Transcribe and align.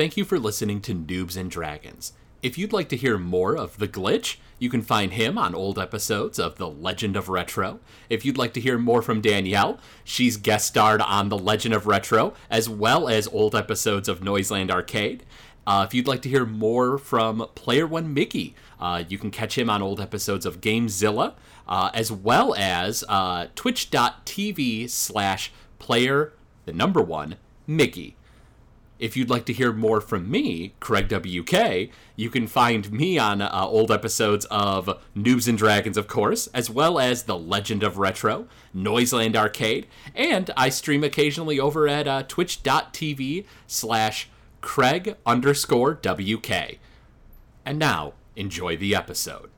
Thank 0.00 0.16
you 0.16 0.24
for 0.24 0.38
listening 0.38 0.80
to 0.80 0.94
Noobs 0.94 1.36
and 1.36 1.50
Dragons. 1.50 2.14
If 2.42 2.56
you'd 2.56 2.72
like 2.72 2.88
to 2.88 2.96
hear 2.96 3.18
more 3.18 3.54
of 3.54 3.76
The 3.76 3.86
Glitch, 3.86 4.38
you 4.58 4.70
can 4.70 4.80
find 4.80 5.12
him 5.12 5.36
on 5.36 5.54
old 5.54 5.78
episodes 5.78 6.38
of 6.38 6.56
The 6.56 6.70
Legend 6.70 7.16
of 7.16 7.28
Retro. 7.28 7.80
If 8.08 8.24
you'd 8.24 8.38
like 8.38 8.54
to 8.54 8.62
hear 8.62 8.78
more 8.78 9.02
from 9.02 9.20
Danielle, 9.20 9.78
she's 10.02 10.38
guest 10.38 10.68
starred 10.68 11.02
on 11.02 11.28
The 11.28 11.36
Legend 11.36 11.74
of 11.74 11.86
Retro, 11.86 12.32
as 12.48 12.66
well 12.66 13.10
as 13.10 13.28
old 13.28 13.54
episodes 13.54 14.08
of 14.08 14.24
Noiseland 14.24 14.70
Arcade. 14.70 15.26
Uh, 15.66 15.84
if 15.86 15.92
you'd 15.92 16.08
like 16.08 16.22
to 16.22 16.30
hear 16.30 16.46
more 16.46 16.96
from 16.96 17.46
Player 17.54 17.86
One 17.86 18.14
Mickey, 18.14 18.54
uh, 18.80 19.04
you 19.06 19.18
can 19.18 19.30
catch 19.30 19.58
him 19.58 19.68
on 19.68 19.82
old 19.82 20.00
episodes 20.00 20.46
of 20.46 20.62
Gamezilla, 20.62 21.34
uh, 21.68 21.90
as 21.92 22.10
well 22.10 22.54
as 22.54 23.04
uh, 23.06 23.48
twitch.tv 23.54 24.88
slash 24.88 25.52
player, 25.78 26.32
the 26.64 26.72
number 26.72 27.02
one, 27.02 27.36
Mickey. 27.66 28.16
If 29.00 29.16
you'd 29.16 29.30
like 29.30 29.46
to 29.46 29.54
hear 29.54 29.72
more 29.72 30.02
from 30.02 30.30
me, 30.30 30.74
Craig 30.78 31.08
WK, 31.08 31.90
you 32.16 32.28
can 32.28 32.46
find 32.46 32.92
me 32.92 33.18
on 33.18 33.40
uh, 33.40 33.50
old 33.50 33.90
episodes 33.90 34.44
of 34.50 35.00
Noobs 35.16 35.48
and 35.48 35.56
Dragons, 35.56 35.96
of 35.96 36.06
course, 36.06 36.48
as 36.48 36.68
well 36.68 36.98
as 36.98 37.22
The 37.22 37.38
Legend 37.38 37.82
of 37.82 37.96
Retro, 37.96 38.46
Noiseland 38.74 39.36
Arcade, 39.36 39.86
and 40.14 40.50
I 40.54 40.68
stream 40.68 41.02
occasionally 41.02 41.58
over 41.58 41.88
at 41.88 42.06
uh, 42.06 42.24
twitch.tv 42.24 43.46
slash 43.66 44.28
Craig 44.60 45.16
underscore 45.24 45.94
WK. 45.94 46.78
And 47.64 47.78
now, 47.78 48.12
enjoy 48.36 48.76
the 48.76 48.94
episode. 48.94 49.48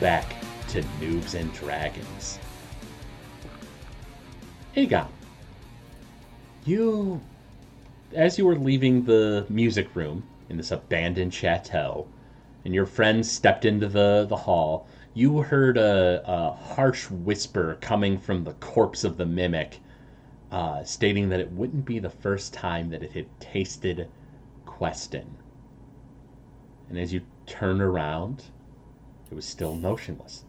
Back 0.00 0.36
to 0.68 0.82
Noobs 1.00 1.34
and 1.34 1.52
Dragons. 1.54 2.38
Aegon, 4.76 5.08
you, 6.64 7.20
as 8.12 8.38
you 8.38 8.46
were 8.46 8.56
leaving 8.56 9.02
the 9.02 9.44
music 9.48 9.96
room 9.96 10.22
in 10.48 10.56
this 10.56 10.70
abandoned 10.70 11.34
chateau, 11.34 12.06
and 12.64 12.72
your 12.72 12.86
friends 12.86 13.28
stepped 13.28 13.64
into 13.64 13.88
the, 13.88 14.26
the 14.28 14.36
hall, 14.36 14.86
you 15.14 15.42
heard 15.42 15.76
a, 15.76 16.22
a 16.24 16.52
harsh 16.52 17.10
whisper 17.10 17.76
coming 17.80 18.18
from 18.18 18.44
the 18.44 18.52
corpse 18.54 19.02
of 19.02 19.16
the 19.16 19.26
mimic, 19.26 19.80
uh, 20.52 20.84
stating 20.84 21.28
that 21.30 21.40
it 21.40 21.50
wouldn't 21.50 21.84
be 21.84 21.98
the 21.98 22.08
first 22.08 22.54
time 22.54 22.88
that 22.90 23.02
it 23.02 23.10
had 23.10 23.26
tasted 23.40 24.08
Queston. 24.64 25.26
And 26.88 26.98
as 26.98 27.12
you 27.12 27.22
turn 27.46 27.80
around, 27.80 28.44
it 29.30 29.34
was 29.34 29.44
still 29.44 29.74
motionless. 29.74 30.44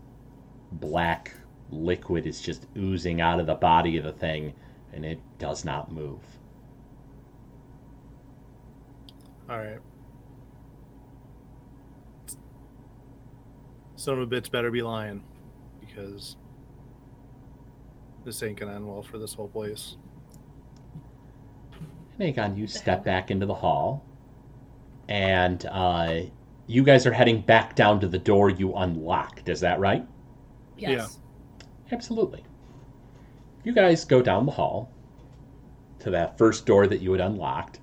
Black 0.72 1.34
liquid 1.72 2.26
is 2.26 2.42
just 2.42 2.68
oozing 2.78 3.22
out 3.22 3.40
of 3.40 3.46
the 3.48 3.56
body 3.56 3.98
of 3.98 4.04
the 4.04 4.12
thing, 4.12 4.54
and 4.94 5.06
it 5.06 5.20
does 5.38 5.66
not 5.66 5.92
move. 5.92 6.22
All 9.50 9.58
right. 9.58 9.80
Son 13.96 14.20
of 14.20 14.32
a 14.32 14.36
bitch 14.36 14.50
better 14.50 14.72
be 14.72 14.82
lying, 14.82 15.24
because 15.80 16.38
this 18.24 18.42
ain't 18.44 18.60
gonna 18.60 18.76
end 18.76 18.88
well 18.88 19.02
for 19.02 19.18
this 19.18 19.34
whole 19.34 19.50
place. 19.50 19.98
Aegon, 22.20 22.58
you 22.58 22.68
step 22.68 23.04
back 23.04 23.32
into 23.32 23.46
the 23.46 23.54
hall, 23.54 24.06
and 25.08 25.66
uh, 25.66 26.22
you 26.70 26.84
guys 26.84 27.08
are 27.08 27.12
heading 27.12 27.42
back 27.42 27.76
down 27.76 28.00
to 28.00 28.08
the 28.08 28.20
door 28.20 28.52
you 28.52 28.76
unlocked. 28.76 29.50
Is 29.50 29.60
that 29.62 29.80
right? 29.80 30.06
Yes. 30.78 31.18
Absolutely. 31.92 32.44
You 33.64 33.74
guys 33.74 34.06
go 34.06 34.22
down 34.22 34.46
the 34.46 34.52
hall 34.52 34.92
to 35.98 36.12
that 36.12 36.38
first 36.38 36.68
door 36.68 36.86
that 36.86 37.02
you 37.02 37.12
had 37.12 37.22
unlocked, 37.22 37.80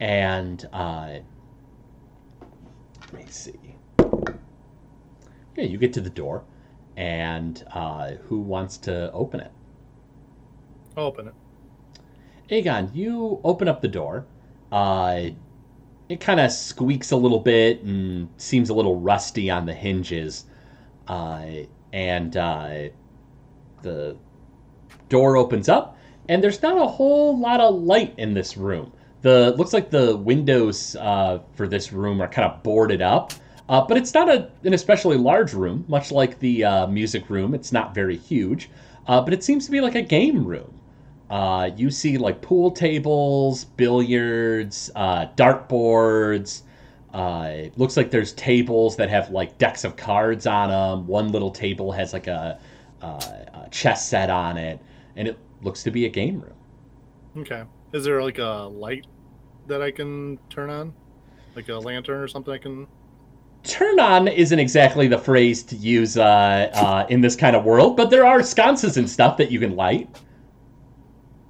and 0.00 0.68
uh, 0.72 1.18
let 3.12 3.14
me 3.14 3.24
see. 3.28 3.76
Yeah, 5.56 5.64
you 5.64 5.78
get 5.78 5.92
to 5.92 6.00
the 6.00 6.10
door, 6.10 6.42
and 6.96 7.64
uh, 7.72 8.14
who 8.24 8.40
wants 8.40 8.78
to 8.78 9.12
open 9.12 9.38
it? 9.38 9.52
I'll 10.96 11.04
open 11.04 11.28
it. 11.28 11.34
Aegon, 12.50 12.92
you 12.96 13.40
open 13.44 13.68
up 13.68 13.80
the 13.80 13.88
door. 13.88 14.26
Uh, 14.72 15.30
it 16.08 16.20
kind 16.20 16.40
of 16.40 16.50
squeaks 16.50 17.10
a 17.10 17.16
little 17.16 17.40
bit 17.40 17.82
and 17.82 18.28
seems 18.38 18.70
a 18.70 18.74
little 18.74 18.98
rusty 19.00 19.50
on 19.50 19.66
the 19.66 19.74
hinges. 19.74 20.44
Uh, 21.06 21.46
and 21.92 22.36
uh, 22.36 22.88
the 23.82 24.16
door 25.08 25.36
opens 25.36 25.68
up, 25.68 25.96
and 26.28 26.42
there's 26.42 26.62
not 26.62 26.76
a 26.76 26.86
whole 26.86 27.38
lot 27.38 27.60
of 27.60 27.74
light 27.74 28.14
in 28.18 28.34
this 28.34 28.56
room. 28.56 28.92
The 29.22 29.54
looks 29.56 29.72
like 29.72 29.90
the 29.90 30.16
windows 30.16 30.96
uh, 30.96 31.40
for 31.54 31.66
this 31.66 31.92
room 31.92 32.20
are 32.20 32.28
kind 32.28 32.50
of 32.50 32.62
boarded 32.62 33.02
up, 33.02 33.32
uh, 33.68 33.84
but 33.86 33.96
it's 33.96 34.14
not 34.14 34.28
a, 34.28 34.50
an 34.64 34.74
especially 34.74 35.16
large 35.16 35.52
room. 35.52 35.84
Much 35.88 36.12
like 36.12 36.38
the 36.38 36.64
uh, 36.64 36.86
music 36.86 37.28
room, 37.28 37.54
it's 37.54 37.72
not 37.72 37.94
very 37.94 38.16
huge, 38.16 38.70
uh, 39.06 39.20
but 39.20 39.32
it 39.32 39.42
seems 39.42 39.64
to 39.66 39.70
be 39.70 39.80
like 39.80 39.94
a 39.94 40.02
game 40.02 40.44
room. 40.44 40.77
Uh, 41.30 41.70
you 41.76 41.90
see 41.90 42.16
like 42.16 42.40
pool 42.40 42.70
tables, 42.70 43.64
billiards, 43.64 44.90
uh, 44.94 45.26
dartboards. 45.36 46.62
Uh, 47.12 47.48
it 47.50 47.78
looks 47.78 47.96
like 47.96 48.10
there's 48.10 48.32
tables 48.34 48.96
that 48.96 49.10
have 49.10 49.30
like 49.30 49.56
decks 49.58 49.84
of 49.84 49.96
cards 49.96 50.46
on 50.46 50.70
them. 50.70 51.06
One 51.06 51.32
little 51.32 51.50
table 51.50 51.92
has 51.92 52.12
like 52.12 52.26
a, 52.26 52.58
uh, 53.02 53.06
a 53.54 53.68
chess 53.70 54.08
set 54.08 54.30
on 54.30 54.56
it, 54.56 54.80
and 55.16 55.28
it 55.28 55.38
looks 55.62 55.82
to 55.82 55.90
be 55.90 56.06
a 56.06 56.08
game 56.08 56.40
room. 56.40 56.54
Okay. 57.38 57.64
Is 57.92 58.04
there 58.04 58.22
like 58.22 58.38
a 58.38 58.70
light 58.72 59.06
that 59.66 59.82
I 59.82 59.90
can 59.90 60.38
turn 60.48 60.70
on? 60.70 60.94
Like 61.54 61.68
a 61.68 61.74
lantern 61.74 62.20
or 62.20 62.28
something 62.28 62.54
I 62.54 62.58
can 62.58 62.86
Turn 63.64 64.00
on 64.00 64.28
isn't 64.28 64.58
exactly 64.58 65.08
the 65.08 65.18
phrase 65.18 65.62
to 65.64 65.76
use 65.76 66.16
uh, 66.16 66.70
uh, 66.72 67.06
in 67.10 67.20
this 67.20 67.36
kind 67.36 67.54
of 67.56 67.64
world, 67.64 67.96
but 67.96 68.08
there 68.08 68.24
are 68.24 68.42
sconces 68.42 68.96
and 68.96 69.08
stuff 69.08 69.36
that 69.36 69.50
you 69.50 69.58
can 69.58 69.76
light. 69.76 70.08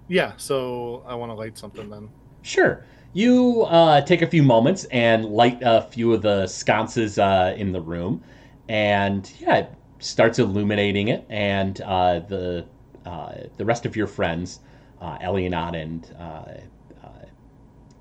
Yeah, 0.09 0.33
so 0.39 1.05
I 1.07 1.15
want 1.15 1.31
to 1.31 1.35
light 1.35 1.59
something 1.59 1.91
then. 1.91 2.09
Sure. 2.43 2.85
You 3.13 3.63
uh, 3.63 4.01
take 4.03 4.23
a 4.23 4.27
few 4.27 4.43
moments 4.43 4.85
and 4.85 5.25
light 5.27 5.59
a 5.63 5.83
few 5.83 6.13
of 6.13 6.23
the 6.23 6.47
sconces 6.47 7.19
uh, 7.19 7.55
in 7.57 7.73
the 7.73 7.81
room, 7.81 8.23
and 8.69 9.31
yeah, 9.39 9.57
it 9.57 9.73
starts 9.99 10.39
illuminating 10.39 11.09
it. 11.09 11.27
And 11.29 11.81
uh, 11.83 12.21
the 12.21 12.67
uh, 13.05 13.33
the 13.57 13.65
rest 13.65 13.87
of 13.87 13.97
your 13.97 14.07
friends, 14.07 14.61
uh, 15.01 15.19
and 15.21 16.15
uh, 16.19 16.23
uh, 16.23 17.09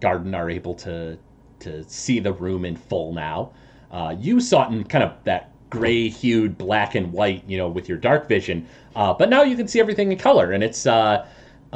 Garden, 0.02 0.36
are 0.36 0.50
able 0.50 0.76
to 0.76 1.18
to 1.60 1.84
see 1.86 2.20
the 2.20 2.34
room 2.34 2.66
in 2.66 2.76
full 2.76 3.14
now. 3.14 3.52
You 4.20 4.40
saw 4.40 4.70
it 4.70 4.74
in 4.74 4.84
kind 4.84 5.04
of 5.04 5.14
that 5.24 5.52
gray-hued 5.70 6.58
black 6.58 6.96
and 6.96 7.12
white, 7.12 7.44
you 7.48 7.58
know, 7.58 7.68
with 7.68 7.90
your 7.90 7.98
dark 7.98 8.28
vision, 8.28 8.68
but 8.94 9.30
now 9.30 9.42
you 9.44 9.56
can 9.56 9.68
see 9.68 9.80
everything 9.80 10.12
in 10.12 10.18
color, 10.18 10.52
and 10.52 10.64
it's. 10.64 10.86
Uh, 10.86 11.26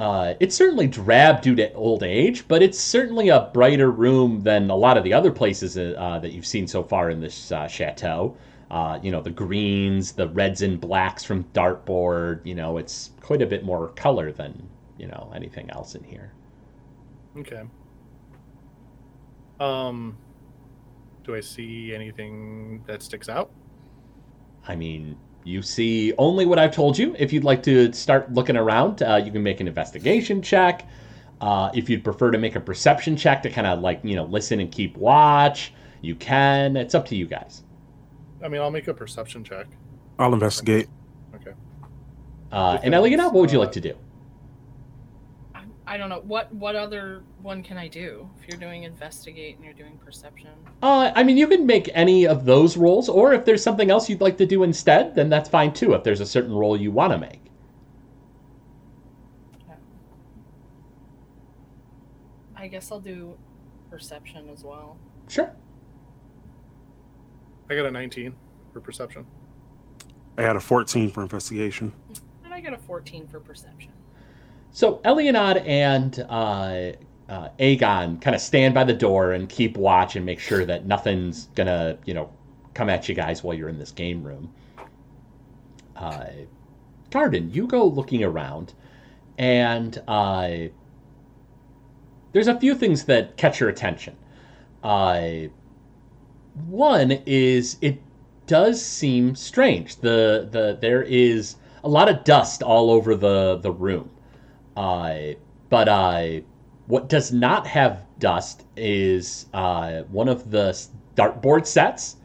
uh, 0.01 0.33
it's 0.39 0.55
certainly 0.55 0.87
drab 0.87 1.43
due 1.43 1.53
to 1.53 1.71
old 1.73 2.01
age, 2.01 2.47
but 2.47 2.63
it's 2.63 2.79
certainly 2.79 3.29
a 3.29 3.51
brighter 3.53 3.91
room 3.91 4.41
than 4.41 4.67
a 4.71 4.75
lot 4.75 4.97
of 4.97 5.03
the 5.03 5.13
other 5.13 5.31
places 5.31 5.77
uh, 5.77 6.17
that 6.19 6.31
you've 6.31 6.47
seen 6.47 6.65
so 6.65 6.81
far 6.81 7.11
in 7.11 7.21
this 7.21 7.51
uh, 7.51 7.67
chateau. 7.67 8.35
Uh, 8.71 8.97
you 9.03 9.11
know, 9.11 9.21
the 9.21 9.29
greens, 9.29 10.13
the 10.13 10.27
reds 10.29 10.63
and 10.63 10.81
blacks 10.81 11.23
from 11.23 11.43
dartboard. 11.53 12.43
You 12.43 12.55
know, 12.55 12.79
it's 12.79 13.11
quite 13.21 13.43
a 13.43 13.45
bit 13.45 13.63
more 13.63 13.89
color 13.89 14.31
than 14.31 14.67
you 14.97 15.05
know 15.05 15.31
anything 15.35 15.69
else 15.69 15.93
in 15.93 16.03
here. 16.03 16.33
Okay. 17.37 17.61
Um, 19.59 20.17
do 21.23 21.35
I 21.35 21.41
see 21.41 21.93
anything 21.93 22.83
that 22.87 23.03
sticks 23.03 23.29
out? 23.29 23.51
I 24.67 24.75
mean, 24.75 25.15
you 25.43 25.61
see 25.61 26.13
only 26.17 26.45
what 26.45 26.59
I've 26.59 26.73
told 26.73 26.97
you. 26.97 27.15
If 27.17 27.33
you'd 27.33 27.43
like 27.43 27.63
to 27.63 27.91
start 27.93 28.31
looking 28.33 28.55
around, 28.55 29.01
uh, 29.01 29.21
you 29.23 29.31
can 29.31 29.43
make 29.43 29.59
an 29.59 29.67
investigation 29.67 30.41
check. 30.41 30.87
Uh, 31.39 31.71
if 31.73 31.89
you'd 31.89 32.03
prefer 32.03 32.29
to 32.31 32.37
make 32.37 32.55
a 32.55 32.59
perception 32.59 33.17
check 33.17 33.41
to 33.43 33.49
kind 33.49 33.65
of 33.65 33.79
like 33.79 33.99
you 34.03 34.15
know 34.15 34.25
listen 34.25 34.59
and 34.59 34.71
keep 34.71 34.95
watch, 34.97 35.73
you 36.01 36.15
can. 36.15 36.77
It's 36.77 36.93
up 36.93 37.05
to 37.07 37.15
you 37.15 37.25
guys. 37.25 37.63
I 38.43 38.47
mean, 38.47 38.61
I'll 38.61 38.71
make 38.71 38.87
a 38.87 38.93
perception 38.93 39.43
check. 39.43 39.67
I'll 40.19 40.33
investigate. 40.33 40.87
Okay. 41.35 41.53
Uh, 42.51 42.77
and 42.83 42.93
Eliana, 42.93 43.25
what 43.25 43.35
would 43.35 43.51
you 43.51 43.59
like 43.59 43.71
to 43.71 43.81
do? 43.81 43.95
I, 45.91 45.95
I 45.95 45.97
don't 45.97 46.09
know 46.09 46.21
what 46.25 46.53
what 46.53 46.75
other 46.75 47.23
one 47.41 47.63
can 47.63 47.77
I 47.77 47.87
do 47.87 48.29
if 48.39 48.47
you're 48.47 48.59
doing 48.59 48.83
investigate 48.83 49.57
and 49.57 49.65
you're 49.65 49.73
doing 49.73 49.97
perception. 49.97 50.49
Uh, 50.81 51.11
I 51.13 51.23
mean, 51.23 51.37
you 51.37 51.47
can 51.47 51.65
make 51.65 51.89
any 51.93 52.25
of 52.25 52.45
those 52.45 52.77
rolls, 52.77 53.09
or 53.09 53.33
if 53.33 53.45
there's 53.45 53.61
something 53.61 53.91
else 53.91 54.09
you'd 54.09 54.21
like 54.21 54.37
to 54.37 54.45
do 54.45 54.63
instead, 54.63 55.15
then 55.15 55.29
that's 55.29 55.49
fine 55.49 55.73
too. 55.73 55.93
If 55.93 56.03
there's 56.03 56.21
a 56.21 56.25
certain 56.25 56.53
roll 56.53 56.77
you 56.77 56.91
want 56.91 57.11
to 57.13 57.17
make. 57.17 57.41
I 62.55 62.67
guess 62.67 62.91
I'll 62.91 62.99
do 62.99 63.37
perception 63.89 64.47
as 64.49 64.63
well. 64.63 64.97
Sure. 65.27 65.51
I 67.69 67.75
got 67.75 67.85
a 67.85 67.91
19 67.91 68.35
for 68.71 68.81
perception. 68.81 69.25
I 70.37 70.43
had 70.43 70.55
a 70.55 70.59
14 70.59 71.09
for 71.09 71.23
investigation. 71.23 71.91
And 72.45 72.53
I 72.53 72.61
got 72.61 72.73
a 72.73 72.77
14 72.77 73.27
for 73.27 73.39
perception. 73.39 73.91
So 74.73 75.01
Elianad 75.03 75.67
and 75.67 76.17
uh, 76.29 76.93
uh, 77.27 77.49
Aegon 77.59 78.21
kind 78.21 78.35
of 78.35 78.41
stand 78.41 78.73
by 78.73 78.85
the 78.85 78.93
door 78.93 79.33
and 79.33 79.49
keep 79.49 79.75
watch 79.75 80.15
and 80.15 80.25
make 80.25 80.39
sure 80.39 80.65
that 80.65 80.85
nothing's 80.85 81.47
gonna, 81.55 81.97
you 82.05 82.13
know, 82.13 82.29
come 82.73 82.89
at 82.89 83.09
you 83.09 83.15
guys 83.15 83.43
while 83.43 83.55
you're 83.55 83.69
in 83.69 83.77
this 83.77 83.91
game 83.91 84.23
room. 84.23 84.53
Uh, 85.95 86.25
Garden, 87.09 87.51
you 87.51 87.67
go 87.67 87.85
looking 87.85 88.23
around, 88.23 88.73
and 89.37 90.01
uh, 90.07 90.51
there's 92.31 92.47
a 92.47 92.57
few 92.57 92.73
things 92.73 93.03
that 93.05 93.35
catch 93.35 93.59
your 93.59 93.67
attention. 93.69 94.15
Uh, 94.83 95.47
one 96.67 97.11
is 97.25 97.77
it 97.81 98.01
does 98.47 98.83
seem 98.83 99.35
strange. 99.35 99.97
The 99.97 100.47
the 100.49 100.77
there 100.79 101.03
is 101.03 101.57
a 101.83 101.89
lot 101.89 102.07
of 102.07 102.23
dust 102.23 102.63
all 102.63 102.89
over 102.89 103.15
the 103.15 103.57
the 103.57 103.71
room. 103.71 104.09
Uh, 104.81 105.35
but 105.69 105.87
uh, 105.87 106.39
what 106.87 107.07
does 107.07 107.31
not 107.31 107.67
have 107.67 108.03
dust 108.17 108.65
is 108.75 109.45
uh, 109.53 110.01
one 110.09 110.27
of 110.27 110.49
the 110.49 110.75
dartboard 111.15 111.67
sets. 111.67 112.15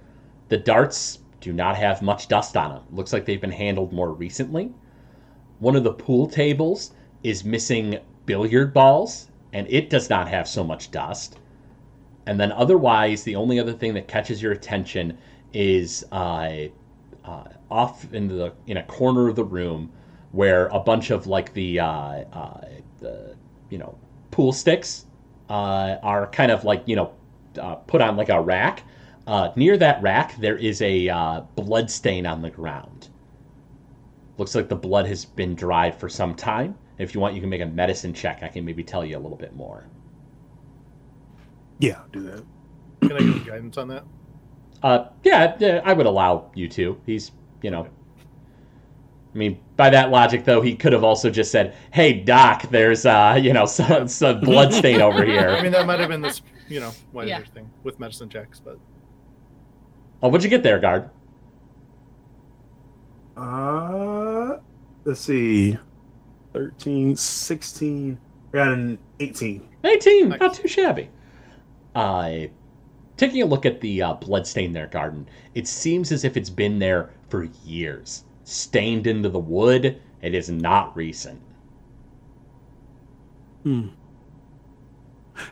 The 0.49 0.57
darts 0.57 1.19
do 1.43 1.53
not 1.53 1.77
have 1.77 2.01
much 2.01 2.29
dust 2.29 2.57
on 2.57 2.71
them. 2.71 2.83
Looks 2.91 3.13
like 3.13 3.27
they've 3.27 3.43
been 3.43 3.51
handled 3.51 3.93
more 3.93 4.11
recently. 4.11 4.73
One 5.59 5.77
of 5.77 5.85
the 5.85 5.93
pool 5.93 6.29
tables 6.29 6.93
is 7.23 7.45
missing 7.45 7.99
billiard 8.25 8.73
balls, 8.73 9.29
and 9.53 9.67
it 9.69 9.91
does 9.91 10.09
not 10.09 10.27
have 10.27 10.49
so 10.49 10.65
much 10.65 10.91
dust. 10.91 11.39
And 12.25 12.41
then 12.41 12.53
otherwise, 12.53 13.23
the 13.23 13.37
only 13.37 13.61
other 13.61 13.75
thing 13.75 13.93
that 13.95 14.09
catches 14.09 14.41
your 14.41 14.53
attention 14.53 15.19
is 15.53 16.07
uh, 16.11 16.69
uh, 17.23 17.45
off 17.71 18.11
in 18.15 18.29
the 18.29 18.55
in 18.67 18.79
a 18.79 18.83
corner 18.85 19.29
of 19.29 19.37
the 19.37 19.45
room 19.45 19.93
where 20.37 20.67
a 20.69 20.79
bunch 20.79 21.11
of 21.11 21.27
like 21.27 21.53
the 21.55 21.81
uh, 21.81 21.87
uh, 21.87 22.61
the 22.99 23.35
you 23.71 23.79
know 23.79 23.99
pool 24.31 24.53
sticks 24.53 25.07
uh, 25.49 25.97
are 26.03 26.27
kind 26.29 26.53
of 26.53 26.63
like 26.65 26.83
you 26.87 26.95
know 26.95 27.15
uh, 27.59 27.77
put 27.77 28.01
on 28.01 28.17
like 28.17 28.29
a 28.29 28.41
rack. 28.41 28.83
Uh, 29.27 29.51
near 29.57 29.77
that 29.77 30.01
rack, 30.03 30.37
there 30.37 30.57
is 30.57 30.81
a 30.83 31.09
uh, 31.09 31.41
blood 31.57 31.91
stain 31.91 32.27
on 32.27 32.43
the 32.43 32.51
ground. 32.51 33.09
Looks 34.39 34.55
like 34.55 34.69
the 34.69 34.77
blood 34.77 35.07
has 35.07 35.25
been 35.25 35.55
dried 35.55 35.99
for 35.99 36.09
some 36.09 36.35
time. 36.35 36.77
If 36.99 37.15
you 37.15 37.21
want, 37.21 37.35
you 37.35 37.41
can 37.41 37.51
make 37.51 37.63
a 37.63 37.67
medicine 37.67 38.13
check. 38.13 38.43
I 38.43 38.49
can 38.49 38.65
maybe 38.65 38.85
tell 38.85 39.05
you 39.05 39.17
a 39.17 39.19
little 39.19 39.37
bit 39.37 39.57
more. 39.57 39.87
Yeah, 41.79 42.03
do 42.13 42.21
that. 42.21 42.45
Can 43.01 43.13
I 43.13 43.19
get 43.19 43.47
guidance 43.47 43.77
on 43.79 43.89
that? 43.89 44.05
Uh, 44.83 45.09
yeah, 45.25 45.57
yeah, 45.59 45.81
I 45.85 45.93
would 45.95 46.07
allow 46.07 46.51
you 46.55 46.69
to. 46.69 47.01
He's, 47.07 47.33
you 47.63 47.71
know. 47.71 47.89
I 49.37 49.39
mean, 49.39 49.61
by 49.77 49.91
that 49.91 50.11
logic, 50.11 50.47
though, 50.47 50.63
he 50.63 50.75
could 50.75 50.95
have 50.95 51.05
also 51.05 51.29
just 51.29 51.51
said, 51.53 51.75
"Hey, 51.93 52.15
Doc, 52.15 52.63
there's, 52.71 53.05
uh, 53.05 53.39
you 53.39 53.53
know, 53.53 53.67
some, 53.67 54.09
some 54.09 54.41
blood 54.41 54.73
stain 54.73 55.03
over 55.03 55.23
here." 55.27 55.51
I 55.51 55.63
mean, 55.63 55.73
that 55.73 55.87
might 55.87 56.01
have 56.01 56.09
been 56.09 56.23
this, 56.23 56.41
you 56.69 56.81
know, 56.81 56.91
wiser 57.13 57.29
Yeah. 57.29 57.41
thing 57.53 57.71
with 57.85 58.01
medicine 58.01 58.31
checks, 58.31 58.61
but 58.61 58.79
Oh, 60.23 60.29
what'd 60.31 60.43
you 60.43 60.49
get 60.49 60.63
there, 60.63 60.79
guard? 60.79 61.11
Uh, 63.37 64.57
let's 65.05 65.21
see. 65.21 65.77
13, 66.55 67.15
16. 67.15 68.19
I 68.55 68.57
got 68.57 68.69
an 68.69 68.99
18. 69.21 69.69
18, 69.85 70.29
Nice. 70.31 70.41
not 70.41 70.55
too 70.55 70.67
shabby. 70.67 71.11
Uh, 71.95 72.47
taking 73.19 73.43
a 73.43 73.45
look 73.47 73.67
at 73.67 73.83
the 73.83 74.01
uh, 74.01 74.15
bloodstain 74.15 74.73
there, 74.73 74.87
garden, 74.87 75.29
it 75.55 75.69
seems 75.69 76.11
as 76.11 76.25
if 76.25 76.39
it's 76.39 76.49
been 76.49 76.79
there 76.79 77.11
for 77.29 77.45
years. 77.67 78.25
Stained 78.49 79.09
into 79.09 79.29
the 79.29 79.41
wood, 79.41 80.01
it 80.23 80.33
is 80.33 80.49
not 80.49 80.97
recent. 80.97 81.43
Hmm. 83.65 83.89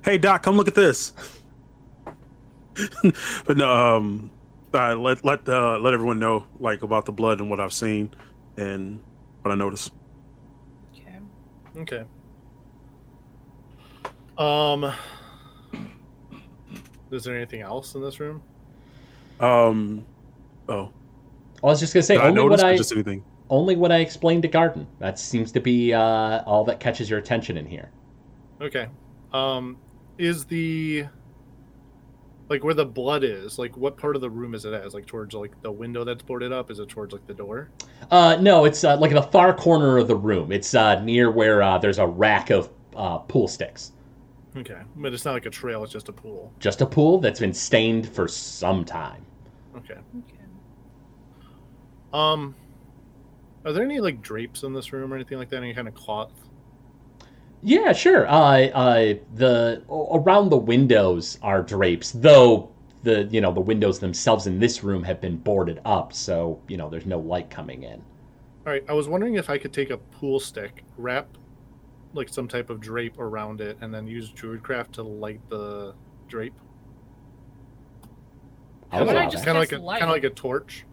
Hey, 0.05 0.17
Doc, 0.17 0.44
come 0.44 0.56
look 0.56 0.69
at 0.69 0.76
this. 0.76 1.12
but 3.44 3.56
no, 3.56 3.96
um, 3.96 4.31
uh, 4.73 4.94
let 4.94 5.25
let 5.25 5.49
uh, 5.49 5.76
let 5.79 5.93
everyone 5.93 6.20
know 6.20 6.46
like 6.61 6.82
about 6.82 7.05
the 7.05 7.11
blood 7.11 7.41
and 7.41 7.50
what 7.50 7.58
I've 7.58 7.73
seen 7.73 8.14
and 8.56 9.00
what 9.43 9.50
I 9.50 9.56
noticed. 9.56 9.91
Okay. 10.93 11.19
okay. 11.79 12.05
Um, 14.38 14.94
is 17.11 17.25
there 17.25 17.35
anything 17.35 17.61
else 17.61 17.96
in 17.96 18.02
this 18.02 18.20
room? 18.20 18.41
Um, 19.41 20.06
oh, 20.69 20.93
I 21.65 21.69
was 21.69 21.81
just 21.81 21.95
gonna 21.95 22.03
say 22.03 22.15
did 22.15 22.25
I 22.25 22.29
only 22.29 22.43
notice 22.43 22.63
what 22.63 22.73
I 22.73 22.77
just 22.77 22.93
anything? 22.93 23.25
only 23.49 23.75
what 23.75 23.91
I 23.91 23.99
explained 23.99 24.43
to 24.43 24.49
Garden. 24.49 24.87
That 24.99 25.19
seems 25.19 25.51
to 25.53 25.61
be 25.61 25.95
uh, 25.95 26.43
all 26.45 26.65
that 26.65 26.79
catches 26.79 27.09
your 27.09 27.19
attention 27.19 27.57
in 27.57 27.67
here. 27.67 27.91
Okay. 28.61 28.89
Um, 29.33 29.79
is 30.19 30.45
the 30.45 31.07
like 32.49 32.63
where 32.63 32.75
the 32.75 32.85
blood 32.85 33.25
is? 33.25 33.59
Like, 33.59 33.77
what 33.77 33.97
part 33.97 34.15
of 34.15 34.23
the 34.23 34.29
room 34.29 34.55
is 34.55 34.67
it 34.67 34.75
at? 34.75 34.85
Is 34.85 34.93
like 34.93 35.07
towards 35.07 35.35
like 35.35 35.61
the 35.63 35.73
window 35.73 36.05
that's 36.05 36.23
boarded 36.23 36.53
up? 36.53 36.71
Is 36.71 36.79
it 36.79 36.89
towards 36.89 37.13
like 37.13 37.27
the 37.27 37.35
door? 37.35 37.71
Uh, 38.11 38.37
no, 38.41 38.67
it's 38.67 38.85
uh, 38.85 38.97
like 38.99 39.11
in 39.11 39.17
the 39.17 39.23
far 39.23 39.55
corner 39.55 39.97
of 39.97 40.07
the 40.09 40.17
room. 40.17 40.53
It's 40.53 40.75
uh, 40.75 41.03
near 41.03 41.31
where 41.31 41.63
uh, 41.63 41.79
there's 41.79 41.99
a 41.99 42.07
rack 42.07 42.51
of 42.51 42.69
uh, 42.95 43.19
pool 43.19 43.49
sticks. 43.49 43.93
Okay, 44.57 44.81
but 44.97 45.13
it's 45.15 45.25
not 45.25 45.33
like 45.33 45.47
a 45.47 45.51
trail; 45.51 45.83
it's 45.83 45.93
just 45.93 46.09
a 46.09 46.13
pool. 46.13 46.53
Just 46.61 46.81
a 46.83 46.87
pool 46.87 47.19
that's 47.19 47.41
been 47.41 47.55
stained 47.55 48.09
for 48.09 48.29
some 48.29 48.85
time. 48.85 49.25
Okay. 49.77 49.99
Okay. 52.15 52.19
Um, 52.19 52.55
are 53.65 53.73
there 53.73 53.85
any 53.85 54.01
like 54.01 54.23
drapes 54.23 54.63
in 54.63 54.73
this 54.73 54.93
room 54.93 55.13
or 55.13 55.17
anything 55.17 55.39
like 55.39 55.51
that? 55.51 55.57
Any 55.57 55.75
kind 55.75 55.89
of 55.89 55.95
cloth? 55.95 56.33
Yeah, 57.63 57.93
sure. 57.93 58.29
Uh, 58.29 58.69
uh, 58.69 59.15
the 59.35 59.83
around 59.91 60.51
the 60.51 60.57
windows 60.57 61.39
are 61.43 61.63
drapes, 61.63 62.13
though 62.13 62.71
the 63.03 63.25
you 63.25 63.41
know 63.41 63.53
the 63.53 63.61
windows 63.61 63.99
themselves 63.99 64.47
in 64.47 64.59
this 64.59 64.85
room 64.85 65.03
have 65.03 65.21
been 65.21 65.37
boarded 65.39 65.81
up, 65.85 66.13
so 66.13 66.61
you 66.69 66.77
know 66.77 66.91
there's 66.91 67.06
no 67.06 67.19
light 67.19 67.51
coming 67.51 67.85
in. 67.85 68.03
All 68.67 68.73
right, 68.73 68.85
I 68.89 68.93
was 68.93 69.09
wondering 69.09 69.35
if 69.35 69.51
I 69.51 69.59
could 69.59 69.73
take 69.73 69.91
a 69.91 69.99
pool 69.99 70.41
stick, 70.41 70.85
wrap 70.97 71.27
like 72.15 72.29
some 72.29 72.47
type 72.49 72.71
of 72.71 72.81
drape 72.81 73.19
around 73.19 73.61
it, 73.61 73.77
and 73.81 73.93
then 73.93 74.06
use 74.06 74.31
Druidcraft 74.31 74.93
to 74.93 75.03
light 75.03 75.41
the 75.49 75.94
drape. 76.29 76.55
I'll 78.93 79.01
How 79.01 79.11
about 79.11 79.17
I 79.17 79.29
just. 79.29 79.44
Kind 79.44 79.59
of 79.59 79.63
like 79.63 79.73
a 79.73 79.79
kind 79.79 80.05
of 80.05 80.11
like 80.11 80.25
a 80.25 80.31
torch. 80.31 80.85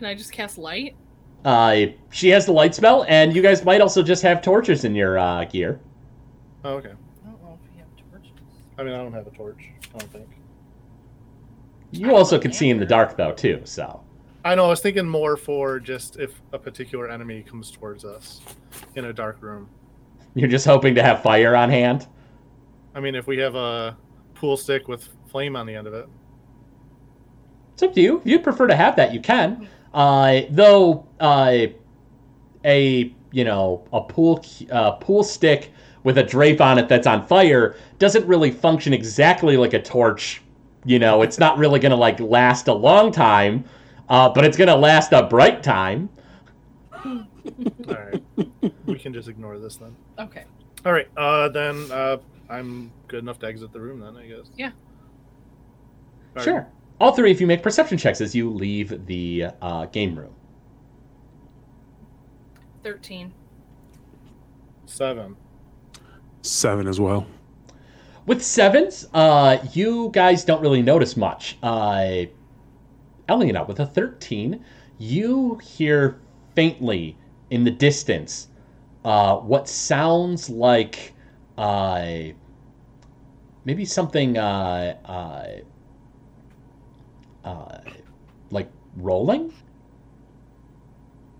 Can 0.00 0.06
I 0.06 0.14
just 0.14 0.32
cast 0.32 0.56
light? 0.56 0.96
Uh, 1.44 1.88
she 2.10 2.30
has 2.30 2.46
the 2.46 2.52
light 2.52 2.74
spell, 2.74 3.04
and 3.06 3.36
you 3.36 3.42
guys 3.42 3.66
might 3.66 3.82
also 3.82 4.02
just 4.02 4.22
have 4.22 4.40
torches 4.40 4.86
in 4.86 4.94
your 4.94 5.18
uh, 5.18 5.44
gear. 5.44 5.78
Oh, 6.64 6.76
okay. 6.76 6.92
I 7.22 7.28
don't 7.30 7.42
know 7.42 7.58
if 7.62 7.70
we 7.70 7.78
have 7.78 8.10
torches. 8.10 8.32
I 8.78 8.82
mean, 8.82 8.94
I 8.94 8.96
don't 8.96 9.12
have 9.12 9.26
a 9.26 9.30
torch. 9.30 9.62
I 9.94 9.98
don't 9.98 10.10
think. 10.10 10.26
You 11.90 12.16
also 12.16 12.38
can 12.38 12.50
see 12.50 12.70
in 12.70 12.78
the 12.78 12.86
dark 12.86 13.18
though 13.18 13.32
too. 13.32 13.60
So 13.64 14.02
I 14.42 14.54
know. 14.54 14.64
I 14.64 14.68
was 14.68 14.80
thinking 14.80 15.06
more 15.06 15.36
for 15.36 15.78
just 15.78 16.16
if 16.16 16.40
a 16.54 16.58
particular 16.58 17.10
enemy 17.10 17.42
comes 17.42 17.70
towards 17.70 18.06
us 18.06 18.40
in 18.94 19.04
a 19.04 19.12
dark 19.12 19.42
room. 19.42 19.68
you're 20.34 20.48
just 20.48 20.64
hoping 20.64 20.94
to 20.94 21.02
have 21.02 21.22
fire 21.22 21.54
on 21.54 21.68
hand. 21.68 22.06
I 22.94 23.00
mean, 23.00 23.14
if 23.14 23.26
we 23.26 23.36
have 23.36 23.54
a 23.54 23.98
pool 24.34 24.56
stick 24.56 24.88
with 24.88 25.10
flame 25.26 25.56
on 25.56 25.66
the 25.66 25.74
end 25.74 25.86
of 25.86 25.92
it. 25.92 26.08
It's 27.74 27.82
up 27.82 27.92
to 27.92 28.00
you. 28.00 28.20
If 28.20 28.26
you'd 28.26 28.42
prefer 28.42 28.66
to 28.66 28.74
have 28.74 28.96
that, 28.96 29.12
you 29.12 29.20
can. 29.20 29.68
Uh, 29.92 30.42
though 30.50 31.06
uh, 31.18 31.66
a 32.64 33.14
you 33.32 33.44
know 33.44 33.84
a 33.92 34.00
pool 34.00 34.44
uh, 34.70 34.92
pool 34.92 35.22
stick 35.22 35.72
with 36.02 36.18
a 36.18 36.22
drape 36.22 36.60
on 36.60 36.78
it 36.78 36.88
that's 36.88 37.06
on 37.06 37.26
fire 37.26 37.76
doesn't 37.98 38.26
really 38.26 38.50
function 38.50 38.92
exactly 38.92 39.56
like 39.56 39.74
a 39.74 39.82
torch. 39.82 40.42
You 40.84 40.98
know, 40.98 41.22
it's 41.22 41.38
not 41.38 41.58
really 41.58 41.78
going 41.78 41.90
to 41.90 41.96
like 41.96 42.20
last 42.20 42.68
a 42.68 42.72
long 42.72 43.12
time, 43.12 43.64
uh, 44.08 44.30
but 44.30 44.44
it's 44.44 44.56
going 44.56 44.68
to 44.68 44.76
last 44.76 45.12
a 45.12 45.24
bright 45.24 45.62
time. 45.62 46.08
All 47.04 47.24
right, 47.88 48.22
we 48.86 48.98
can 48.98 49.12
just 49.12 49.28
ignore 49.28 49.58
this 49.58 49.76
then. 49.76 49.94
Okay. 50.18 50.44
All 50.86 50.92
right, 50.92 51.08
uh, 51.16 51.48
then 51.50 51.90
uh, 51.90 52.16
I'm 52.48 52.90
good 53.08 53.22
enough 53.22 53.38
to 53.40 53.46
exit 53.46 53.72
the 53.72 53.80
room 53.80 54.00
then, 54.00 54.16
I 54.16 54.26
guess. 54.26 54.50
Yeah. 54.56 54.70
All 56.36 56.44
right. 56.54 56.66
Sure. 57.00 57.06
All 57.06 57.12
three 57.14 57.30
of 57.30 57.40
you 57.40 57.46
make 57.46 57.62
perception 57.62 57.96
checks 57.96 58.20
as 58.20 58.34
you 58.34 58.50
leave 58.50 59.06
the 59.06 59.46
uh, 59.62 59.86
game 59.86 60.18
room. 60.18 60.34
13. 62.82 63.32
Seven. 64.86 65.36
Seven 66.42 66.86
as 66.86 67.00
well. 67.00 67.26
With 68.26 68.42
sevens, 68.42 69.08
uh, 69.14 69.58
you 69.72 70.10
guys 70.12 70.44
don't 70.44 70.60
really 70.60 70.82
notice 70.82 71.16
much. 71.16 71.56
Uh, 71.62 72.24
Elena, 73.28 73.64
with 73.64 73.80
a 73.80 73.86
13, 73.86 74.62
you 74.98 75.56
hear 75.56 76.20
faintly 76.54 77.16
in 77.50 77.64
the 77.64 77.70
distance 77.70 78.48
uh, 79.04 79.36
what 79.36 79.68
sounds 79.68 80.50
like 80.50 81.14
uh, 81.56 82.04
maybe 83.64 83.84
something 83.84 84.36
uh, 84.36 85.60
uh, 87.44 87.78
like 88.50 88.70
rolling? 88.96 89.52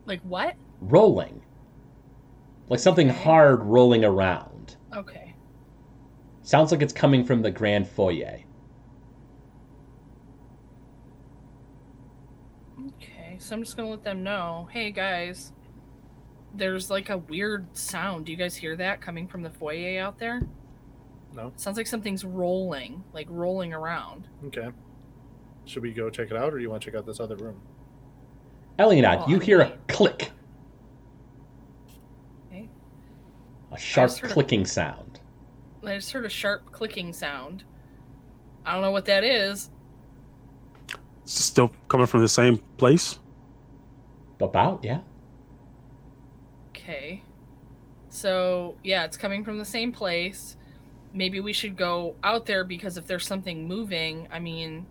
Like 0.07 0.21
what? 0.23 0.57
Rolling. 0.81 1.43
Like 2.69 2.81
something 2.81 3.09
hard 3.09 3.63
rolling 3.65 4.05
around. 4.05 4.77
Okay. 4.95 5.35
Sounds 6.43 6.73
like 6.73 6.83
it's 6.83 6.93
coming 6.93 7.25
from 7.25 7.43
the 7.43 7.51
grand 7.51 7.89
foyer. 7.89 8.41
Okay. 12.87 13.37
So 13.39 13.55
I'm 13.55 13.63
just 13.63 13.77
gonna 13.77 13.91
let 13.91 14.05
them 14.05 14.23
know. 14.23 14.69
Hey 14.73 14.91
guys, 14.91 15.53
there's 16.55 16.91
like 16.91 17.11
a 17.11 17.19
weird 17.19 17.77
sound. 17.77 18.27
Do 18.27 18.33
you 18.33 18.39
guys 18.39 18.57
hear 18.57 18.77
that 18.77 19.01
coming 19.01 19.27
from 19.29 19.43
the 19.43 19.51
foyer 19.51 20.01
out 20.01 20.19
there? 20.19 20.43
No. 21.35 21.53
Sounds 21.57 21.77
like 21.77 21.87
something's 21.87 22.25
rolling, 22.25 23.05
like 23.13 23.27
rolling 23.31 23.73
around. 23.73 24.29
Okay. 24.47 24.71
Should 25.65 25.83
we 25.83 25.93
go 25.93 26.11
check 26.11 26.31
it 26.31 26.37
out, 26.37 26.53
or 26.53 26.57
do 26.59 26.63
you 26.63 26.71
want 26.71 26.83
to 26.83 26.91
check 26.91 26.99
out 26.99 27.07
this 27.07 27.21
other 27.21 27.37
room? 27.37 27.61
Elianad, 28.79 29.25
Oh, 29.25 29.29
you 29.29 29.37
I'm 29.37 29.41
hear 29.43 29.61
a 29.61 29.79
click. 29.89 30.31
Okay. 32.49 32.69
A 33.73 33.79
sharp 33.79 34.09
just 34.11 34.21
heard 34.21 34.31
a- 34.31 34.35
clicking 34.35 34.65
sound. 34.65 35.21
I 35.85 35.95
just 35.97 36.13
heard 36.13 36.25
a 36.27 36.31
sharp 36.31 36.73
clicking 36.73 37.13
sound. 37.13 37.65
I 38.67 38.73
don't 38.73 38.83
know 38.83 38.91
what 38.91 39.07
that 39.07 39.25
is. 39.25 39.71
It's 41.23 41.43
still 41.45 41.71
coming 41.89 42.07
from 42.07 42.21
the 42.21 42.29
same 42.29 42.59
place. 42.77 43.19
About, 44.41 44.81
yeah. 44.83 45.01
Okay. 46.71 47.23
So, 48.09 48.77
yeah, 48.83 49.05
it's 49.05 49.17
coming 49.17 49.45
from 49.45 49.59
the 49.59 49.65
same 49.65 49.93
place. 49.93 50.57
Maybe 51.13 51.41
we 51.41 51.53
should 51.53 51.77
go 51.77 52.17
out 52.25 52.47
there 52.47 52.65
because 52.65 52.97
if 52.97 53.07
there's 53.07 53.27
something 53.27 53.67
moving, 53.69 54.29
I 54.33 54.39
mean, 54.39 54.87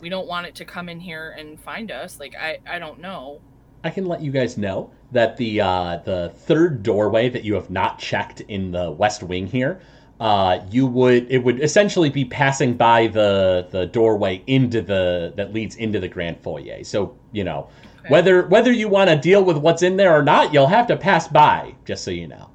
we 0.00 0.08
don't 0.08 0.26
want 0.26 0.46
it 0.46 0.54
to 0.56 0.64
come 0.64 0.88
in 0.88 1.00
here 1.00 1.34
and 1.38 1.60
find 1.60 1.90
us. 1.90 2.18
Like, 2.20 2.34
I, 2.34 2.58
I 2.66 2.78
don't 2.78 3.00
know. 3.00 3.40
I 3.82 3.90
can 3.90 4.06
let 4.06 4.20
you 4.20 4.30
guys 4.30 4.58
know 4.58 4.90
that 5.12 5.36
the 5.36 5.60
uh, 5.60 5.98
the 6.04 6.32
third 6.34 6.82
doorway 6.82 7.28
that 7.28 7.44
you 7.44 7.54
have 7.54 7.70
not 7.70 7.98
checked 7.98 8.40
in 8.42 8.70
the 8.70 8.90
west 8.90 9.22
wing 9.22 9.46
here, 9.46 9.80
uh, 10.20 10.60
you 10.70 10.86
would 10.86 11.30
it 11.30 11.38
would 11.38 11.62
essentially 11.62 12.10
be 12.10 12.24
passing 12.24 12.74
by 12.74 13.06
the 13.06 13.68
the 13.70 13.86
doorway 13.86 14.42
into 14.46 14.82
the 14.82 15.32
that 15.36 15.52
leads 15.54 15.76
into 15.76 15.98
the 15.98 16.08
grand 16.08 16.38
foyer. 16.40 16.84
So 16.84 17.16
you 17.32 17.44
know 17.44 17.68
Okay. 18.00 18.08
whether 18.08 18.46
whether 18.48 18.72
you 18.72 18.88
want 18.88 19.10
to 19.10 19.16
deal 19.16 19.44
with 19.44 19.56
what's 19.56 19.82
in 19.82 19.96
there 19.96 20.14
or 20.14 20.22
not, 20.22 20.52
you'll 20.52 20.66
have 20.66 20.86
to 20.88 20.96
pass 20.96 21.28
by. 21.28 21.74
Just 21.86 22.04
so 22.04 22.10
you 22.10 22.28
know. 22.28 22.50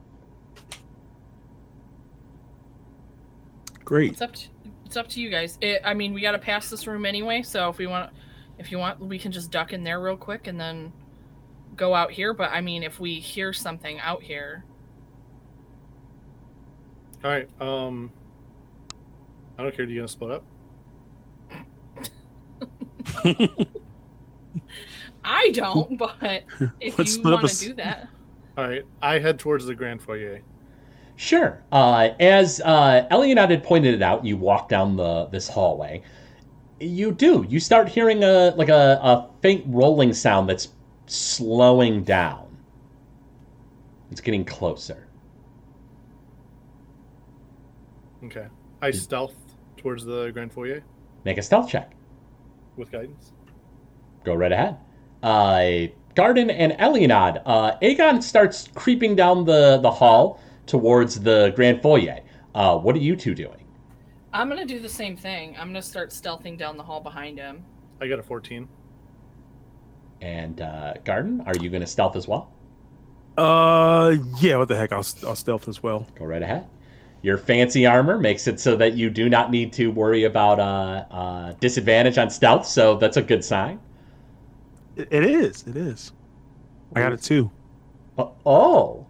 Great. 3.83 4.13
It's 4.13 4.21
up 4.21 4.33
to, 4.33 4.47
it's 4.95 5.05
up 5.05 5.09
to 5.09 5.19
you 5.19 5.29
guys. 5.29 5.57
It, 5.59 5.81
I 5.83 5.93
mean, 5.93 6.13
we 6.13 6.21
got 6.21 6.31
to 6.31 6.39
pass 6.39 6.69
this 6.69 6.87
room 6.87 7.05
anyway, 7.05 7.41
so 7.41 7.69
if 7.69 7.77
we 7.77 7.85
want 7.85 8.11
if 8.57 8.71
you 8.71 8.77
want, 8.77 9.01
we 9.01 9.19
can 9.19 9.33
just 9.33 9.51
duck 9.51 9.73
in 9.73 9.83
there 9.83 9.99
real 9.99 10.15
quick 10.15 10.47
and 10.47 10.57
then 10.57 10.93
go 11.75 11.93
out 11.93 12.11
here, 12.11 12.33
but 12.33 12.51
I 12.51 12.61
mean, 12.61 12.81
if 12.83 13.01
we 13.01 13.15
hear 13.15 13.51
something 13.51 13.99
out 13.99 14.23
here, 14.23 14.63
All 17.23 17.31
right. 17.31 17.49
Um. 17.59 18.09
I 19.57 19.63
don't 19.63 19.75
care. 19.75 19.85
Do 19.85 19.91
you 19.91 19.99
gonna 19.99 20.07
split 20.07 20.31
up? 20.31 20.45
I 25.25 25.49
don't, 25.49 25.97
but 25.97 26.43
if 26.79 26.97
Let's 26.97 27.17
you 27.17 27.23
want 27.23 27.49
to 27.49 27.67
do 27.67 27.73
that. 27.75 28.07
All 28.57 28.67
right. 28.67 28.83
I 29.01 29.19
head 29.19 29.39
towards 29.39 29.65
the 29.65 29.75
grand 29.75 30.01
foyer. 30.01 30.41
Sure. 31.15 31.63
Uh, 31.71 32.09
as 32.19 32.59
uh, 32.61 33.07
had 33.09 33.63
pointed 33.63 33.93
it 33.93 34.01
out, 34.01 34.25
you 34.25 34.37
walk 34.37 34.69
down 34.69 34.95
the 34.95 35.25
this 35.27 35.47
hallway. 35.47 36.01
You 36.79 37.11
do. 37.13 37.45
You 37.47 37.59
start 37.59 37.87
hearing 37.87 38.23
a 38.23 38.53
like 38.57 38.69
a, 38.69 38.99
a 39.01 39.29
faint 39.41 39.63
rolling 39.67 40.13
sound 40.13 40.49
that's 40.49 40.69
slowing 41.07 42.03
down. 42.03 42.57
It's 44.11 44.21
getting 44.21 44.43
closer. 44.45 45.07
Okay. 48.25 48.47
I 48.81 48.91
stealth 48.91 49.35
towards 49.77 50.03
the 50.03 50.31
grand 50.31 50.51
foyer 50.51 50.83
Make 51.23 51.37
a 51.37 51.41
stealth 51.41 51.69
check. 51.69 51.93
with 52.75 52.91
guidance. 52.91 53.31
Go 54.23 54.35
right 54.35 54.51
ahead. 54.51 54.77
Uh, 55.23 55.91
Garden 56.15 56.49
and 56.49 56.73
Elionad. 56.73 57.41
Uh, 57.45 57.77
Aegon 57.81 58.21
starts 58.21 58.67
creeping 58.75 59.15
down 59.15 59.45
the, 59.45 59.79
the 59.81 59.91
hall 59.91 60.39
towards 60.65 61.19
the 61.19 61.53
grand 61.55 61.81
foyer. 61.81 62.19
Uh, 62.53 62.77
what 62.77 62.95
are 62.95 62.99
you 62.99 63.15
two 63.15 63.35
doing? 63.35 63.65
I'm 64.33 64.49
gonna 64.49 64.65
do 64.65 64.79
the 64.79 64.89
same 64.89 65.15
thing. 65.15 65.55
I'm 65.57 65.69
gonna 65.69 65.81
start 65.81 66.09
stealthing 66.09 66.57
down 66.57 66.77
the 66.77 66.83
hall 66.83 67.01
behind 67.01 67.37
him. 67.37 67.63
I 68.01 68.07
got 68.07 68.19
a 68.19 68.23
14. 68.23 68.67
And 70.21 70.61
uh, 70.61 70.93
Garden, 71.03 71.41
are 71.45 71.55
you 71.59 71.69
going 71.69 71.81
to 71.81 71.87
stealth 71.87 72.15
as 72.15 72.27
well? 72.27 72.51
Uh, 73.37 74.15
yeah. 74.39 74.57
What 74.57 74.67
the 74.67 74.75
heck? 74.75 74.91
I'll, 74.91 75.05
I'll 75.25 75.35
stealth 75.35 75.67
as 75.67 75.83
well. 75.83 76.07
Go 76.15 76.25
right 76.25 76.41
ahead. 76.41 76.67
Your 77.21 77.37
fancy 77.37 77.85
armor 77.85 78.19
makes 78.19 78.47
it 78.47 78.59
so 78.59 78.75
that 78.75 78.93
you 78.93 79.09
do 79.09 79.29
not 79.29 79.49
need 79.49 79.73
to 79.73 79.91
worry 79.91 80.25
about 80.25 80.59
uh, 80.59 81.05
uh, 81.11 81.53
disadvantage 81.59 82.17
on 82.17 82.29
stealth, 82.29 82.67
so 82.67 82.97
that's 82.97 83.17
a 83.17 83.21
good 83.21 83.43
sign. 83.43 83.79
It, 84.95 85.07
it 85.11 85.25
is. 85.25 85.63
It 85.67 85.75
is. 85.75 86.11
I 86.95 87.01
got 87.01 87.13
a 87.13 87.17
too. 87.17 87.49
Uh, 88.17 88.27
oh, 88.45 89.04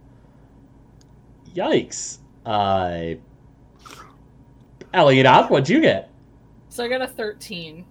yikes! 1.56 2.18
Uh, 2.44 3.14
Elliot, 4.94 5.50
what'd 5.50 5.68
you 5.68 5.80
get? 5.80 6.10
So 6.68 6.84
I 6.84 6.88
got 6.88 7.02
a 7.02 7.08
13. 7.08 7.84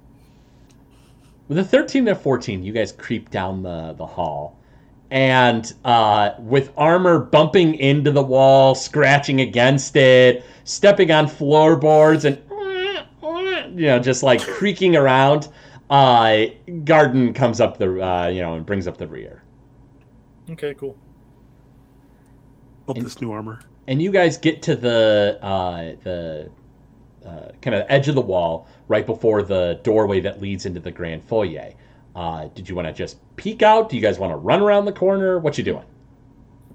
With 1.48 1.58
a 1.58 1.64
13 1.64 2.08
and 2.08 2.18
a 2.18 2.20
14, 2.20 2.64
you 2.64 2.72
guys 2.72 2.92
creep 2.92 3.30
down 3.30 3.62
the, 3.62 3.94
the 3.94 4.06
hall. 4.06 4.60
And 5.12 5.72
uh, 5.84 6.32
with 6.40 6.72
armor 6.78 7.20
bumping 7.20 7.76
into 7.76 8.12
the 8.12 8.24
wall, 8.24 8.74
scratching 8.74 9.42
against 9.42 9.96
it, 9.96 10.44
stepping 10.64 11.12
on 11.12 11.28
floorboards, 11.28 12.26
and 12.26 12.42
you 13.76 13.88
know, 13.88 14.00
just 14.00 14.24
like 14.24 14.42
creaking 14.42 14.96
around, 14.96 15.50
uh, 15.90 16.46
Garden 16.84 17.34
comes 17.34 17.62
up 17.62 17.78
the 17.78 18.02
uh, 18.02 18.28
you 18.28 18.42
know 18.42 18.56
and 18.56 18.66
brings 18.66 18.88
up 18.88 18.98
the 18.98 19.08
rear. 19.08 19.44
Okay, 20.50 20.74
cool. 20.74 20.98
Hope 22.88 22.98
And- 22.98 23.06
this 23.06 23.20
new 23.22 23.32
armor. 23.32 23.60
and 23.88 24.02
you 24.02 24.12
guys 24.12 24.38
get 24.38 24.62
to 24.64 24.76
the 24.76 25.40
uh, 25.42 25.96
the 26.04 26.50
uh, 27.26 27.52
kind 27.62 27.76
of 27.76 27.86
edge 27.90 28.08
of 28.08 28.16
the 28.16 28.22
wall 28.22 28.68
right 28.88 29.06
before 29.06 29.42
the 29.42 29.80
doorway 29.84 30.20
that 30.22 30.42
leads 30.42 30.66
into 30.66 30.80
the 30.80 30.92
grand 30.92 31.24
foyer. 31.24 31.74
Uh, 32.16 32.48
did 32.54 32.70
you 32.70 32.76
want 32.76 32.88
to 32.88 32.94
just 32.94 33.18
peek 33.36 33.62
out? 33.64 33.90
Do 33.90 33.96
you 33.96 34.02
guys 34.02 34.20
want 34.20 34.32
to 34.32 34.38
run 34.38 34.62
around 34.62 34.86
the 34.86 34.92
corner? 34.94 35.40
What 35.40 35.58
you 35.58 35.64
doing? 35.64 35.84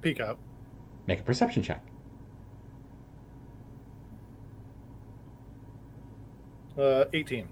Peek 0.03 0.19
out. 0.21 0.39
Make 1.07 1.21
a 1.21 1.23
perception 1.23 1.63
check. 1.63 1.83
Uh, 6.79 7.05
18. 7.13 7.47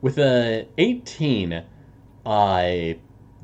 With 0.00 0.18
a 0.18 0.68
18, 0.78 1.64
uh, 2.24 2.62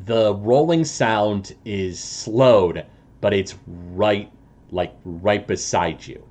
the 0.05 0.35
rolling 0.35 0.85
sound 0.85 1.55
is 1.65 1.99
slowed, 2.03 2.85
but 3.25 3.33
it's 3.33 3.55
right, 3.95 4.31
like 4.71 4.95
right 5.03 5.47
beside 5.47 6.07
you. 6.07 6.23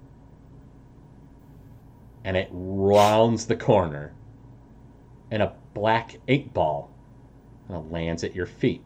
And 2.23 2.38
it 2.38 2.50
rounds 2.51 3.47
the 3.47 3.55
corner, 3.55 4.13
and 5.31 5.41
a 5.41 5.53
black 5.73 6.17
eight 6.27 6.53
ball 6.53 6.91
kind 7.67 7.79
of 7.79 7.91
lands 7.91 8.23
at 8.23 8.35
your 8.35 8.45
feet. 8.45 8.83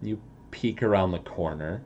You 0.00 0.18
peek 0.52 0.82
around 0.82 1.10
the 1.12 1.18
corner, 1.18 1.82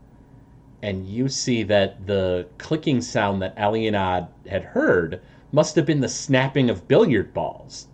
and 0.80 1.08
you 1.08 1.28
see 1.28 1.64
that 1.64 2.06
the 2.06 2.46
clicking 2.58 3.00
sound 3.00 3.42
that 3.42 3.56
Alienad 3.56 4.28
had 4.48 4.62
heard 4.62 5.20
must 5.50 5.74
have 5.74 5.86
been 5.86 6.02
the 6.02 6.08
snapping 6.08 6.70
of 6.70 6.86
billiard 6.86 7.34
balls. 7.34 7.88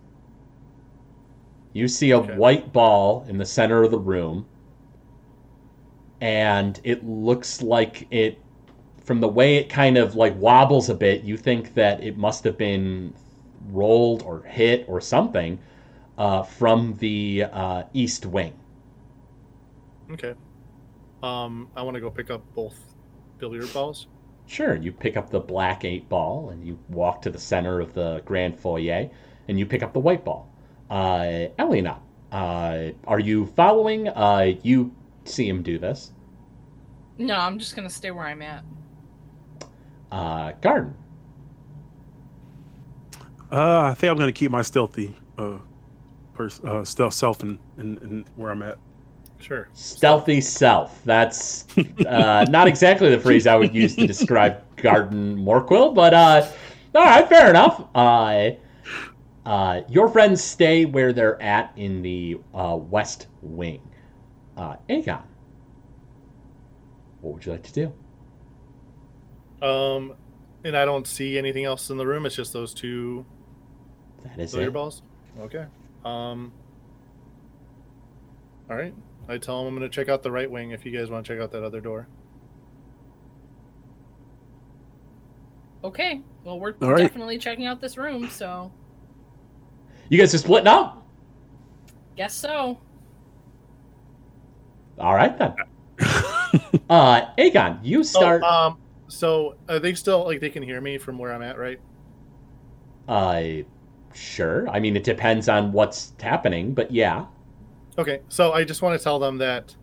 You 1.73 1.87
see 1.87 2.11
a 2.11 2.19
Okay. 2.19 2.35
white 2.35 2.71
ball 2.71 3.25
in 3.27 3.39
the 3.39 3.45
center 3.45 3.81
of 3.81 3.89
the 3.89 3.97
room, 3.97 4.45
and 6.21 6.79
it 6.83 7.03
looks 7.03 7.61
like 7.61 8.07
it, 8.11 8.39
from 9.03 9.19
the 9.19 9.27
way 9.27 9.55
it 9.55 9.69
kind 9.69 9.97
of 9.97 10.15
like 10.15 10.35
wobbles 10.37 10.89
a 10.89 10.95
bit, 10.95 11.23
you 11.23 11.35
think 11.35 11.73
that 11.73 12.01
it 12.03 12.15
must 12.17 12.43
have 12.43 12.57
been 12.57 13.13
rolled 13.71 14.21
or 14.21 14.43
hit 14.43 14.85
or 14.87 15.01
something 15.01 15.59
uh, 16.17 16.43
from 16.43 16.95
the 16.99 17.45
uh, 17.51 17.83
east 17.93 18.25
wing. 18.27 18.53
Okay. 20.11 20.35
Um, 21.23 21.69
I 21.75 21.81
want 21.81 21.95
to 21.95 22.01
go 22.01 22.11
pick 22.11 22.29
up 22.29 22.43
both 22.53 22.79
billiard 23.39 23.73
balls. 23.73 24.07
Sure, 24.45 24.75
you 24.75 24.91
pick 24.91 25.17
up 25.17 25.29
the 25.29 25.39
black 25.39 25.85
eight 25.85 26.07
ball 26.09 26.49
and 26.49 26.65
you 26.65 26.77
walk 26.89 27.21
to 27.23 27.29
the 27.29 27.39
center 27.39 27.79
of 27.79 27.93
the 27.93 28.21
grand 28.25 28.59
foyer 28.59 29.09
and 29.47 29.57
you 29.57 29.65
pick 29.65 29.81
up 29.81 29.93
the 29.93 29.99
white 29.99 30.25
ball. 30.25 30.51
Uh, 30.89 31.47
Elena, 31.57 31.99
uh, 32.31 32.89
are 33.07 33.19
you 33.19 33.45
following? 33.45 34.09
Uh, 34.09 34.53
you 34.61 34.93
see 35.25 35.47
him 35.47 35.61
do 35.63 35.77
this. 35.79 36.11
No, 37.17 37.35
I'm 37.35 37.59
just 37.59 37.75
gonna 37.75 37.89
stay 37.89 38.11
where 38.11 38.25
I'm 38.25 38.41
at. 38.41 38.63
Uh, 40.11 40.51
Garden, 40.61 40.93
Uh, 43.51 43.81
I 43.91 43.93
think 43.93 44.11
I'm 44.11 44.17
gonna 44.17 44.31
keep 44.31 44.51
my 44.51 44.61
stealthy 44.61 45.15
uh, 45.37 45.57
pers- 46.33 46.61
uh 46.63 46.83
stealth 46.83 47.13
self 47.13 47.41
in, 47.43 47.59
in, 47.77 47.97
in 47.99 48.25
where 48.35 48.51
I'm 48.51 48.61
at. 48.63 48.77
Sure. 49.39 49.67
stealthy 49.73 50.39
self. 50.39 51.01
That's 51.03 51.65
uh, 52.05 52.45
not 52.49 52.67
exactly 52.67 53.09
the 53.09 53.19
phrase 53.19 53.47
I 53.47 53.55
would 53.55 53.73
use 53.73 53.95
to 53.95 54.05
describe 54.05 54.63
Garden 54.75 55.35
Morquill, 55.35 55.93
but 55.95 56.13
uh, 56.13 56.47
all 56.93 57.03
right, 57.03 57.27
fair 57.27 57.49
enough. 57.49 57.85
Uh, 57.95 58.51
uh, 59.45 59.81
your 59.89 60.09
friends 60.09 60.43
stay 60.43 60.85
where 60.85 61.11
they're 61.11 61.41
at 61.41 61.71
in 61.75 62.03
the 62.03 62.39
uh, 62.53 62.77
west 62.79 63.27
wing. 63.41 63.81
Uh, 64.61 64.75
Aegon, 64.89 65.23
what 67.21 67.33
would 67.33 67.45
you 67.47 67.51
like 67.51 67.63
to 67.63 67.73
do? 69.59 69.65
Um, 69.65 70.13
and 70.63 70.77
I 70.77 70.85
don't 70.85 71.07
see 71.07 71.35
anything 71.39 71.65
else 71.65 71.89
in 71.89 71.97
the 71.97 72.05
room. 72.05 72.27
It's 72.27 72.35
just 72.35 72.53
those 72.53 72.71
two 72.71 73.25
That 74.23 74.39
is 74.39 74.51
billiard 74.51 74.69
it. 74.69 74.73
balls. 74.73 75.01
Okay. 75.39 75.65
Um. 76.05 76.51
All 78.69 78.75
right. 78.77 78.93
I 79.27 79.39
tell 79.39 79.57
them 79.65 79.73
I'm 79.73 79.79
going 79.79 79.89
to 79.89 79.93
check 79.95 80.09
out 80.09 80.21
the 80.21 80.31
right 80.31 80.49
wing 80.49 80.71
if 80.71 80.85
you 80.85 80.91
guys 80.95 81.09
want 81.09 81.25
to 81.25 81.33
check 81.33 81.41
out 81.41 81.51
that 81.53 81.63
other 81.63 81.81
door. 81.81 82.07
Okay. 85.83 86.21
Well, 86.43 86.59
we're 86.59 86.75
All 86.83 86.91
right. 86.91 86.99
definitely 86.99 87.39
checking 87.39 87.65
out 87.65 87.81
this 87.81 87.97
room, 87.97 88.29
so 88.29 88.71
You 90.09 90.19
guys 90.19 90.35
are 90.35 90.37
splitting 90.37 90.67
up. 90.67 91.03
guess 92.15 92.35
so. 92.35 92.77
All 95.01 95.15
right 95.15 95.37
then. 95.37 95.55
uh, 96.89 97.25
Aegon, 97.37 97.79
you 97.83 98.03
start. 98.03 98.41
Oh, 98.45 98.67
um. 98.67 98.77
So 99.07 99.55
are 99.67 99.79
they 99.79 99.93
still 99.93 100.23
like 100.23 100.39
they 100.39 100.49
can 100.49 100.63
hear 100.63 100.79
me 100.79 100.97
from 100.97 101.17
where 101.17 101.33
I'm 101.33 101.41
at, 101.41 101.57
right? 101.57 101.79
Uh, 103.07 103.63
sure. 104.13 104.69
I 104.69 104.79
mean, 104.79 104.95
it 104.95 105.03
depends 105.03 105.49
on 105.49 105.73
what's 105.73 106.13
happening, 106.21 106.73
but 106.73 106.91
yeah. 106.91 107.25
Okay, 107.97 108.21
so 108.29 108.53
I 108.53 108.63
just 108.63 108.81
want 108.81 108.97
to 108.97 109.03
tell 109.03 109.19
them 109.19 109.37
that, 109.39 109.75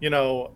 you 0.00 0.08
know, 0.08 0.52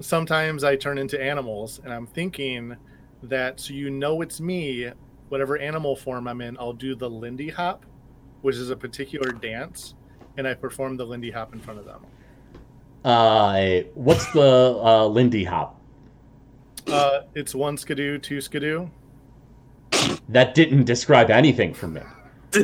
sometimes 0.00 0.62
I 0.62 0.76
turn 0.76 0.98
into 0.98 1.20
animals, 1.20 1.80
and 1.82 1.92
I'm 1.92 2.06
thinking 2.06 2.76
that 3.24 3.60
so 3.60 3.74
you 3.74 3.90
know 3.90 4.20
it's 4.20 4.40
me, 4.40 4.90
whatever 5.28 5.58
animal 5.58 5.96
form 5.96 6.28
I'm 6.28 6.40
in, 6.40 6.56
I'll 6.58 6.72
do 6.72 6.94
the 6.94 7.10
Lindy 7.10 7.48
Hop, 7.48 7.84
which 8.42 8.56
is 8.56 8.70
a 8.70 8.76
particular 8.76 9.32
dance, 9.32 9.94
and 10.36 10.46
I 10.46 10.54
perform 10.54 10.96
the 10.96 11.04
Lindy 11.04 11.30
Hop 11.32 11.52
in 11.54 11.60
front 11.60 11.80
of 11.80 11.86
them. 11.86 12.06
Uh, 13.04 13.80
what's 13.94 14.30
the 14.32 14.78
uh, 14.82 15.06
Lindy 15.06 15.44
Hop? 15.44 15.80
Uh, 16.86 17.20
it's 17.34 17.54
one 17.54 17.76
skidoo, 17.76 18.18
two 18.18 18.40
skidoo. 18.40 18.88
That 20.28 20.54
didn't 20.54 20.84
describe 20.84 21.30
anything 21.30 21.72
for 21.74 21.88
me. 21.88 22.02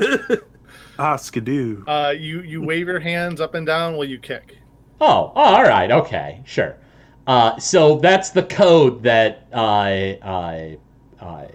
ah, 0.98 1.16
skidoo. 1.16 1.84
Uh, 1.86 2.14
you 2.16 2.42
you 2.42 2.62
wave 2.62 2.86
your 2.86 3.00
hands 3.00 3.40
up 3.40 3.54
and 3.54 3.66
down 3.66 3.96
while 3.96 4.04
you 4.06 4.18
kick. 4.18 4.58
Oh, 5.00 5.32
oh, 5.34 5.40
all 5.40 5.64
right, 5.64 5.90
okay, 5.90 6.42
sure. 6.44 6.76
Uh, 7.26 7.58
so 7.58 7.98
that's 7.98 8.30
the 8.30 8.42
code 8.42 9.02
that 9.02 9.46
I 9.52 10.18
I 10.22 10.78
I 11.20 11.48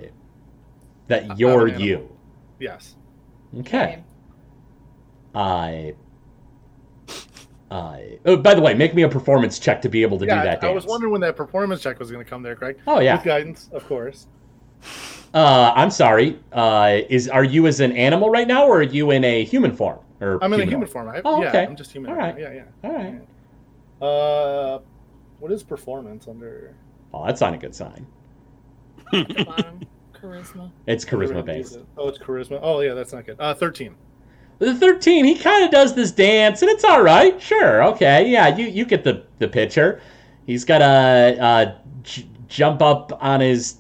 that 1.08 1.38
you're 1.38 1.68
an 1.68 1.80
you. 1.80 2.10
Yes. 2.60 2.96
Okay. 3.60 4.04
I. 5.34 5.96
I. 7.72 8.20
Oh, 8.26 8.36
by 8.36 8.54
the 8.54 8.62
way, 8.62 8.74
make 8.74 8.94
me 8.94 9.04
a 9.04 9.10
performance 9.10 9.58
check 9.58 9.82
to 9.84 9.90
be 9.90 10.04
able 10.04 10.20
to 10.20 10.26
yeah, 10.26 10.42
do 10.42 10.48
that 10.50 10.64
I, 10.64 10.68
I 10.68 10.72
was 10.72 10.86
wondering 10.86 11.12
when 11.12 11.22
that 11.22 11.36
performance 11.36 11.82
check 11.82 12.00
was 12.00 12.12
going 12.12 12.24
to 12.24 12.30
come 12.30 12.44
there, 12.44 12.56
Craig. 12.56 12.78
Oh 12.86 13.00
yeah. 13.00 13.16
With 13.16 13.26
guidance, 13.26 13.70
of 13.72 13.86
course. 13.88 14.28
Uh, 15.34 15.72
I'm 15.76 15.90
sorry. 15.90 16.38
Uh, 16.52 17.00
is 17.10 17.30
are 17.30 17.46
you 17.46 17.68
as 17.68 17.80
an 17.80 17.94
animal 17.94 18.30
right 18.30 18.48
now, 18.48 18.68
or 18.68 18.80
are 18.80 18.84
you 18.84 19.12
in 19.12 19.24
a 19.24 19.46
human 19.46 19.74
form? 19.74 20.00
Or 20.20 20.44
I'm 20.44 20.54
in 20.54 20.62
a 20.62 20.66
human 20.66 20.88
form. 20.88 21.08
I, 21.08 21.22
Oh, 21.24 21.42
yeah, 21.42 21.50
okay. 21.50 21.66
I'm 21.66 21.76
just 21.76 21.92
human. 21.92 22.12
All 22.12 22.18
right 22.18 22.36
right. 22.36 22.38
Yeah, 22.40 22.54
yeah. 22.54 22.90
All 22.90 22.94
right. 22.94 23.22
Uh, 24.06 24.80
what 25.40 25.52
is 25.52 25.64
performance 25.64 26.28
under? 26.28 26.76
Oh, 27.14 27.26
that's 27.26 27.42
not 27.42 27.54
a 27.54 27.58
good 27.58 27.76
sign. 27.76 28.06
At 29.14 29.28
the 29.28 29.46
bottom, 29.46 29.82
charisma. 30.14 30.72
It's 30.88 31.04
charisma 31.06 31.44
based. 31.44 31.80
Oh, 31.98 32.08
it's 32.08 32.18
charisma. 32.18 32.60
Oh, 32.62 32.82
yeah, 32.82 32.94
that's 32.94 33.14
not 33.14 33.26
good. 33.26 33.38
Uh, 33.40 33.54
thirteen. 33.54 33.96
The 34.62 34.76
13, 34.76 35.26
he 35.26 35.34
kind 35.34 35.66
of 35.66 35.72
does 35.72 35.96
this 35.96 36.12
dance, 36.12 36.62
and 36.62 36.70
it's 36.70 36.84
all 36.84 37.02
right. 37.02 37.42
Sure, 37.42 37.84
okay, 37.86 38.30
yeah, 38.30 38.56
you, 38.56 38.68
you 38.68 38.86
get 38.86 39.04
the, 39.04 39.24
the 39.40 39.48
picture. 39.48 40.00
He's 40.46 40.64
got 40.64 40.78
to 40.78 41.44
uh, 41.44 41.76
j- 42.04 42.30
jump 42.48 42.80
up 42.80 43.12
on 43.24 43.42
his 43.42 43.78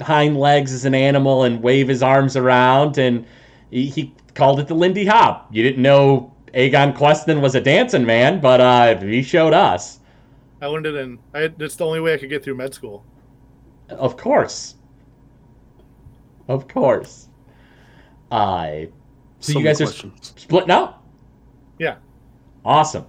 hind 0.00 0.38
legs 0.38 0.72
as 0.72 0.84
an 0.84 0.94
animal 0.94 1.42
and 1.42 1.60
wave 1.60 1.88
his 1.88 2.04
arms 2.04 2.36
around, 2.36 2.98
and 2.98 3.26
he, 3.72 3.86
he 3.86 4.14
called 4.36 4.60
it 4.60 4.68
the 4.68 4.76
Lindy 4.76 5.06
Hop. 5.06 5.48
You 5.50 5.64
didn't 5.64 5.82
know 5.82 6.32
Aegon 6.54 6.96
Queston 6.96 7.40
was 7.40 7.56
a 7.56 7.60
dancing 7.60 8.06
man, 8.06 8.40
but 8.40 8.60
uh, 8.60 9.00
he 9.00 9.24
showed 9.24 9.54
us. 9.54 9.98
I 10.62 10.66
learned 10.66 10.86
it 10.86 10.94
in. 10.94 11.18
I, 11.34 11.48
that's 11.48 11.74
the 11.74 11.84
only 11.84 11.98
way 11.98 12.14
I 12.14 12.18
could 12.18 12.30
get 12.30 12.44
through 12.44 12.54
med 12.54 12.74
school. 12.74 13.04
Of 13.88 14.16
course. 14.16 14.76
Of 16.46 16.68
course. 16.68 17.26
Uh, 18.30 18.82
so, 19.52 19.58
you 19.58 19.64
many 19.64 19.74
guys 19.74 19.80
are 19.80 19.84
questions. 19.84 20.32
splitting 20.36 20.70
up? 20.70 21.04
Yeah. 21.78 21.96
Awesome. 22.64 23.06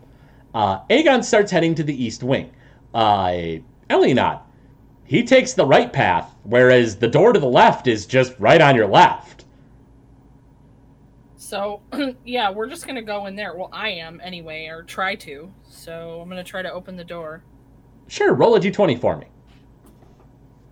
Uh, 0.53 0.81
Aegon 0.89 1.23
starts 1.23 1.51
heading 1.51 1.75
to 1.75 1.83
the 1.83 2.03
east 2.03 2.23
wing. 2.23 2.51
Uh, 2.93 3.59
Elionot, 3.89 4.41
he 5.03 5.23
takes 5.23 5.53
the 5.53 5.65
right 5.65 5.91
path, 5.91 6.35
whereas 6.43 6.97
the 6.97 7.07
door 7.07 7.33
to 7.33 7.39
the 7.39 7.47
left 7.47 7.87
is 7.87 8.05
just 8.05 8.33
right 8.39 8.61
on 8.61 8.75
your 8.75 8.87
left. 8.87 9.45
So, 11.35 11.81
yeah, 12.25 12.49
we're 12.51 12.67
just 12.67 12.85
gonna 12.87 13.01
go 13.01 13.27
in 13.27 13.35
there. 13.35 13.55
Well, 13.55 13.69
I 13.71 13.89
am 13.89 14.19
anyway, 14.23 14.65
or 14.67 14.83
try 14.83 15.15
to. 15.15 15.51
So 15.63 16.19
I'm 16.21 16.27
gonna 16.27 16.43
try 16.43 16.61
to 16.61 16.71
open 16.71 16.97
the 16.97 17.05
door. 17.05 17.43
Sure, 18.07 18.33
roll 18.33 18.55
a 18.55 18.59
d20 18.59 18.99
for 18.99 19.17
me. 19.17 19.27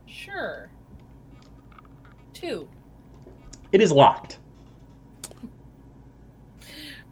Sure. 0.05 0.69
Two. 2.33 2.67
It 3.71 3.81
is 3.81 3.91
locked. 3.91 4.39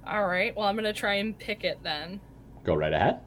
All 0.05 0.27
right. 0.27 0.55
Well, 0.55 0.67
I'm 0.67 0.75
gonna 0.75 0.93
try 0.93 1.15
and 1.15 1.37
pick 1.37 1.63
it 1.63 1.79
then. 1.83 2.19
Go 2.63 2.75
right 2.75 2.93
ahead. 2.93 3.19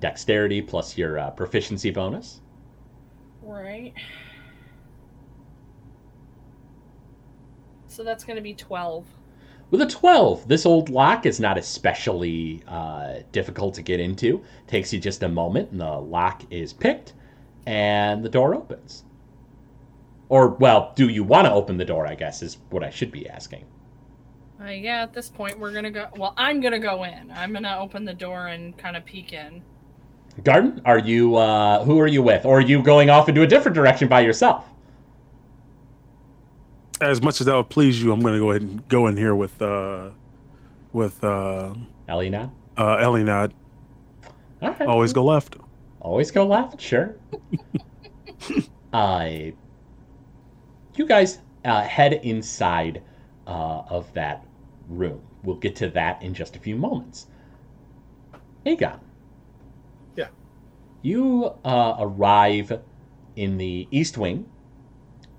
Dexterity 0.00 0.60
plus 0.60 0.98
your 0.98 1.18
uh, 1.18 1.30
proficiency 1.30 1.90
bonus. 1.90 2.40
Right. 3.42 3.94
So 7.88 8.02
that's 8.04 8.24
gonna 8.24 8.40
be 8.40 8.54
twelve. 8.54 9.06
With 9.70 9.80
a 9.80 9.86
12, 9.86 10.48
this 10.48 10.66
old 10.66 10.90
lock 10.90 11.24
is 11.24 11.40
not 11.40 11.56
especially 11.56 12.62
uh, 12.68 13.20
difficult 13.32 13.72
to 13.76 13.82
get 13.82 14.00
into. 14.00 14.44
Takes 14.66 14.92
you 14.92 15.00
just 15.00 15.22
a 15.22 15.28
moment, 15.30 15.70
and 15.70 15.80
the 15.80 15.98
lock 15.98 16.42
is 16.50 16.74
picked, 16.74 17.14
and 17.64 18.22
the 18.22 18.28
door 18.28 18.54
opens. 18.54 19.04
Or, 20.28 20.48
well, 20.48 20.92
do 20.94 21.08
you 21.08 21.24
want 21.24 21.46
to 21.46 21.52
open 21.52 21.78
the 21.78 21.86
door, 21.86 22.06
I 22.06 22.14
guess, 22.16 22.42
is 22.42 22.58
what 22.68 22.84
I 22.84 22.90
should 22.90 23.10
be 23.10 23.26
asking. 23.26 23.64
Uh, 24.62 24.68
yeah. 24.70 25.02
At 25.02 25.12
this 25.12 25.28
point, 25.28 25.58
we're 25.58 25.72
gonna 25.72 25.90
go. 25.90 26.08
Well, 26.16 26.34
I'm 26.36 26.60
gonna 26.60 26.78
go 26.78 27.04
in. 27.04 27.30
I'm 27.32 27.52
gonna 27.52 27.76
open 27.80 28.04
the 28.04 28.14
door 28.14 28.48
and 28.48 28.76
kind 28.76 28.96
of 28.96 29.04
peek 29.04 29.32
in. 29.32 29.62
Garden, 30.44 30.80
are 30.86 30.98
you, 30.98 31.36
uh, 31.36 31.84
who 31.84 32.00
are 32.00 32.06
you 32.06 32.22
with? 32.22 32.46
Or 32.46 32.58
are 32.58 32.62
you 32.62 32.82
going 32.82 33.10
off 33.10 33.28
into 33.28 33.42
a 33.42 33.46
different 33.46 33.74
direction 33.74 34.08
by 34.08 34.20
yourself? 34.20 34.64
As 37.02 37.20
much 37.20 37.40
as 37.40 37.46
that 37.46 37.54
would 37.54 37.68
please 37.68 38.02
you, 38.02 38.12
I'm 38.12 38.20
going 38.20 38.32
to 38.32 38.40
go 38.40 38.50
ahead 38.50 38.62
and 38.62 38.88
go 38.88 39.08
in 39.08 39.16
here 39.18 39.34
with 39.34 39.60
uh, 39.60 40.08
with 40.92 41.22
uh, 41.22 41.74
Elena? 42.08 42.50
uh, 42.76 42.96
Elinad. 42.96 43.52
All 44.62 44.70
right. 44.70 44.82
Always 44.82 45.12
go 45.12 45.24
left. 45.24 45.56
Always 46.00 46.30
go 46.30 46.46
left, 46.46 46.80
sure. 46.80 47.16
uh, 48.92 49.28
you 50.94 51.06
guys 51.06 51.40
uh, 51.64 51.82
head 51.82 52.14
inside 52.24 53.02
uh, 53.46 53.82
of 53.88 54.12
that 54.14 54.44
room. 54.96 55.20
We'll 55.42 55.56
get 55.56 55.76
to 55.76 55.90
that 55.90 56.22
in 56.22 56.34
just 56.34 56.56
a 56.56 56.58
few 56.58 56.76
moments. 56.76 57.26
Aegon. 58.64 59.00
Yeah. 60.16 60.28
You 61.02 61.52
uh, 61.64 61.96
arrive 61.98 62.80
in 63.36 63.56
the 63.58 63.88
East 63.90 64.18
Wing, 64.18 64.46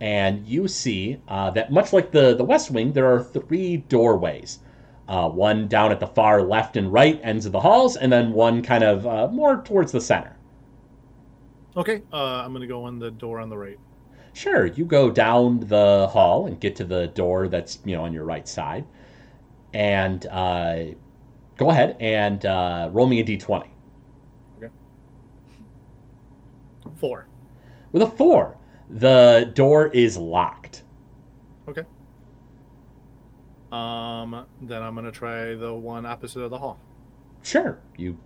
and 0.01 0.45
you 0.45 0.67
see 0.67 1.21
uh, 1.27 1.51
that 1.51 1.71
much 1.71 1.93
like 1.93 2.11
the, 2.11 2.35
the 2.35 2.43
West 2.43 2.71
Wing, 2.71 2.91
there 2.91 3.11
are 3.11 3.23
three 3.23 3.77
doorways. 3.77 4.59
Uh, 5.07 5.29
one 5.29 5.67
down 5.67 5.91
at 5.91 5.99
the 5.99 6.07
far 6.07 6.41
left 6.41 6.77
and 6.77 6.91
right 6.91 7.19
ends 7.23 7.45
of 7.45 7.51
the 7.51 7.59
halls, 7.59 7.97
and 7.97 8.11
then 8.11 8.31
one 8.31 8.61
kind 8.61 8.83
of 8.83 9.05
uh, 9.05 9.27
more 9.27 9.61
towards 9.61 9.91
the 9.91 9.99
center. 9.99 10.37
Okay, 11.75 12.03
uh, 12.13 12.43
I'm 12.45 12.53
gonna 12.53 12.67
go 12.67 12.87
in 12.87 12.99
the 12.99 13.11
door 13.11 13.39
on 13.39 13.49
the 13.49 13.57
right. 13.57 13.79
Sure, 14.33 14.65
you 14.65 14.85
go 14.85 15.11
down 15.11 15.59
the 15.59 16.07
hall 16.11 16.47
and 16.47 16.59
get 16.59 16.75
to 16.77 16.85
the 16.85 17.07
door 17.07 17.47
that's 17.47 17.79
you 17.83 17.95
know 17.95 18.03
on 18.03 18.13
your 18.13 18.23
right 18.23 18.47
side, 18.47 18.85
and 19.73 20.25
uh, 20.27 20.83
go 21.57 21.69
ahead 21.69 21.97
and 21.99 22.45
uh, 22.45 22.89
roll 22.91 23.07
me 23.07 23.19
a 23.19 23.23
d20 23.23 23.67
Okay. 24.57 24.69
Four. 26.95 27.27
with 27.91 28.01
a 28.03 28.07
four. 28.07 28.57
The 28.89 29.51
door 29.55 29.87
is 29.87 30.17
locked. 30.17 30.83
Okay. 31.67 31.83
Um, 33.71 34.45
then 34.61 34.83
I'm 34.83 34.93
gonna 34.93 35.11
try 35.11 35.55
the 35.55 35.73
one 35.73 36.05
opposite 36.05 36.41
of 36.41 36.51
the 36.51 36.57
hall. 36.59 36.77
Sure, 37.41 37.79
you 37.97 38.17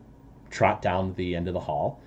trot 0.49 0.81
down 0.81 1.13
the 1.15 1.36
end 1.36 1.47
of 1.47 1.53
the 1.53 1.60
hall, 1.60 2.01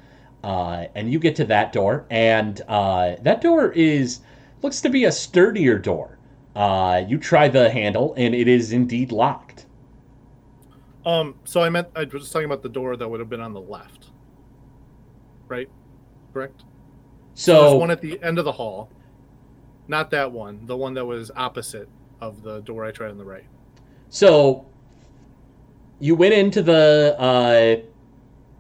uh, 0.44 0.85
and 0.94 1.11
you 1.11 1.18
get 1.18 1.37
to 1.37 1.44
that 1.46 1.72
door, 1.72 2.05
and 2.11 2.61
uh, 2.68 3.16
that 3.22 3.40
door 3.40 3.72
is 3.72 4.20
looks 4.62 4.81
to 4.83 4.90
be 4.90 5.05
a 5.05 5.12
sturdier 5.12 5.79
door. 5.79 6.18
Uh, 6.55 7.05
you 7.07 7.19
try 7.19 7.49
the 7.49 7.71
handle, 7.71 8.15
and 8.17 8.35
it 8.35 8.49
is 8.49 8.73
indeed 8.73 9.13
locked. 9.13 9.67
Um, 11.07 11.35
so 11.45 11.63
I 11.63 11.71
meant 11.71 11.89
I 11.95 12.01
was 12.05 12.23
just 12.23 12.33
talking 12.33 12.47
about 12.47 12.63
the 12.63 12.69
door 12.69 12.97
that 12.97 13.09
would 13.09 13.21
have 13.21 13.31
been 13.31 13.41
on 13.41 13.53
the 13.53 13.61
left. 13.61 14.09
Right? 15.49 15.69
Correct? 16.33 16.63
So 17.35 17.63
There's 17.71 17.81
one 17.81 17.91
at 17.91 18.01
the 18.01 18.23
end 18.23 18.39
of 18.39 18.45
the 18.45 18.53
hall. 18.53 18.91
Not 19.89 20.11
that 20.11 20.31
one. 20.31 20.67
The 20.67 20.77
one 20.77 20.95
that 20.95 21.05
was 21.05 21.31
opposite 21.37 21.89
of 22.21 22.43
the 22.43 22.61
door 22.61 22.85
I 22.85 22.91
tried 22.91 23.11
on 23.11 23.19
the 23.19 23.25
right. 23.25 23.45
So 24.11 24.67
you 26.01 26.15
went 26.15 26.35
into 26.35 26.63
the 26.63 27.17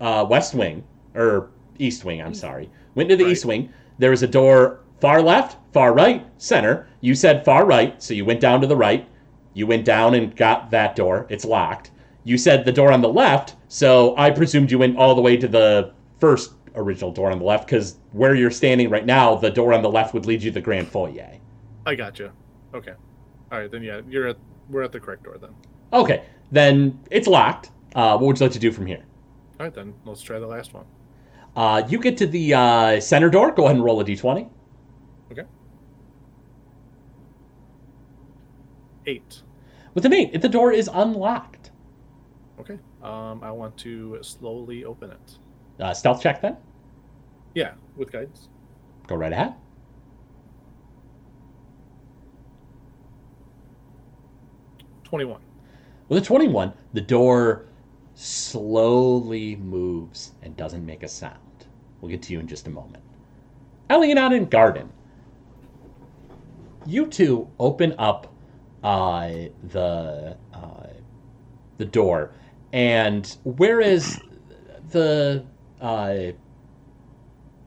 uh, 0.00 0.02
uh, 0.04 0.24
west 0.24 0.54
wing 0.54 0.82
or 1.14 1.50
east 1.78 2.04
wing. 2.04 2.22
I'm 2.22 2.34
sorry. 2.34 2.70
Went 2.94 3.08
to 3.10 3.16
the 3.16 3.24
Right. 3.24 3.32
east 3.32 3.44
wing. 3.44 3.70
There 3.98 4.10
was 4.10 4.22
a 4.22 4.26
door 4.28 4.80
far 5.00 5.22
left, 5.22 5.56
far 5.72 5.92
right, 5.94 6.26
center. 6.38 6.88
You 7.00 7.14
said 7.14 7.44
far 7.44 7.66
right, 7.66 8.00
so 8.02 8.14
you 8.14 8.24
went 8.24 8.40
down 8.40 8.60
to 8.60 8.66
the 8.66 8.76
right. 8.76 9.08
You 9.54 9.66
went 9.66 9.84
down 9.84 10.14
and 10.14 10.34
got 10.36 10.70
that 10.70 10.94
door. 10.96 11.26
It's 11.28 11.44
locked. 11.44 11.90
You 12.24 12.38
said 12.38 12.64
the 12.64 12.72
door 12.72 12.92
on 12.92 13.00
the 13.00 13.08
left, 13.08 13.56
so 13.68 14.14
I 14.16 14.30
presumed 14.30 14.70
you 14.70 14.78
went 14.78 14.96
all 14.96 15.14
the 15.14 15.22
way 15.22 15.36
to 15.36 15.48
the 15.48 15.92
first 16.18 16.52
original 16.76 17.10
door 17.10 17.30
on 17.30 17.38
the 17.38 17.44
left 17.44 17.66
because 17.66 17.96
where 18.12 18.34
you're 18.34 18.50
standing 18.50 18.90
right 18.90 19.06
now, 19.06 19.34
the 19.34 19.50
door 19.50 19.72
on 19.72 19.82
the 19.82 19.90
left 19.90 20.14
would 20.14 20.26
lead 20.26 20.42
you 20.42 20.50
to 20.50 20.54
the 20.54 20.60
grand 20.60 20.88
foyer. 20.88 21.38
I 21.86 21.94
got 21.94 22.18
you. 22.18 22.30
Okay. 22.74 22.92
All 23.50 23.58
right, 23.58 23.70
then 23.70 23.82
yeah, 23.82 24.02
you're 24.08 24.28
at 24.28 24.36
we're 24.68 24.82
at 24.82 24.92
the 24.92 25.00
correct 25.00 25.24
door 25.24 25.36
then. 25.38 25.50
Okay, 25.92 26.24
then 26.52 26.98
it's 27.10 27.26
locked. 27.26 27.70
Uh, 27.94 28.16
what 28.16 28.28
would 28.28 28.38
you 28.38 28.46
like 28.46 28.52
to 28.52 28.60
do 28.60 28.70
from 28.70 28.86
here? 28.86 29.02
All 29.58 29.66
right, 29.66 29.74
then 29.74 29.94
let's 30.04 30.22
try 30.22 30.38
the 30.38 30.46
last 30.46 30.72
one. 30.72 30.84
Uh, 31.56 31.82
you 31.88 31.98
get 31.98 32.16
to 32.18 32.26
the 32.26 32.54
uh, 32.54 33.00
center 33.00 33.28
door. 33.28 33.50
Go 33.50 33.64
ahead 33.64 33.76
and 33.76 33.84
roll 33.84 34.00
a 34.00 34.04
d20. 34.04 34.48
Eight. 39.06 39.42
With 39.94 40.04
an 40.04 40.12
eight, 40.12 40.40
the 40.40 40.48
door 40.48 40.72
is 40.72 40.88
unlocked. 40.92 41.70
Okay. 42.60 42.78
Um, 43.02 43.42
I 43.42 43.50
want 43.50 43.76
to 43.78 44.18
slowly 44.22 44.84
open 44.84 45.10
it. 45.10 45.38
Uh, 45.80 45.94
stealth 45.94 46.22
check 46.22 46.42
then. 46.42 46.56
Yeah, 47.54 47.72
with 47.96 48.12
guidance. 48.12 48.48
Go 49.06 49.16
right 49.16 49.32
ahead. 49.32 49.54
Twenty-one. 55.04 55.40
With 56.08 56.22
a 56.22 56.26
21, 56.26 56.72
the 56.92 57.00
door 57.00 57.66
slowly 58.14 59.54
moves 59.56 60.32
and 60.42 60.56
doesn't 60.56 60.84
make 60.84 61.04
a 61.04 61.08
sound. 61.08 61.36
We'll 62.00 62.10
get 62.10 62.22
to 62.22 62.32
you 62.32 62.40
in 62.40 62.48
just 62.48 62.66
a 62.66 62.70
moment. 62.70 63.02
Elianat 63.88 64.36
and 64.36 64.50
Garden. 64.50 64.90
You 66.86 67.06
two 67.06 67.48
open 67.58 67.94
up 67.98 68.32
uh, 68.82 69.30
the 69.62 70.36
uh, 70.54 70.86
the 71.78 71.84
door, 71.84 72.32
and 72.72 73.36
whereas 73.44 74.20
the 74.90 75.44
uh, 75.80 76.14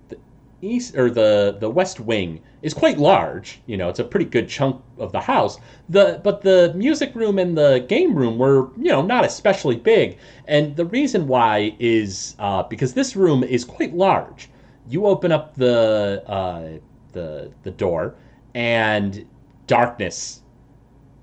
the 0.10 0.18
east 0.62 0.96
or 0.96 1.10
the 1.10 1.58
the 1.60 1.70
west 1.70 2.00
wing 2.00 2.42
is 2.64 2.74
quite 2.74 2.98
large, 2.98 3.60
you 3.66 3.76
know, 3.76 3.90
it's 3.90 4.00
a 4.00 4.04
pretty 4.04 4.26
good 4.26 4.48
chunk 4.48 4.82
of 4.98 5.12
the 5.12 5.20
house. 5.20 5.60
The 5.90 6.22
but 6.24 6.42
the 6.42 6.74
music 6.76 7.14
room 7.14 7.38
and 7.38 7.58
the 7.58 7.86
game 7.88 8.16
room 8.16 8.38
were 8.38 8.70
you 8.78 8.90
know 8.90 9.02
not 9.02 9.26
especially 9.26 9.76
big, 9.76 10.18
and 10.48 10.76
the 10.76 10.86
reason 10.86 11.28
why 11.28 11.76
is 11.80 12.36
uh, 12.40 12.64
because 12.64 12.94
this 12.94 13.16
room 13.16 13.44
is 13.44 13.66
quite 13.66 13.94
large. 13.94 14.50
You 14.90 15.06
open 15.06 15.32
up 15.32 15.56
the 15.56 16.24
uh, 16.26 16.80
the 17.12 17.52
the 17.64 17.72
door, 17.72 18.16
and 18.54 19.26
darkness, 19.68 20.42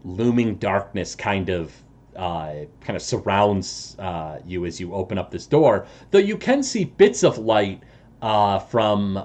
looming 0.04 0.56
darkness, 0.56 1.14
kind 1.14 1.48
of 1.48 1.72
uh, 2.16 2.64
kind 2.80 2.96
of 2.96 3.02
surrounds 3.02 3.96
uh, 3.98 4.40
you 4.44 4.66
as 4.66 4.80
you 4.80 4.92
open 4.94 5.16
up 5.18 5.30
this 5.30 5.46
door. 5.46 5.86
Though 6.10 6.18
you 6.18 6.36
can 6.36 6.62
see 6.62 6.84
bits 6.84 7.22
of 7.22 7.38
light 7.38 7.82
uh, 8.20 8.58
from 8.58 9.16
uh, 9.16 9.20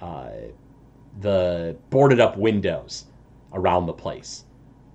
uh, 0.00 0.30
the 1.20 1.76
boarded 1.90 2.20
up 2.20 2.36
windows 2.36 3.06
around 3.52 3.86
the 3.86 3.92
place. 3.92 4.44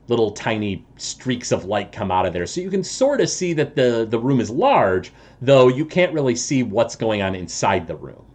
Little 0.08 0.32
tiny 0.32 0.86
streaks 0.98 1.52
of 1.52 1.66
light 1.66 1.92
come 1.92 2.12
out 2.12 2.26
of 2.26 2.34
there, 2.34 2.46
so 2.46 2.60
you 2.60 2.70
can 2.70 2.84
sort 2.84 3.22
of 3.22 3.30
see 3.30 3.54
that 3.54 3.76
the 3.76 4.06
the 4.10 4.20
room 4.20 4.42
is 4.42 4.50
large, 4.50 5.14
though 5.42 5.70
you 5.70 5.86
can't 5.86 6.14
really 6.14 6.36
see 6.36 6.62
what's 6.62 6.96
going 6.96 7.22
on 7.22 7.36
inside 7.36 7.88
the 7.88 7.96
room. 7.96 8.26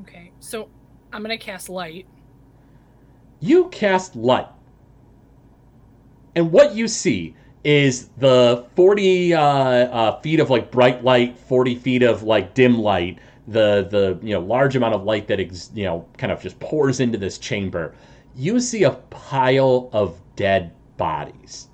Okay, 0.00 0.32
so 0.40 0.68
I'm 1.12 1.20
gonna 1.20 1.36
cast 1.36 1.68
light. 1.68 2.06
You 3.40 3.68
cast 3.68 4.14
light. 4.14 4.48
And 6.34 6.52
what 6.52 6.74
you 6.74 6.86
see 6.86 7.34
is 7.64 8.08
the 8.18 8.66
40 8.76 9.34
uh, 9.34 9.40
uh, 9.40 10.20
feet 10.20 10.40
of 10.40 10.50
like 10.50 10.70
bright 10.70 11.02
light, 11.04 11.38
40 11.38 11.74
feet 11.74 12.02
of 12.02 12.22
like 12.22 12.54
dim 12.54 12.78
light, 12.78 13.18
the 13.48 13.88
the 13.90 14.18
you 14.22 14.34
know 14.34 14.40
large 14.40 14.76
amount 14.76 14.94
of 14.94 15.02
light 15.02 15.26
that 15.26 15.40
ex, 15.40 15.70
you 15.74 15.84
know 15.84 16.06
kind 16.18 16.32
of 16.32 16.40
just 16.40 16.58
pours 16.60 17.00
into 17.00 17.18
this 17.18 17.38
chamber. 17.38 17.94
You 18.36 18.60
see 18.60 18.84
a 18.84 18.92
pile 18.92 19.90
of 19.92 20.20
dead 20.36 20.72
bodies 20.96 21.68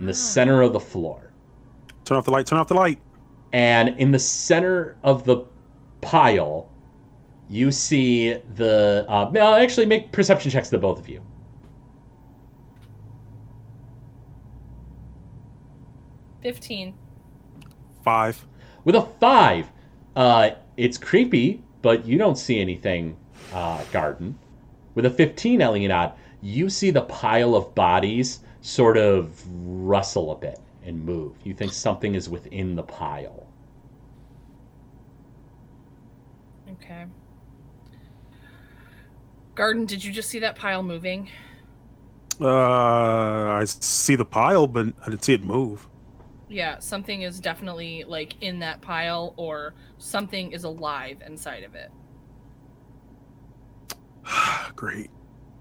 in 0.00 0.06
the 0.06 0.14
center 0.14 0.62
of 0.62 0.72
the 0.72 0.80
floor. 0.80 1.32
Turn 2.04 2.18
off 2.18 2.24
the 2.24 2.30
light. 2.30 2.46
Turn 2.46 2.58
off 2.58 2.68
the 2.68 2.74
light. 2.74 2.98
And 3.52 3.90
in 4.00 4.10
the 4.10 4.18
center 4.18 4.96
of 5.02 5.24
the 5.24 5.44
pile, 6.00 6.68
you 7.48 7.72
see 7.72 8.34
the. 8.54 9.06
Uh, 9.08 9.30
well, 9.32 9.54
actually, 9.54 9.86
make 9.86 10.12
perception 10.12 10.50
checks 10.50 10.68
to 10.70 10.78
both 10.78 10.98
of 10.98 11.08
you. 11.08 11.22
Fifteen. 16.42 16.94
Five. 18.04 18.46
With 18.84 18.94
a 18.94 19.02
five, 19.20 19.70
uh, 20.16 20.50
it's 20.76 20.96
creepy, 20.96 21.62
but 21.82 22.06
you 22.06 22.16
don't 22.18 22.38
see 22.38 22.60
anything, 22.60 23.16
uh, 23.52 23.82
Garden. 23.92 24.38
With 24.94 25.04
a 25.04 25.10
15, 25.10 25.60
Elianat, 25.60 26.14
you 26.40 26.70
see 26.70 26.90
the 26.90 27.02
pile 27.02 27.54
of 27.54 27.74
bodies 27.74 28.40
sort 28.62 28.96
of 28.96 29.44
rustle 29.48 30.32
a 30.32 30.36
bit 30.36 30.58
and 30.84 31.04
move. 31.04 31.34
You 31.44 31.54
think 31.54 31.72
something 31.72 32.14
is 32.14 32.28
within 32.28 32.74
the 32.74 32.82
pile. 32.82 33.46
Okay. 36.72 37.06
Garden, 39.58 39.86
did 39.86 40.04
you 40.04 40.12
just 40.12 40.30
see 40.30 40.38
that 40.38 40.54
pile 40.54 40.84
moving? 40.84 41.28
Uh, 42.40 42.46
I 42.46 43.64
see 43.64 44.14
the 44.14 44.24
pile, 44.24 44.68
but 44.68 44.86
I 45.04 45.10
didn't 45.10 45.24
see 45.24 45.34
it 45.34 45.42
move. 45.42 45.88
Yeah, 46.48 46.78
something 46.78 47.22
is 47.22 47.40
definitely 47.40 48.04
like 48.06 48.40
in 48.40 48.60
that 48.60 48.80
pile, 48.82 49.34
or 49.36 49.74
something 49.98 50.52
is 50.52 50.62
alive 50.62 51.22
inside 51.26 51.64
of 51.64 51.74
it. 51.74 51.90
Great. 54.76 55.10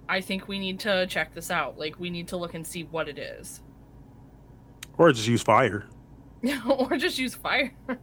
I 0.08 0.22
think 0.22 0.48
we 0.48 0.60
need 0.60 0.80
to 0.82 1.08
check 1.08 1.34
this 1.34 1.50
out. 1.50 1.80
Like, 1.80 2.00
we 2.00 2.12
need 2.12 2.28
to 2.28 2.38
look 2.38 2.54
and 2.54 2.66
see 2.68 2.84
what 2.84 3.10
it 3.10 3.18
is, 3.18 3.62
Or 5.00 5.12
just 5.12 5.28
use 5.28 5.42
fire. 5.42 5.88
or 6.70 6.98
just 6.98 7.18
use 7.18 7.34
fire. 7.34 7.74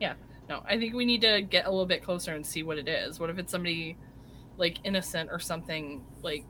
yeah, 0.00 0.14
no, 0.48 0.62
I 0.64 0.78
think 0.78 0.94
we 0.94 1.04
need 1.04 1.22
to 1.22 1.42
get 1.42 1.66
a 1.66 1.70
little 1.70 1.86
bit 1.86 2.04
closer 2.04 2.36
and 2.36 2.46
see 2.46 2.62
what 2.62 2.78
it 2.78 2.86
is. 2.86 3.18
What 3.18 3.30
if 3.30 3.38
it's 3.38 3.50
somebody 3.50 3.96
like 4.56 4.78
innocent 4.84 5.30
or 5.30 5.38
something 5.38 6.04
like 6.22 6.44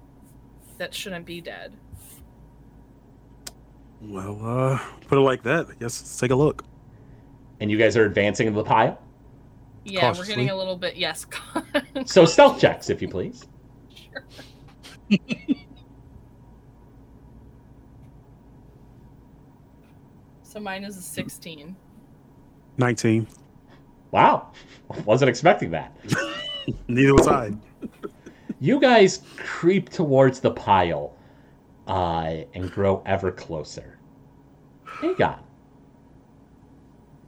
that 0.78 0.94
shouldn't 0.94 1.26
be 1.26 1.40
dead? 1.40 1.76
Well, 4.00 4.38
uh, 4.44 4.78
put 5.08 5.18
it 5.18 5.22
like 5.22 5.42
that. 5.44 5.66
I 5.66 5.72
guess 5.74 6.00
let's 6.00 6.18
take 6.18 6.30
a 6.30 6.34
look. 6.34 6.64
And 7.60 7.70
you 7.70 7.78
guys 7.78 7.96
are 7.96 8.04
advancing 8.04 8.46
into 8.46 8.58
the 8.58 8.64
pile. 8.64 9.00
Yeah, 9.84 10.12
we're 10.16 10.26
getting 10.26 10.50
a 10.50 10.56
little 10.56 10.76
bit 10.76 10.96
yes. 10.96 11.26
So 12.06 12.24
stealth 12.24 12.60
checks, 12.60 12.90
if 12.90 13.00
you 13.02 13.08
please. 13.08 13.46
Sure. 13.94 14.24
so 20.42 20.60
mine 20.60 20.84
is 20.84 20.96
a 20.96 21.02
sixteen. 21.02 21.76
19. 22.76 23.26
Wow, 24.10 24.52
wasn't 25.04 25.28
expecting 25.28 25.70
that. 25.70 25.96
Neither 26.88 27.14
was 27.14 27.28
I. 27.28 27.52
You 28.60 28.80
guys 28.80 29.20
creep 29.36 29.90
towards 29.90 30.40
the 30.40 30.50
pile 30.50 31.14
uh, 31.86 32.44
and 32.54 32.70
grow 32.70 33.02
ever 33.04 33.30
closer. 33.30 33.98
Aegon, 35.02 35.40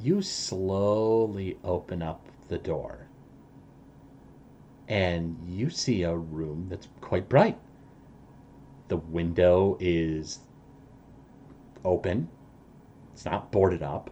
you 0.00 0.22
slowly 0.22 1.58
open 1.62 2.00
up 2.00 2.24
the 2.48 2.56
door 2.56 3.06
and 4.88 5.36
you 5.46 5.68
see 5.68 6.04
a 6.04 6.16
room 6.16 6.68
that's 6.70 6.88
quite 7.00 7.28
bright. 7.28 7.58
The 8.88 8.96
window 8.96 9.76
is 9.80 10.38
open, 11.84 12.28
it's 13.12 13.24
not 13.24 13.50
boarded 13.50 13.82
up, 13.82 14.10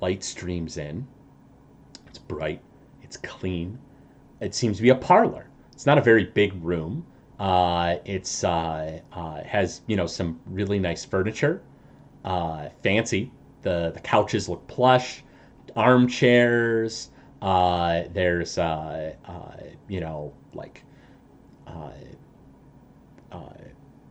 light 0.00 0.22
streams 0.22 0.76
in, 0.76 1.06
it's 2.06 2.18
bright, 2.18 2.62
it's 3.02 3.16
clean. 3.16 3.78
It 4.40 4.54
seems 4.54 4.76
to 4.76 4.82
be 4.82 4.90
a 4.90 4.94
parlor. 4.94 5.46
It's 5.72 5.86
not 5.86 5.98
a 5.98 6.02
very 6.02 6.24
big 6.24 6.52
room. 6.62 7.06
Uh, 7.38 7.96
it's 8.04 8.44
uh, 8.44 9.00
uh, 9.12 9.42
has 9.42 9.80
you 9.86 9.96
know 9.96 10.06
some 10.06 10.38
really 10.46 10.78
nice 10.78 11.04
furniture, 11.04 11.62
uh, 12.24 12.68
fancy. 12.82 13.32
The 13.62 13.90
the 13.92 14.00
couches 14.00 14.48
look 14.48 14.66
plush, 14.68 15.24
armchairs. 15.76 17.10
Uh, 17.40 18.04
there's 18.12 18.58
uh, 18.58 19.14
uh, 19.24 19.56
you 19.88 20.00
know 20.00 20.32
like 20.54 20.84
uh, 21.66 21.90
uh, 23.32 23.38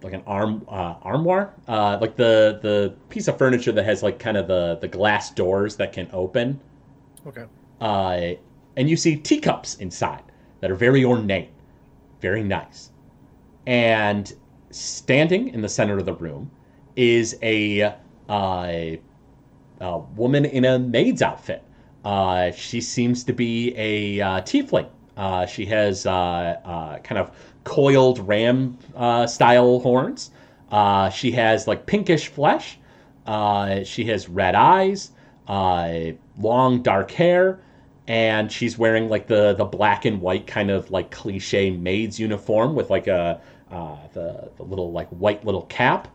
like 0.01 0.13
an 0.13 0.23
arm 0.25 0.65
uh, 0.67 0.95
armoire, 1.03 1.53
uh, 1.67 1.97
like 2.01 2.15
the 2.15 2.59
the 2.61 2.95
piece 3.09 3.27
of 3.27 3.37
furniture 3.37 3.71
that 3.71 3.85
has 3.85 4.03
like 4.03 4.19
kind 4.19 4.35
of 4.35 4.47
the 4.47 4.77
the 4.81 4.87
glass 4.87 5.31
doors 5.31 5.75
that 5.77 5.93
can 5.93 6.09
open. 6.11 6.59
Okay. 7.25 7.45
Uh, 7.79 8.31
and 8.75 8.89
you 8.89 8.97
see 8.97 9.15
teacups 9.15 9.75
inside 9.75 10.23
that 10.61 10.71
are 10.71 10.75
very 10.75 11.03
ornate, 11.03 11.49
very 12.21 12.43
nice. 12.43 12.91
And 13.67 14.31
standing 14.69 15.49
in 15.49 15.61
the 15.61 15.69
center 15.69 15.97
of 15.97 16.05
the 16.05 16.13
room 16.13 16.49
is 16.95 17.37
a, 17.43 17.93
uh, 18.29 18.95
a 19.81 19.97
woman 20.15 20.45
in 20.45 20.65
a 20.65 20.79
maid's 20.79 21.21
outfit. 21.21 21.63
Uh, 22.05 22.51
she 22.51 22.81
seems 22.81 23.23
to 23.25 23.33
be 23.33 23.75
a 23.77 24.21
uh, 24.21 24.41
tiefling. 24.41 24.87
Uh, 25.17 25.45
she 25.45 25.65
has 25.65 26.05
uh, 26.05 26.11
uh, 26.65 26.97
kind 26.99 27.19
of 27.19 27.31
coiled 27.63 28.19
ram 28.27 28.77
uh, 28.95 29.27
style 29.27 29.79
horns. 29.79 30.31
She 31.13 31.31
has 31.31 31.67
like 31.67 31.85
pinkish 31.85 32.27
flesh. 32.27 32.79
She 33.83 34.05
has 34.05 34.29
red 34.29 34.55
eyes, 34.55 35.11
long 35.47 36.81
dark 36.81 37.11
hair, 37.11 37.59
and 38.11 38.51
she's 38.51 38.77
wearing 38.77 39.07
like 39.07 39.27
the 39.27 39.53
the 39.53 39.63
black 39.63 40.03
and 40.03 40.19
white 40.19 40.45
kind 40.45 40.69
of 40.69 40.91
like 40.91 41.11
cliche 41.11 41.71
maid's 41.71 42.19
uniform 42.19 42.75
with 42.75 42.89
like 42.89 43.07
a 43.07 43.39
uh, 43.71 43.95
the 44.11 44.51
the 44.57 44.63
little 44.63 44.91
like 44.91 45.07
white 45.11 45.45
little 45.45 45.61
cap. 45.67 46.09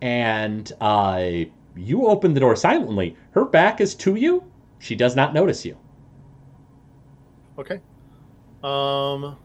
And 0.00 0.70
uh, 0.80 1.28
you 1.74 2.06
open 2.06 2.34
the 2.34 2.40
door 2.40 2.54
silently. 2.54 3.16
Her 3.32 3.44
back 3.44 3.80
is 3.80 3.96
to 3.96 4.14
you. 4.14 4.44
She 4.78 4.94
does 4.94 5.16
not 5.16 5.34
notice 5.34 5.64
you. 5.64 5.76
Okay. 7.58 7.80
Um. 8.62 9.36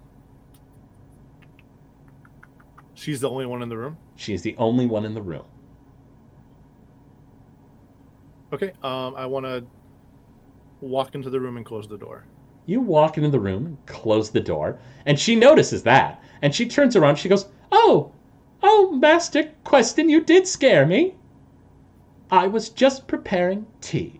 She's 2.93 3.19
the 3.19 3.31
only 3.31 3.47
one 3.47 3.63
in 3.63 3.69
the 3.69 3.77
room. 3.77 3.97
She's 4.15 4.43
the 4.43 4.55
only 4.57 4.85
one 4.85 5.05
in 5.05 5.15
the 5.15 5.23
room. 5.23 5.45
Okay. 8.53 8.73
Um. 8.83 9.15
I 9.15 9.25
want 9.25 9.47
to 9.47 9.65
walk 10.83 11.15
into 11.15 11.29
the 11.29 11.39
room 11.39 11.57
and 11.57 11.65
close 11.65 11.87
the 11.87 11.97
door. 11.97 12.25
You 12.65 12.79
walk 12.81 13.17
into 13.17 13.29
the 13.29 13.39
room 13.39 13.65
and 13.65 13.85
close 13.85 14.29
the 14.29 14.39
door, 14.39 14.79
and 15.05 15.19
she 15.19 15.35
notices 15.35 15.83
that. 15.83 16.21
And 16.41 16.53
she 16.53 16.65
turns 16.65 16.95
around, 16.95 17.17
she 17.17 17.29
goes, 17.29 17.47
Oh, 17.71 18.11
oh, 18.61 18.91
Master 18.91 19.51
Queston, 19.65 20.09
you 20.09 20.21
did 20.21 20.47
scare 20.47 20.85
me. 20.85 21.15
I 22.31 22.47
was 22.47 22.69
just 22.69 23.07
preparing 23.07 23.65
tea. 23.81 24.19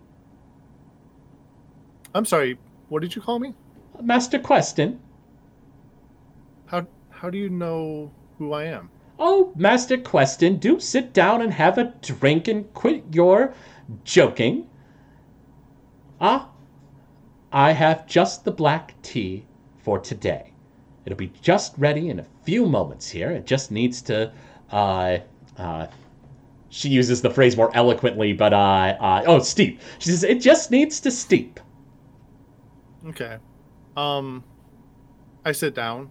I'm 2.14 2.24
sorry. 2.24 2.58
What 2.88 3.02
did 3.02 3.14
you 3.16 3.22
call 3.22 3.38
me? 3.38 3.54
Master 4.00 4.38
Queston, 4.38 4.98
How 6.66 6.86
How 7.10 7.30
do 7.30 7.38
you 7.38 7.48
know 7.48 8.10
who 8.38 8.52
I 8.52 8.64
am? 8.64 8.90
oh, 9.18 9.52
Master 9.56 9.96
Queston, 9.96 10.58
do 10.58 10.78
sit 10.80 11.12
down 11.12 11.40
and 11.40 11.52
have 11.52 11.78
a 11.78 11.94
drink 12.02 12.48
and 12.48 12.72
quit 12.74 13.04
your 13.12 13.54
joking. 14.04 14.68
Ah, 16.20 16.50
I 17.54 17.70
have 17.70 18.08
just 18.08 18.44
the 18.44 18.50
black 18.50 19.00
tea 19.02 19.44
for 19.78 20.00
today. 20.00 20.52
It'll 21.06 21.16
be 21.16 21.30
just 21.40 21.72
ready 21.78 22.08
in 22.08 22.18
a 22.18 22.26
few 22.42 22.66
moments 22.66 23.08
here. 23.08 23.30
It 23.30 23.46
just 23.46 23.70
needs 23.70 24.02
to, 24.02 24.32
uh, 24.72 25.18
uh, 25.56 25.86
she 26.68 26.88
uses 26.88 27.22
the 27.22 27.30
phrase 27.30 27.56
more 27.56 27.70
eloquently, 27.76 28.32
but, 28.32 28.52
uh, 28.52 28.96
uh, 28.98 29.22
oh, 29.26 29.38
steep. 29.38 29.80
She 30.00 30.10
says, 30.10 30.24
it 30.24 30.40
just 30.40 30.72
needs 30.72 30.98
to 31.00 31.12
steep. 31.12 31.60
Okay. 33.06 33.38
Um. 33.96 34.42
I 35.44 35.52
sit 35.52 35.74
down. 35.76 36.10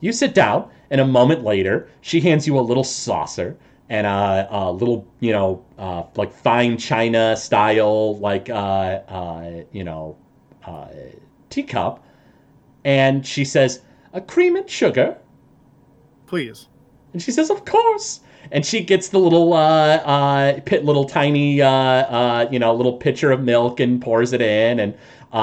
You 0.00 0.12
sit 0.12 0.32
down, 0.34 0.70
and 0.88 1.02
a 1.02 1.06
moment 1.06 1.44
later, 1.44 1.90
she 2.00 2.20
hands 2.20 2.46
you 2.46 2.58
a 2.58 2.62
little 2.62 2.84
saucer 2.84 3.58
and 3.90 4.06
a, 4.06 4.48
a 4.50 4.72
little, 4.72 5.06
you 5.18 5.32
know, 5.32 5.62
uh, 5.76 6.04
like 6.16 6.32
fine 6.32 6.78
china 6.78 7.36
style, 7.36 8.16
like, 8.18 8.48
uh, 8.48 8.54
uh, 8.54 9.62
you 9.72 9.84
know, 9.84 10.16
uh, 10.64 10.88
teacup. 11.48 12.04
And 12.84 13.26
she 13.26 13.44
says, 13.44 13.82
a 14.12 14.20
cream 14.20 14.56
and 14.56 14.68
sugar. 14.68 15.16
Please. 16.26 16.68
And 17.12 17.22
she 17.22 17.30
says, 17.30 17.50
of 17.50 17.64
course. 17.64 18.20
And 18.52 18.64
she 18.64 18.82
gets 18.82 19.08
the 19.08 19.18
little, 19.18 19.52
uh, 19.52 19.96
uh, 19.96 20.60
pit, 20.60 20.84
little 20.84 21.04
tiny, 21.04 21.60
uh, 21.60 21.68
uh, 21.70 22.48
you 22.50 22.58
know, 22.58 22.74
little 22.74 22.94
pitcher 22.94 23.30
of 23.30 23.42
milk 23.42 23.80
and 23.80 24.00
pours 24.00 24.32
it 24.32 24.40
in. 24.40 24.80
And, 24.80 24.94
uh, 25.32 25.36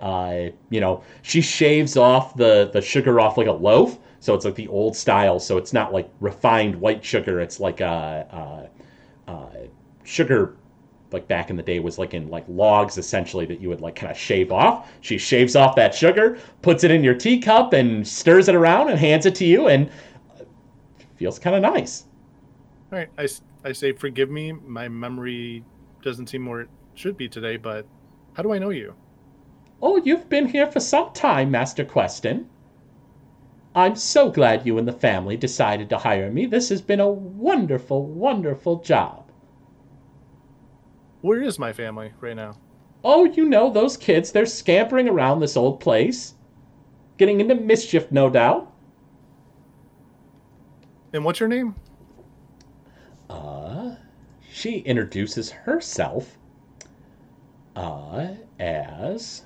uh, 0.00 0.50
you 0.70 0.80
know, 0.80 1.02
she 1.22 1.40
shaves 1.40 1.96
off 1.96 2.36
the, 2.36 2.70
the 2.72 2.80
sugar 2.80 3.18
off 3.18 3.36
like 3.36 3.48
a 3.48 3.52
loaf. 3.52 3.98
So 4.20 4.34
it's 4.34 4.44
like 4.44 4.54
the 4.54 4.68
old 4.68 4.96
style. 4.96 5.40
So 5.40 5.58
it's 5.58 5.72
not 5.72 5.92
like 5.92 6.08
refined 6.20 6.76
white 6.76 7.04
sugar. 7.04 7.40
It's 7.40 7.60
like, 7.60 7.80
uh, 7.80 8.24
uh, 8.30 8.66
uh, 9.28 9.48
sugar 10.04 10.56
like 11.12 11.28
back 11.28 11.50
in 11.50 11.56
the 11.56 11.62
day 11.62 11.78
was 11.78 11.98
like 11.98 12.14
in 12.14 12.28
like 12.28 12.44
logs 12.48 12.98
essentially 12.98 13.46
that 13.46 13.60
you 13.60 13.68
would 13.68 13.80
like 13.80 13.96
kind 13.96 14.10
of 14.10 14.18
shave 14.18 14.52
off. 14.52 14.90
She 15.00 15.18
shaves 15.18 15.56
off 15.56 15.76
that 15.76 15.94
sugar, 15.94 16.38
puts 16.62 16.84
it 16.84 16.90
in 16.90 17.04
your 17.04 17.14
teacup 17.14 17.72
and 17.72 18.06
stirs 18.06 18.48
it 18.48 18.54
around 18.54 18.90
and 18.90 18.98
hands 18.98 19.26
it 19.26 19.34
to 19.36 19.44
you 19.44 19.68
and 19.68 19.88
uh, 20.38 20.44
feels 21.16 21.38
kind 21.38 21.56
of 21.56 21.62
nice. 21.62 22.04
All 22.92 22.98
right, 22.98 23.08
I, 23.18 23.28
I 23.64 23.72
say, 23.72 23.92
forgive 23.92 24.30
me. 24.30 24.52
My 24.52 24.88
memory 24.88 25.64
doesn't 26.02 26.28
seem 26.28 26.46
where 26.46 26.62
it 26.62 26.68
should 26.94 27.16
be 27.16 27.28
today, 27.28 27.56
but 27.56 27.86
how 28.34 28.42
do 28.42 28.52
I 28.52 28.58
know 28.58 28.70
you? 28.70 28.94
Oh, 29.82 29.96
you've 29.98 30.28
been 30.28 30.46
here 30.46 30.70
for 30.70 30.80
some 30.80 31.12
time, 31.12 31.50
Master 31.50 31.84
Queston. 31.84 32.46
I'm 33.74 33.94
so 33.94 34.30
glad 34.30 34.66
you 34.66 34.78
and 34.78 34.88
the 34.88 34.92
family 34.92 35.36
decided 35.36 35.90
to 35.90 35.98
hire 35.98 36.30
me. 36.30 36.46
This 36.46 36.70
has 36.70 36.80
been 36.80 37.00
a 37.00 37.08
wonderful, 37.08 38.06
wonderful 38.06 38.80
job. 38.80 39.25
Where 41.20 41.42
is 41.42 41.58
my 41.58 41.72
family 41.72 42.12
right 42.20 42.36
now? 42.36 42.56
Oh, 43.04 43.24
you 43.24 43.44
know 43.44 43.70
those 43.70 43.96
kids, 43.96 44.32
they're 44.32 44.46
scampering 44.46 45.08
around 45.08 45.40
this 45.40 45.56
old 45.56 45.80
place. 45.80 46.34
Getting 47.18 47.40
into 47.40 47.54
mischief, 47.54 48.10
no 48.10 48.28
doubt. 48.28 48.72
And 51.12 51.24
what's 51.24 51.40
your 51.40 51.48
name? 51.48 51.74
Uh, 53.30 53.94
she 54.52 54.78
introduces 54.78 55.50
herself 55.50 56.36
uh, 57.74 58.28
as. 58.58 59.42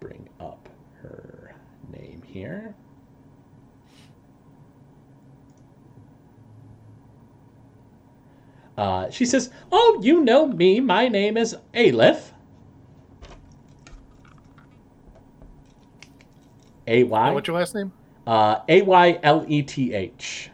Bring 0.00 0.28
up 0.40 0.68
her 1.02 1.54
name 1.92 2.22
here. 2.24 2.74
Uh, 8.78 9.10
she 9.10 9.26
says, 9.26 9.50
Oh, 9.72 9.98
you 10.02 10.22
know 10.22 10.46
me. 10.46 10.78
My 10.78 11.08
name 11.08 11.36
is 11.36 11.56
Ayleth. 11.74 12.30
A 16.86 17.02
Y 17.02 17.30
what's 17.32 17.48
your 17.48 17.58
last 17.58 17.74
name? 17.74 17.92
uh, 18.24 18.60
A 18.68 18.82
Y 18.82 19.18
L 19.24 19.44
E 19.48 19.62
T 19.62 19.92
H. 19.92 20.50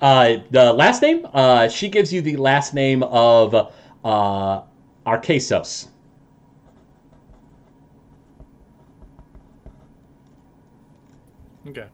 Uh, 0.00 0.36
the 0.50 0.72
last 0.72 1.02
name, 1.02 1.26
uh, 1.34 1.68
she 1.68 1.88
gives 1.88 2.12
you 2.12 2.22
the 2.22 2.36
last 2.36 2.74
name 2.74 3.02
of 3.02 3.72
uh. 4.04 4.62
Okay. 11.66 11.86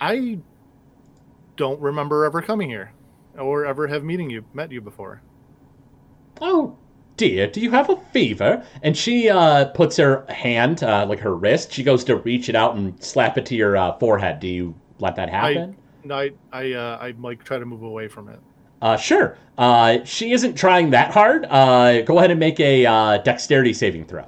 I 0.00 0.38
don't 1.56 1.80
remember 1.80 2.24
ever 2.24 2.40
coming 2.40 2.70
here 2.70 2.92
or 3.38 3.66
ever 3.66 3.86
have 3.86 4.02
meeting 4.02 4.30
you 4.30 4.44
met 4.54 4.72
you 4.72 4.80
before. 4.80 5.20
Oh 6.40 6.76
dear, 7.16 7.46
do 7.46 7.60
you 7.60 7.70
have 7.70 7.90
a 7.90 7.96
fever? 8.12 8.64
And 8.82 8.96
she 8.96 9.28
uh, 9.28 9.66
puts 9.66 9.96
her 9.98 10.24
hand, 10.28 10.82
uh, 10.82 11.04
like 11.06 11.20
her 11.20 11.36
wrist, 11.36 11.72
she 11.72 11.82
goes 11.82 12.02
to 12.04 12.16
reach 12.16 12.48
it 12.48 12.54
out 12.54 12.76
and 12.76 13.02
slap 13.02 13.36
it 13.36 13.44
to 13.46 13.54
your 13.54 13.76
uh, 13.76 13.98
forehead. 13.98 14.40
Do 14.40 14.48
you 14.48 14.74
let 15.00 15.16
that 15.16 15.28
happen? 15.28 15.76
No, 16.02 16.14
I 16.14 16.30
I 16.52 16.72
uh, 16.72 16.98
I 17.00 17.14
like 17.18 17.44
try 17.44 17.58
to 17.58 17.66
move 17.66 17.82
away 17.82 18.08
from 18.08 18.28
it. 18.28 18.40
Uh, 18.80 18.96
sure. 18.96 19.36
Uh, 19.58 19.98
she 20.04 20.32
isn't 20.32 20.54
trying 20.54 20.90
that 20.90 21.10
hard. 21.10 21.44
Uh, 21.44 22.00
go 22.02 22.18
ahead 22.18 22.30
and 22.30 22.40
make 22.40 22.58
a 22.60 22.86
uh, 22.86 23.18
dexterity 23.18 23.74
saving 23.74 24.06
throw. 24.06 24.26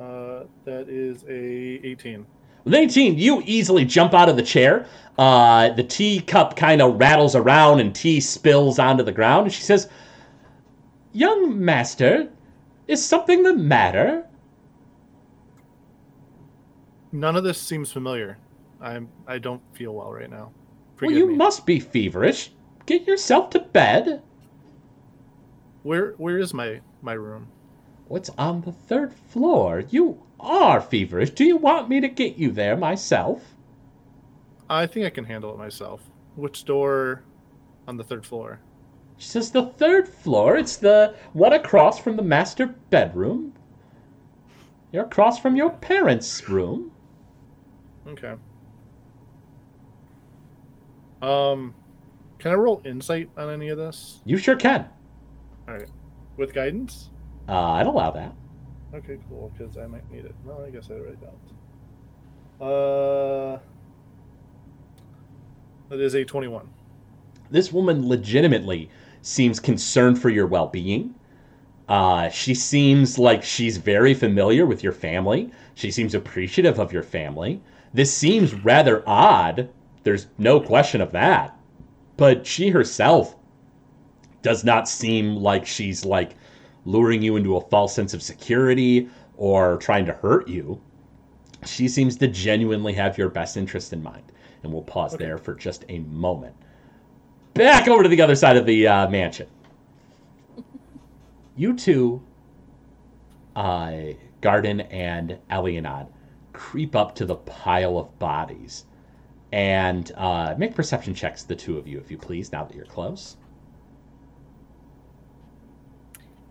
Uh, 0.00 0.44
that 0.68 0.88
is 0.90 1.24
a 1.24 1.80
18. 1.86 2.26
With 2.64 2.74
18, 2.74 3.16
you 3.18 3.42
easily 3.46 3.86
jump 3.86 4.12
out 4.12 4.28
of 4.28 4.36
the 4.36 4.42
chair. 4.42 4.86
Uh, 5.16 5.70
the 5.70 5.82
teacup 5.82 6.56
kind 6.56 6.82
of 6.82 7.00
rattles 7.00 7.34
around 7.34 7.80
and 7.80 7.94
tea 7.94 8.20
spills 8.20 8.78
onto 8.78 9.02
the 9.02 9.12
ground. 9.12 9.46
And 9.46 9.54
she 9.54 9.62
says, 9.62 9.88
Young 11.12 11.64
master, 11.64 12.28
is 12.86 13.04
something 13.04 13.42
the 13.42 13.54
matter? 13.54 14.26
None 17.12 17.34
of 17.36 17.44
this 17.44 17.58
seems 17.60 17.90
familiar. 17.90 18.36
I'm 18.80 19.08
I 19.26 19.38
don't 19.38 19.62
feel 19.72 19.94
well 19.94 20.12
right 20.12 20.30
now. 20.30 20.52
well, 21.00 21.10
you 21.10 21.26
me. 21.26 21.34
must 21.34 21.64
be 21.64 21.80
feverish. 21.80 22.52
Get 22.84 23.06
yourself 23.06 23.48
to 23.50 23.60
bed. 23.60 24.22
Where 25.82 26.12
where 26.18 26.38
is 26.38 26.52
my 26.52 26.80
my 27.00 27.14
room? 27.14 27.48
What's 28.08 28.28
on 28.36 28.60
the 28.60 28.72
third 28.72 29.14
floor? 29.14 29.84
You 29.88 30.22
are 30.40 30.80
feverish. 30.80 31.30
Do 31.30 31.44
you 31.44 31.56
want 31.56 31.88
me 31.88 32.00
to 32.00 32.08
get 32.08 32.36
you 32.36 32.50
there 32.50 32.76
myself? 32.76 33.42
I 34.70 34.86
think 34.86 35.06
I 35.06 35.10
can 35.10 35.24
handle 35.24 35.52
it 35.52 35.58
myself. 35.58 36.02
Which 36.36 36.64
door 36.64 37.22
on 37.86 37.96
the 37.96 38.04
third 38.04 38.24
floor? 38.24 38.60
She 39.16 39.28
says, 39.28 39.50
The 39.50 39.66
third 39.66 40.08
floor. 40.08 40.56
It's 40.56 40.76
the 40.76 41.14
one 41.32 41.52
across 41.52 41.98
from 41.98 42.16
the 42.16 42.22
master 42.22 42.66
bedroom. 42.66 43.54
You're 44.92 45.04
across 45.04 45.38
from 45.38 45.56
your 45.56 45.70
parents' 45.70 46.48
room. 46.48 46.92
Okay. 48.06 48.34
Um 51.20 51.74
can 52.38 52.52
I 52.52 52.54
roll 52.54 52.80
insight 52.84 53.30
on 53.36 53.50
any 53.50 53.68
of 53.68 53.78
this? 53.78 54.20
You 54.24 54.38
sure 54.38 54.54
can. 54.54 54.88
All 55.66 55.74
right. 55.74 55.88
With 56.36 56.54
guidance? 56.54 57.10
Uh, 57.48 57.72
I'd 57.72 57.86
allow 57.86 58.12
that. 58.12 58.32
Okay, 58.94 59.18
cool, 59.28 59.52
because 59.56 59.76
I 59.76 59.86
might 59.86 60.10
need 60.10 60.24
it. 60.24 60.34
No, 60.46 60.64
I 60.64 60.70
guess 60.70 60.90
I 60.90 60.94
already 60.94 61.16
don't. 61.20 62.68
Uh 62.68 63.58
that 65.88 66.00
is 66.00 66.14
a 66.14 66.24
21. 66.24 66.68
This 67.50 67.72
woman 67.72 68.08
legitimately 68.08 68.90
seems 69.22 69.58
concerned 69.58 70.20
for 70.20 70.28
your 70.28 70.46
well 70.46 70.66
being. 70.66 71.14
Uh, 71.88 72.28
she 72.28 72.54
seems 72.54 73.18
like 73.18 73.42
she's 73.42 73.78
very 73.78 74.12
familiar 74.12 74.66
with 74.66 74.82
your 74.82 74.92
family. 74.92 75.50
She 75.74 75.90
seems 75.90 76.14
appreciative 76.14 76.78
of 76.78 76.92
your 76.92 77.02
family. 77.02 77.62
This 77.94 78.12
seems 78.14 78.52
rather 78.52 79.02
odd. 79.06 79.70
There's 80.02 80.26
no 80.36 80.60
question 80.60 81.00
of 81.00 81.12
that. 81.12 81.58
But 82.18 82.46
she 82.46 82.68
herself 82.68 83.36
does 84.42 84.64
not 84.64 84.88
seem 84.88 85.36
like 85.36 85.64
she's 85.64 86.04
like 86.04 86.34
luring 86.88 87.20
you 87.22 87.36
into 87.36 87.56
a 87.56 87.60
false 87.60 87.94
sense 87.94 88.14
of 88.14 88.22
security 88.22 89.08
or 89.36 89.76
trying 89.76 90.06
to 90.06 90.12
hurt 90.12 90.48
you. 90.48 90.80
She 91.66 91.86
seems 91.86 92.16
to 92.16 92.28
genuinely 92.28 92.94
have 92.94 93.18
your 93.18 93.28
best 93.28 93.56
interest 93.56 93.92
in 93.92 94.02
mind. 94.02 94.32
And 94.62 94.72
we'll 94.72 94.82
pause 94.82 95.14
Okay. 95.14 95.24
there 95.24 95.38
for 95.38 95.54
just 95.54 95.84
a 95.88 95.98
moment. 96.00 96.54
Back 97.54 97.88
over 97.88 98.02
to 98.02 98.08
the 98.08 98.20
other 98.22 98.34
side 98.34 98.56
of 98.56 98.64
the 98.66 98.86
uh, 98.86 99.08
mansion. 99.08 99.48
You 101.56 101.74
two, 101.74 102.22
uh, 103.56 103.92
Garden 104.40 104.80
and 104.82 105.38
Elianad, 105.50 106.06
creep 106.52 106.96
up 106.96 107.14
to 107.16 107.26
the 107.26 107.36
pile 107.36 107.98
of 107.98 108.16
bodies 108.18 108.84
and 109.52 110.10
uh, 110.16 110.54
make 110.56 110.74
perception 110.74 111.14
checks, 111.14 111.42
the 111.42 111.56
two 111.56 111.76
of 111.78 111.86
you, 111.88 111.98
if 111.98 112.10
you 112.10 112.18
please, 112.18 112.52
now 112.52 112.64
that 112.64 112.76
you're 112.76 112.84
close. 112.84 113.36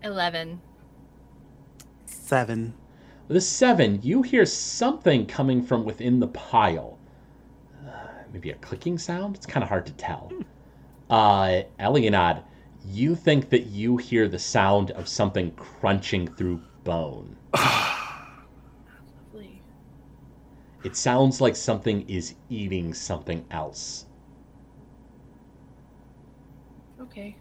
11. 0.02 0.60
Seven. 2.06 2.74
With 3.26 3.36
a 3.36 3.40
seven, 3.40 4.00
you 4.02 4.22
hear 4.22 4.46
something 4.46 5.26
coming 5.26 5.62
from 5.62 5.84
within 5.84 6.20
the 6.20 6.28
pile. 6.28 6.98
Uh, 7.86 7.90
maybe 8.32 8.50
a 8.50 8.54
clicking 8.54 8.98
sound? 8.98 9.36
It's 9.36 9.46
kind 9.46 9.62
of 9.62 9.68
hard 9.68 9.86
to 9.86 9.92
tell. 9.92 10.32
Uh, 11.10 11.62
Elianad, 11.80 12.42
you 12.84 13.14
think 13.14 13.50
that 13.50 13.66
you 13.66 13.96
hear 13.96 14.28
the 14.28 14.38
sound 14.38 14.90
of 14.92 15.08
something 15.08 15.50
crunching 15.52 16.26
through 16.26 16.62
bone. 16.84 17.36
Lovely. 17.54 19.62
It 20.84 20.96
sounds 20.96 21.40
like 21.40 21.56
something 21.56 22.08
is 22.08 22.34
eating 22.48 22.94
something 22.94 23.44
else. 23.50 24.06
Okay. 27.00 27.36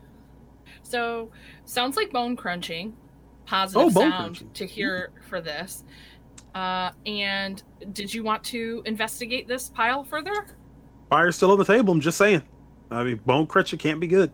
So, 0.90 1.30
sounds 1.66 1.98
like 1.98 2.12
bone 2.12 2.36
crunching. 2.36 2.94
Positive 3.46 3.82
Oh, 3.82 3.90
bone 3.90 4.12
sound 4.12 4.38
crunching. 4.38 4.52
to 4.54 4.66
hear 4.66 5.12
for 5.30 5.42
this. 5.42 5.84
Uh, 6.56 6.92
and 7.06 7.62
did 7.94 8.14
you 8.14 8.24
want 8.24 8.44
to 8.46 8.82
investigate 8.86 9.48
this 9.48 9.70
pile 9.70 10.04
further? 10.04 10.48
Fire's 11.10 11.36
still 11.36 11.52
on 11.52 11.58
the 11.60 11.66
table. 11.66 11.94
I'm 11.94 12.02
just 12.02 12.18
saying. 12.18 12.42
I 12.90 13.04
mean, 13.04 13.18
bone 13.26 13.48
cruncher 13.48 13.78
can't 13.78 14.00
be 14.00 14.08
good. 14.08 14.32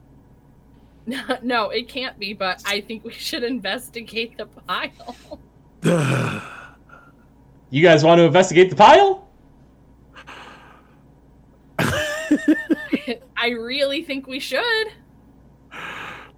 no, 1.42 1.70
it 1.72 1.90
can't 1.90 2.18
be, 2.20 2.34
but 2.34 2.62
I 2.66 2.82
think 2.82 3.04
we 3.04 3.12
should 3.12 3.44
investigate 3.44 4.38
the 4.38 4.46
pile. 4.46 5.40
You 7.70 7.82
guys 7.82 8.04
want 8.04 8.20
to 8.20 8.24
investigate 8.26 8.70
the 8.70 8.76
pile? 8.76 9.28
I 13.36 13.50
really 13.50 14.04
think 14.04 14.28
we 14.28 14.40
should. 14.40 14.88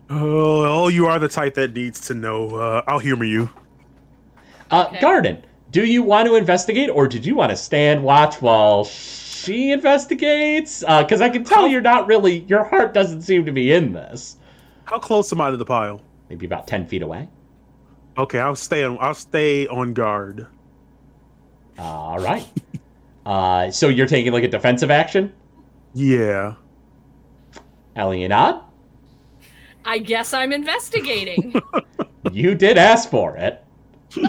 Oh, 0.09 0.83
oh, 0.83 0.87
you 0.87 1.07
are 1.07 1.19
the 1.19 1.27
type 1.27 1.55
that 1.55 1.73
needs 1.73 1.99
to 2.07 2.13
know. 2.13 2.55
Uh, 2.55 2.81
I'll 2.87 2.99
humor 2.99 3.25
you. 3.25 3.49
Uh, 4.71 4.85
Okay. 4.89 4.99
Garden, 4.99 5.43
do 5.71 5.85
you 5.85 6.01
want 6.03 6.27
to 6.27 6.35
investigate, 6.35 6.89
or 6.89 7.07
did 7.07 7.25
you 7.25 7.35
want 7.35 7.49
to 7.51 7.55
stand 7.55 8.03
watch 8.03 8.41
while 8.41 8.83
she 8.85 9.71
investigates? 9.71 10.79
Because 10.79 11.21
I 11.21 11.29
can 11.29 11.43
tell 11.43 11.67
you're 11.67 11.81
not 11.81 12.07
really. 12.07 12.39
Your 12.41 12.63
heart 12.63 12.93
doesn't 12.93 13.21
seem 13.21 13.45
to 13.45 13.51
be 13.51 13.71
in 13.73 13.93
this. 13.93 14.37
How 14.85 14.99
close 14.99 15.31
am 15.31 15.41
I 15.41 15.51
to 15.51 15.57
the 15.57 15.65
pile? 15.65 16.01
Maybe 16.29 16.45
about 16.45 16.65
ten 16.67 16.85
feet 16.87 17.01
away. 17.03 17.27
Okay, 18.17 18.39
I'll 18.39 18.55
stay 18.55 18.83
on. 18.83 18.97
I'll 19.01 19.13
stay 19.13 19.67
on 19.67 19.93
guard. 19.93 20.47
All 21.77 22.17
right. 22.19 22.47
uh, 23.25 23.69
so 23.71 23.87
you're 23.89 24.07
taking 24.07 24.31
like 24.33 24.43
a 24.43 24.47
defensive 24.47 24.89
action, 24.89 25.33
Yeah. 25.93 26.55
Elianad? 27.97 28.63
I 29.85 29.99
guess 29.99 30.33
I'm 30.33 30.51
investigating. 30.51 31.53
You 32.31 32.55
did 32.55 32.77
ask 32.79 33.09
for 33.09 33.37
it. 33.37 33.63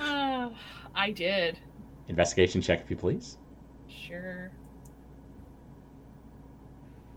uh, 0.00 0.50
I 0.94 1.10
did. 1.12 1.58
Investigation 2.08 2.60
check, 2.60 2.80
if 2.82 2.90
you 2.90 2.96
please. 2.96 3.38
Sure. 3.88 4.50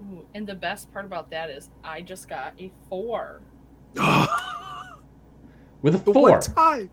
Ooh, 0.03 0.23
and 0.35 0.45
the 0.45 0.53
best 0.53 0.93
part 0.93 1.05
about 1.05 1.31
that 1.31 1.49
is 1.49 1.71
I 1.83 2.01
just 2.01 2.29
got 2.29 2.53
a 2.59 2.71
four. 2.89 3.41
With 5.81 5.95
a 5.95 5.99
four. 5.99 6.29
What 6.29 6.47
time? 6.55 6.91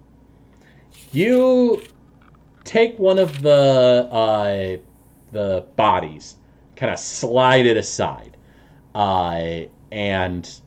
You 1.12 1.82
take 2.64 2.98
one 2.98 3.18
of 3.18 3.42
the 3.42 4.08
uh, 4.10 4.78
the 5.32 5.66
bodies, 5.76 6.36
kind 6.74 6.90
of 6.90 6.98
slide 6.98 7.66
it 7.66 7.76
aside, 7.76 8.37
uh, 8.98 9.60
and 9.92 10.60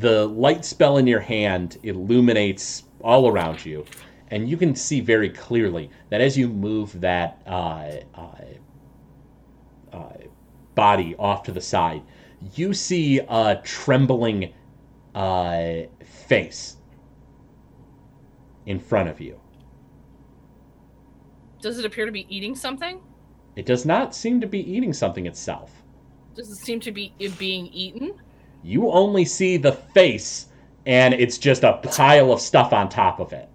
the 0.00 0.26
light 0.26 0.64
spell 0.64 0.96
in 0.96 1.06
your 1.06 1.20
hand 1.20 1.78
illuminates 1.84 2.82
all 3.00 3.28
around 3.28 3.64
you, 3.64 3.84
and 4.32 4.48
you 4.48 4.56
can 4.56 4.74
see 4.74 5.00
very 5.00 5.30
clearly 5.30 5.90
that 6.10 6.20
as 6.20 6.36
you 6.36 6.48
move 6.48 7.00
that 7.00 7.40
uh, 7.46 7.92
uh, 8.16 8.30
uh, 9.92 10.12
body 10.74 11.14
off 11.20 11.44
to 11.44 11.52
the 11.52 11.60
side, 11.60 12.02
you 12.56 12.74
see 12.74 13.20
a 13.20 13.60
trembling 13.62 14.52
uh, 15.14 15.82
face 16.04 16.78
in 18.66 18.80
front 18.80 19.08
of 19.08 19.20
you. 19.20 19.40
Does 21.60 21.78
it 21.78 21.84
appear 21.84 22.06
to 22.06 22.12
be 22.12 22.26
eating 22.28 22.56
something? 22.56 23.00
It 23.54 23.66
does 23.66 23.86
not 23.86 24.16
seem 24.16 24.40
to 24.40 24.48
be 24.48 24.60
eating 24.60 24.92
something 24.92 25.26
itself. 25.26 25.77
Does 26.38 26.52
it 26.52 26.58
seem 26.58 26.78
to 26.80 26.92
be 26.92 27.12
it 27.18 27.36
being 27.36 27.66
eaten? 27.66 28.14
You 28.62 28.92
only 28.92 29.24
see 29.24 29.56
the 29.56 29.72
face, 29.72 30.46
and 30.86 31.12
it's 31.12 31.36
just 31.36 31.64
a 31.64 31.80
pile 31.82 32.30
of 32.30 32.40
stuff 32.40 32.72
on 32.72 32.88
top 32.88 33.18
of 33.18 33.32
it. 33.32 33.48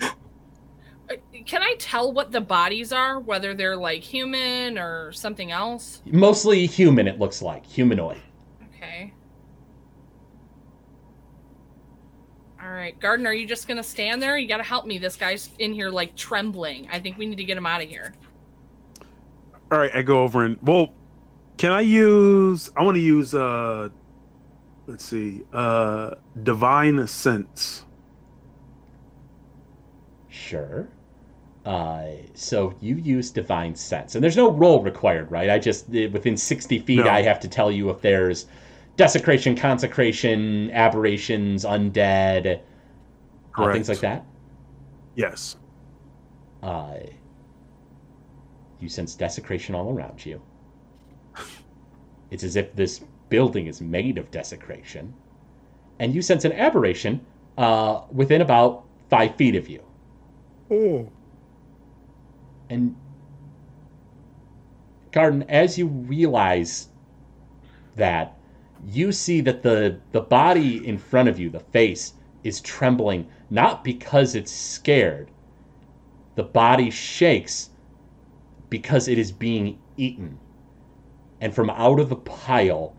Uh, 0.00 1.14
can 1.46 1.64
I 1.64 1.74
tell 1.80 2.12
what 2.12 2.30
the 2.30 2.40
bodies 2.40 2.92
are? 2.92 3.18
Whether 3.18 3.54
they're 3.54 3.76
like 3.76 4.02
human 4.02 4.78
or 4.78 5.10
something 5.10 5.50
else? 5.50 6.00
Mostly 6.06 6.64
human, 6.66 7.08
it 7.08 7.18
looks 7.18 7.42
like 7.42 7.66
humanoid. 7.66 8.22
Okay. 8.72 9.12
All 12.62 12.70
right, 12.70 12.98
Garden, 13.00 13.26
are 13.26 13.34
you 13.34 13.48
just 13.48 13.66
gonna 13.66 13.82
stand 13.82 14.22
there? 14.22 14.38
You 14.38 14.46
gotta 14.46 14.62
help 14.62 14.86
me. 14.86 14.98
This 14.98 15.16
guy's 15.16 15.50
in 15.58 15.72
here 15.72 15.90
like 15.90 16.14
trembling. 16.14 16.88
I 16.92 17.00
think 17.00 17.18
we 17.18 17.26
need 17.26 17.38
to 17.38 17.44
get 17.44 17.56
him 17.56 17.66
out 17.66 17.82
of 17.82 17.88
here. 17.88 18.14
All 19.72 19.78
right, 19.78 19.90
I 19.92 20.02
go 20.02 20.22
over 20.22 20.44
and 20.44 20.56
well, 20.62 20.94
can 21.58 21.72
I 21.72 21.80
use? 21.82 22.70
I 22.76 22.82
want 22.82 22.94
to 22.96 23.00
use. 23.02 23.34
uh 23.34 23.88
Let's 24.86 25.04
see. 25.04 25.42
uh 25.52 26.14
Divine 26.42 27.06
sense. 27.06 27.84
Sure. 30.28 30.88
Uh, 31.66 32.12
so 32.32 32.74
you 32.80 32.96
use 32.96 33.30
divine 33.30 33.74
sense, 33.74 34.14
and 34.14 34.24
there's 34.24 34.36
no 34.38 34.50
roll 34.50 34.82
required, 34.82 35.30
right? 35.30 35.50
I 35.50 35.58
just 35.58 35.94
eh, 35.94 36.06
within 36.06 36.34
60 36.34 36.78
feet, 36.78 37.00
No. 37.00 37.10
I 37.10 37.20
have 37.20 37.38
to 37.40 37.48
tell 37.48 37.70
you 37.70 37.90
if 37.90 38.00
there's 38.00 38.46
desecration, 38.96 39.54
consecration, 39.54 40.70
aberrations, 40.70 41.66
undead, 41.66 42.60
uh, 43.58 43.72
things 43.72 43.90
like 43.90 44.00
that. 44.00 44.24
Yes. 45.14 45.56
Uh, 46.62 46.94
you 48.80 48.88
sense 48.88 49.14
desecration 49.14 49.74
all 49.74 49.92
around 49.92 50.24
you. 50.24 50.40
It's 52.30 52.44
as 52.44 52.56
if 52.56 52.74
this 52.74 53.00
building 53.28 53.66
is 53.66 53.80
made 53.80 54.18
of 54.18 54.30
desecration, 54.30 55.14
and 55.98 56.14
you 56.14 56.22
sense 56.22 56.44
an 56.44 56.52
aberration 56.52 57.24
uh, 57.56 58.02
within 58.12 58.40
about 58.40 58.84
five 59.08 59.36
feet 59.36 59.56
of 59.56 59.68
you. 59.68 59.82
Oh. 60.70 61.10
And 62.70 62.94
Garden, 65.10 65.44
as 65.48 65.78
you 65.78 65.86
realize 65.86 66.88
that, 67.96 68.36
you 68.86 69.10
see 69.10 69.40
that 69.40 69.62
the 69.62 69.98
the 70.12 70.20
body 70.20 70.86
in 70.86 70.98
front 70.98 71.28
of 71.28 71.38
you, 71.38 71.50
the 71.50 71.60
face, 71.60 72.12
is 72.44 72.60
trembling 72.60 73.26
not 73.50 73.82
because 73.82 74.34
it's 74.34 74.52
scared. 74.52 75.30
The 76.36 76.44
body 76.44 76.90
shakes 76.90 77.70
because 78.70 79.08
it 79.08 79.18
is 79.18 79.32
being 79.32 79.78
eaten. 79.96 80.38
And 81.40 81.54
from 81.54 81.70
out 81.70 82.00
of 82.00 82.08
the 82.08 82.16
pile 82.16 82.94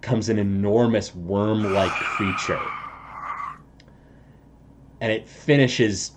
comes 0.00 0.28
an 0.28 0.38
enormous 0.38 1.14
worm-like 1.14 1.92
creature. 1.92 2.60
And 5.00 5.12
it 5.12 5.28
finishes 5.28 6.12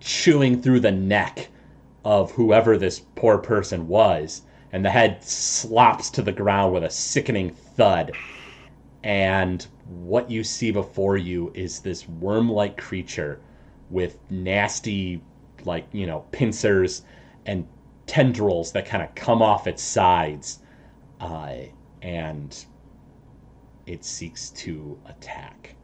chewing 0.00 0.62
through 0.62 0.80
the 0.80 0.92
neck 0.92 1.48
of 2.04 2.30
whoever 2.32 2.76
this 2.76 3.00
poor 3.14 3.38
person 3.38 3.88
was, 3.88 4.42
and 4.72 4.84
the 4.84 4.90
head 4.90 5.22
slops 5.22 6.10
to 6.10 6.22
the 6.22 6.32
ground 6.32 6.72
with 6.72 6.84
a 6.84 6.90
sickening 6.90 7.54
thud. 7.54 8.12
And 9.02 9.66
what 9.86 10.30
you 10.30 10.42
see 10.44 10.70
before 10.70 11.16
you 11.16 11.50
is 11.54 11.80
this 11.80 12.08
worm 12.08 12.50
like 12.50 12.76
creature 12.76 13.40
with 13.90 14.18
nasty, 14.30 15.20
like, 15.64 15.86
you 15.92 16.06
know, 16.06 16.24
pincers 16.32 17.02
and 17.46 17.66
tendrils 18.06 18.72
that 18.72 18.86
kind 18.86 19.02
of 19.02 19.14
come 19.14 19.42
off 19.42 19.66
its 19.66 19.82
sides. 19.82 20.60
Uh, 21.22 21.54
and 22.02 22.64
it 23.86 24.04
seeks 24.04 24.50
to 24.50 24.98
attack. 25.06 25.76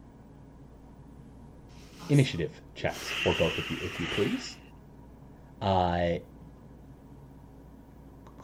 Initiative 2.09 2.51
checks 2.75 3.07
for 3.23 3.33
both 3.39 3.57
of 3.57 3.71
you, 3.71 3.77
if 3.77 3.99
you 3.99 4.05
please. 4.07 4.57
Uh, 5.61 6.19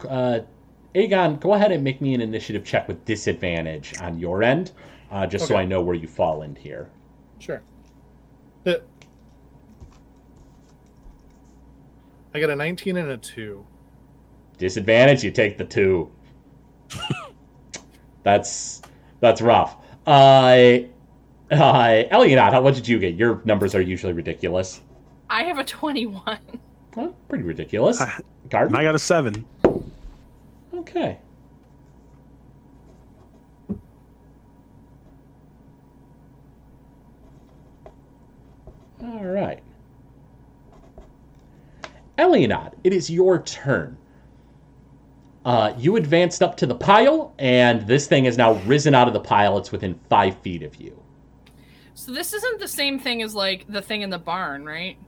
uh, 0.08 0.40
Aegon, 0.94 1.38
go 1.38 1.52
ahead 1.52 1.70
and 1.70 1.84
make 1.84 2.00
me 2.00 2.14
an 2.14 2.22
initiative 2.22 2.64
check 2.64 2.88
with 2.88 3.04
disadvantage 3.04 3.92
on 4.00 4.18
your 4.18 4.42
end, 4.42 4.72
uh, 5.10 5.26
just 5.26 5.46
so 5.46 5.56
I 5.56 5.66
know 5.66 5.82
where 5.82 5.94
you 5.94 6.08
fall 6.08 6.42
in 6.42 6.54
here. 6.54 6.90
Sure. 7.38 7.62
I 12.36 12.40
got 12.40 12.50
a 12.50 12.56
19 12.56 12.98
and 12.98 13.10
a 13.10 13.16
2. 13.16 13.66
Disadvantage, 14.58 15.24
you 15.24 15.30
take 15.30 15.56
the 15.56 15.64
two. 15.64 16.10
that's 18.22 18.82
that's 19.20 19.40
rough. 19.40 19.76
Uh, 20.06 20.78
uh, 21.50 22.02
Elliot, 22.10 22.38
how 22.38 22.60
what 22.62 22.74
did 22.74 22.86
you 22.88 22.98
get? 22.98 23.14
Your 23.14 23.40
numbers 23.44 23.74
are 23.74 23.80
usually 23.80 24.12
ridiculous. 24.12 24.80
I 25.28 25.44
have 25.44 25.58
a 25.58 25.64
21. 25.64 26.38
Well, 26.94 27.14
pretty 27.28 27.44
ridiculous. 27.44 28.00
I- 28.00 28.20
Garden. 28.48 28.76
I 28.76 28.84
got 28.84 28.94
a 28.94 28.98
seven. 28.98 29.44
Okay. 30.72 31.18
All 39.02 39.24
right. 39.24 39.60
Eleonod, 42.18 42.72
it 42.82 42.92
is 42.92 43.10
your 43.10 43.42
turn. 43.42 43.96
Uh, 45.46 45.72
you 45.78 45.94
advanced 45.94 46.42
up 46.42 46.56
to 46.56 46.66
the 46.66 46.74
pile, 46.74 47.32
and 47.38 47.86
this 47.86 48.08
thing 48.08 48.24
has 48.24 48.36
now 48.36 48.54
risen 48.64 48.96
out 48.96 49.06
of 49.06 49.14
the 49.14 49.20
pile. 49.20 49.56
It's 49.56 49.70
within 49.70 49.94
five 50.10 50.36
feet 50.38 50.64
of 50.64 50.74
you. 50.74 51.00
So 51.94 52.10
this 52.10 52.34
isn't 52.34 52.58
the 52.58 52.66
same 52.66 52.98
thing 52.98 53.22
as 53.22 53.32
like 53.32 53.64
the 53.68 53.80
thing 53.80 54.02
in 54.02 54.10
the 54.10 54.18
barn, 54.18 54.64
right? 54.64 54.98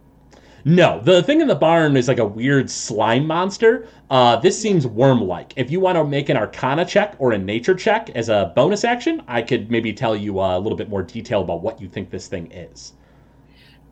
No, 0.65 1.01
the 1.01 1.25
thing 1.25 1.41
in 1.41 1.49
the 1.49 1.57
barn 1.57 1.97
is 1.97 2.07
like 2.07 2.21
a 2.21 2.25
weird 2.25 2.71
slime 2.71 3.27
monster. 3.27 3.89
Uh, 4.11 4.37
this 4.37 4.57
seems 4.61 4.87
worm-like. 4.87 5.55
If 5.57 5.73
you 5.73 5.81
want 5.81 5.97
to 5.97 6.05
make 6.05 6.29
an 6.29 6.37
Arcana 6.37 6.85
check 6.85 7.17
or 7.19 7.33
a 7.33 7.39
Nature 7.39 7.75
check 7.75 8.11
as 8.11 8.29
a 8.29 8.53
bonus 8.55 8.85
action, 8.85 9.23
I 9.27 9.43
could 9.43 9.73
maybe 9.73 9.93
tell 9.93 10.15
you 10.15 10.39
uh, 10.39 10.57
a 10.57 10.61
little 10.61 10.79
bit 10.79 10.89
more 10.89 11.03
detail 11.03 11.43
about 11.43 11.63
what 11.63 11.81
you 11.81 11.89
think 11.89 12.11
this 12.11 12.29
thing 12.29 12.53
is. 12.53 12.93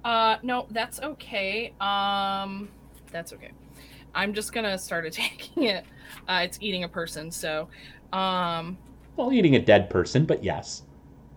Uh, 0.05 0.37
no, 0.45 0.69
that's 0.71 1.01
okay. 1.01 1.73
Um, 1.81 2.69
that's 3.11 3.33
okay. 3.33 3.51
I'm 4.15 4.33
just 4.33 4.53
gonna 4.53 4.79
start 4.79 5.07
attacking 5.07 5.65
it. 5.65 5.85
Uh, 6.29 6.41
it's 6.45 6.59
eating 6.61 6.85
a 6.85 6.89
person, 6.89 7.31
so, 7.31 7.69
um, 8.13 8.77
Well, 9.17 9.33
eating 9.33 9.57
a 9.57 9.61
dead 9.61 9.89
person, 9.91 10.25
but 10.25 10.43
yes, 10.45 10.83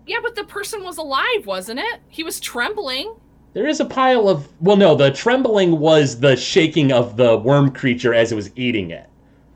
yeah, 0.06 0.18
but 0.22 0.34
the 0.34 0.44
person 0.44 0.82
was 0.82 0.98
alive, 0.98 1.46
wasn't 1.46 1.78
it? 1.80 2.00
He 2.08 2.24
was 2.24 2.40
trembling. 2.40 3.14
there 3.52 3.68
is 3.68 3.78
a 3.80 3.84
pile 3.84 4.28
of. 4.28 4.48
Well, 4.60 4.76
no, 4.76 4.94
the 4.96 5.10
trembling 5.12 5.78
was 5.78 6.18
the 6.18 6.36
shaking 6.36 6.90
of 6.90 7.16
the 7.16 7.36
worm 7.38 7.70
creature 7.70 8.12
as 8.14 8.32
it 8.32 8.34
was 8.34 8.50
eating 8.56 8.90
it. 8.90 9.08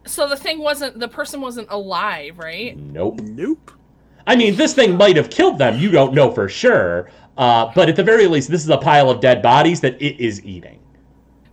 So 0.07 0.29
the 0.29 0.37
thing 0.37 0.59
wasn't, 0.61 1.01
the 1.01 1.09
person 1.09 1.41
wasn't 1.41 1.69
alive, 1.71 2.39
right? 2.39 2.77
Nope. 2.77 3.21
Nope. 3.23 3.71
I 4.27 4.37
mean, 4.37 4.55
this 4.55 4.75
thing 4.75 4.97
might 4.97 5.17
have 5.17 5.31
killed 5.31 5.59
them. 5.59 5.79
You 5.79 5.91
don't 5.91 6.15
know 6.15 6.31
for 6.31 6.49
sure. 6.49 7.11
Uh, 7.37 7.73
but 7.75 7.89
at 7.89 7.97
the 7.97 8.03
very 8.05 8.27
least, 8.27 8.49
this 8.51 8.63
is 8.63 8.69
a 8.71 8.77
pile 8.79 9.11
of 9.11 9.21
dead 9.21 9.43
bodies 9.43 9.81
that 9.81 10.01
it 10.01 10.21
is 10.21 10.45
eating. 10.45 10.79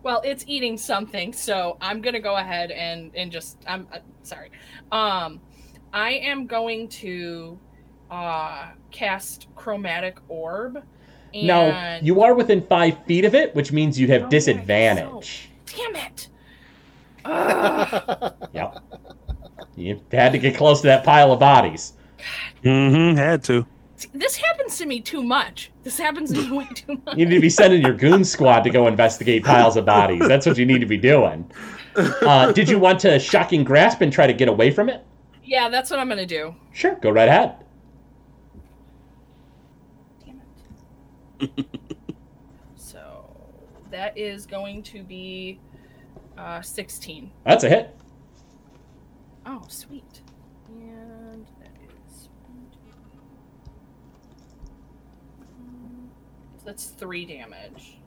Well, 0.03 0.21
it's 0.25 0.43
eating 0.47 0.77
something, 0.77 1.31
so 1.33 1.77
I'm 1.81 2.01
gonna 2.01 2.19
go 2.19 2.37
ahead 2.37 2.71
and 2.71 3.11
and 3.15 3.31
just 3.31 3.57
I'm 3.67 3.87
uh, 3.93 3.99
sorry. 4.23 4.51
Um, 4.91 5.39
I 5.93 6.11
am 6.13 6.47
going 6.47 6.87
to 6.89 7.59
uh 8.09 8.71
cast 8.91 9.47
chromatic 9.55 10.17
orb. 10.27 10.83
And 11.33 11.47
Now, 11.47 11.99
you 12.01 12.21
are 12.21 12.33
within 12.35 12.61
five 12.67 13.05
feet 13.05 13.23
of 13.23 13.33
it, 13.35 13.55
which 13.55 13.71
means 13.71 13.97
you'd 13.99 14.09
Oh, 14.09 14.13
have 14.13 14.21
right, 14.23 14.31
disadvantage. 14.31 15.49
damn 15.65 15.95
it. 15.95 16.27
Ugh. 17.23 18.33
Yep. 18.53 18.77
You 19.77 20.01
had 20.11 20.33
to 20.33 20.37
get 20.37 20.57
close 20.57 20.81
to 20.81 20.87
that 20.87 21.05
pile 21.05 21.31
of 21.31 21.39
bodies. 21.39 21.93
Mm-hmm. 22.63 23.15
Had 23.17 23.43
to. 23.45 23.65
This 24.13 24.35
happens 24.37 24.77
to 24.77 24.85
me 24.85 24.99
too 25.01 25.23
much. 25.23 25.71
This 25.83 25.97
happens 25.97 26.31
to 26.33 26.41
me 26.41 26.57
way 26.57 26.67
too 26.73 27.01
much. 27.05 27.17
You 27.17 27.25
need 27.25 27.35
to 27.35 27.41
be 27.41 27.49
sending 27.49 27.81
your 27.81 27.93
goon 27.93 28.23
squad 28.23 28.61
to 28.61 28.69
go 28.69 28.87
investigate 28.87 29.43
piles 29.43 29.77
of 29.77 29.85
bodies. 29.85 30.27
That's 30.27 30.45
what 30.45 30.57
you 30.57 30.65
need 30.65 30.79
to 30.79 30.85
be 30.85 30.97
doing. 30.97 31.49
Uh, 31.95 32.51
did 32.51 32.69
you 32.69 32.79
want 32.79 32.99
to 33.01 33.19
shocking 33.19 33.63
grasp 33.63 34.01
and 34.01 34.11
try 34.13 34.25
to 34.27 34.33
get 34.33 34.47
away 34.47 34.71
from 34.71 34.89
it? 34.89 35.05
Yeah, 35.43 35.67
that's 35.69 35.89
what 35.91 35.99
I'm 35.99 36.07
gonna 36.07 36.25
do. 36.25 36.55
Sure, 36.71 36.95
go 36.95 37.09
right 37.09 37.27
ahead. 37.27 37.55
Damn 40.25 40.41
it. 41.57 41.65
so 42.75 43.35
that 43.89 44.17
is 44.17 44.45
going 44.45 44.83
to 44.83 45.03
be 45.03 45.59
uh 46.37 46.61
16. 46.61 47.29
That's 47.45 47.63
a 47.65 47.69
hit. 47.69 47.97
Oh, 49.45 49.63
sweet. 49.67 50.21
And 50.69 51.45
that 51.59 51.71
is. 51.83 52.23
So 52.23 52.29
that's 56.65 56.85
three 56.85 57.25
damage. 57.25 57.97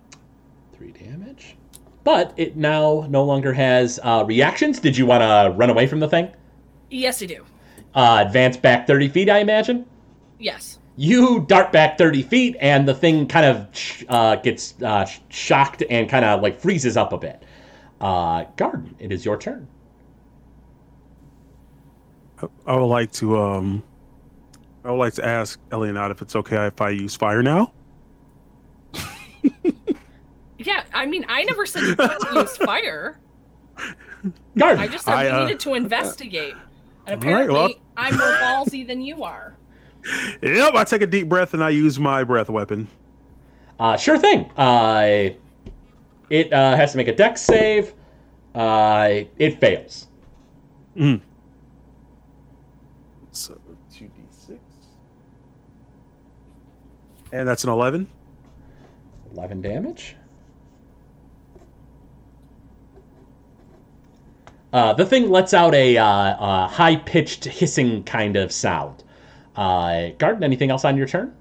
Three 0.73 0.93
damage. 0.93 1.57
But 2.05 2.35
it 2.37 2.57
now 2.57 3.07
no 3.09 3.25
longer 3.25 3.53
has 3.53 3.99
uh, 4.03 4.25
reactions. 4.27 4.79
Did 4.79 4.97
you 4.97 5.07
want 5.07 5.23
to 5.23 5.57
run 5.57 5.71
away 5.71 5.87
from 5.87 6.01
the 6.01 6.09
thing? 6.09 6.31
Yes, 6.91 7.23
I 7.23 7.27
do. 7.27 7.45
Uh, 7.95 8.25
advance 8.27 8.57
back 8.57 8.87
30 8.87 9.09
feet, 9.09 9.31
I 9.31 9.39
imagine? 9.39 9.87
Yes. 10.39 10.79
You 10.97 11.45
dart 11.49 11.73
back 11.73 11.97
30 11.97 12.23
feet, 12.23 12.57
and 12.61 12.87
the 12.87 12.95
thing 12.95 13.27
kind 13.27 13.47
of 13.47 13.67
sh- 13.77 14.05
uh, 14.09 14.37
gets 14.37 14.75
uh, 14.83 15.05
sh- 15.05 15.21
shocked 15.29 15.83
and 15.89 16.09
kind 16.09 16.25
of 16.25 16.43
like 16.43 16.61
freezes 16.61 16.97
up 16.97 17.13
a 17.13 17.19
bit. 17.19 17.43
Uh, 18.01 18.45
Garden, 18.57 18.95
it 18.99 19.11
is 19.11 19.25
your 19.25 19.39
turn. 19.39 19.67
I 22.67 22.77
would 22.77 22.85
like 22.87 23.11
to 23.13 23.39
um 23.39 23.83
I 24.85 24.91
would 24.91 24.99
like 24.99 25.15
to 25.15 25.25
ask 25.25 25.59
Elianat 25.71 26.11
if 26.11 26.21
it's 26.21 26.37
okay 26.37 26.67
if 26.67 26.81
I 26.81 26.91
use 26.91 27.17
fire 27.17 27.43
now. 27.43 27.73
Yeah, 30.57 30.85
I 30.95 31.05
mean, 31.05 31.27
I 31.29 31.43
never 31.45 31.67
said 31.67 31.83
you 31.83 31.97
couldn't 31.97 32.33
use 32.35 32.57
fire. 32.57 33.19
Garden, 34.57 34.79
I 34.83 34.87
just 34.87 35.05
said 35.05 35.13
I, 35.15 35.25
we 35.25 35.31
uh, 35.31 35.45
needed 35.45 35.61
to 35.61 35.75
investigate. 35.75 36.55
And 36.55 36.61
all 36.61 36.65
right, 37.07 37.19
apparently, 37.19 37.55
well- 37.55 37.75
I'm 37.97 38.17
more 38.17 38.33
ballsy 38.37 38.87
than 38.87 39.03
you 39.03 39.25
are. 39.25 39.57
Yep, 40.43 40.75
I 40.75 40.85
take 40.85 41.03
a 41.03 41.07
deep 41.07 41.29
breath 41.29 41.55
and 41.55 41.63
I 41.65 41.71
use 41.71 41.99
my 41.99 42.25
breath 42.25 42.49
weapon. 42.49 42.89
Uh, 43.81 43.97
sure 43.97 44.17
thing. 44.17 44.49
Uh, 44.57 45.31
it 46.31 46.53
uh, 46.53 46.77
has 46.77 46.93
to 46.93 46.97
make 46.99 47.09
a 47.09 47.15
dex 47.15 47.43
save. 47.43 47.93
Uh, 48.55 49.23
it 49.39 49.61
fails. 49.61 50.07
So 53.33 53.59
two 53.93 54.07
D 54.07 54.23
six. 54.31 54.61
And 57.33 57.49
that's 57.49 57.65
an 57.65 57.71
eleven. 57.71 58.09
11 59.37 59.63
damage. 59.63 60.17
Uh, 64.73 64.93
the 64.93 65.07
thing 65.07 65.31
lets 65.31 65.55
out 65.55 65.75
a, 65.75 65.97
uh, 65.97 66.05
uh, 66.05 66.69
high 66.69 66.97
pitched 66.97 67.45
hissing 67.45 68.03
kind 68.05 68.37
of 68.37 68.51
sound. 68.51 69.05
Uh, 69.57 70.09
Garden, 70.19 70.43
anything 70.43 70.71
else 70.71 70.85
on 70.85 70.97
your 70.97 71.07
turn? 71.07 71.33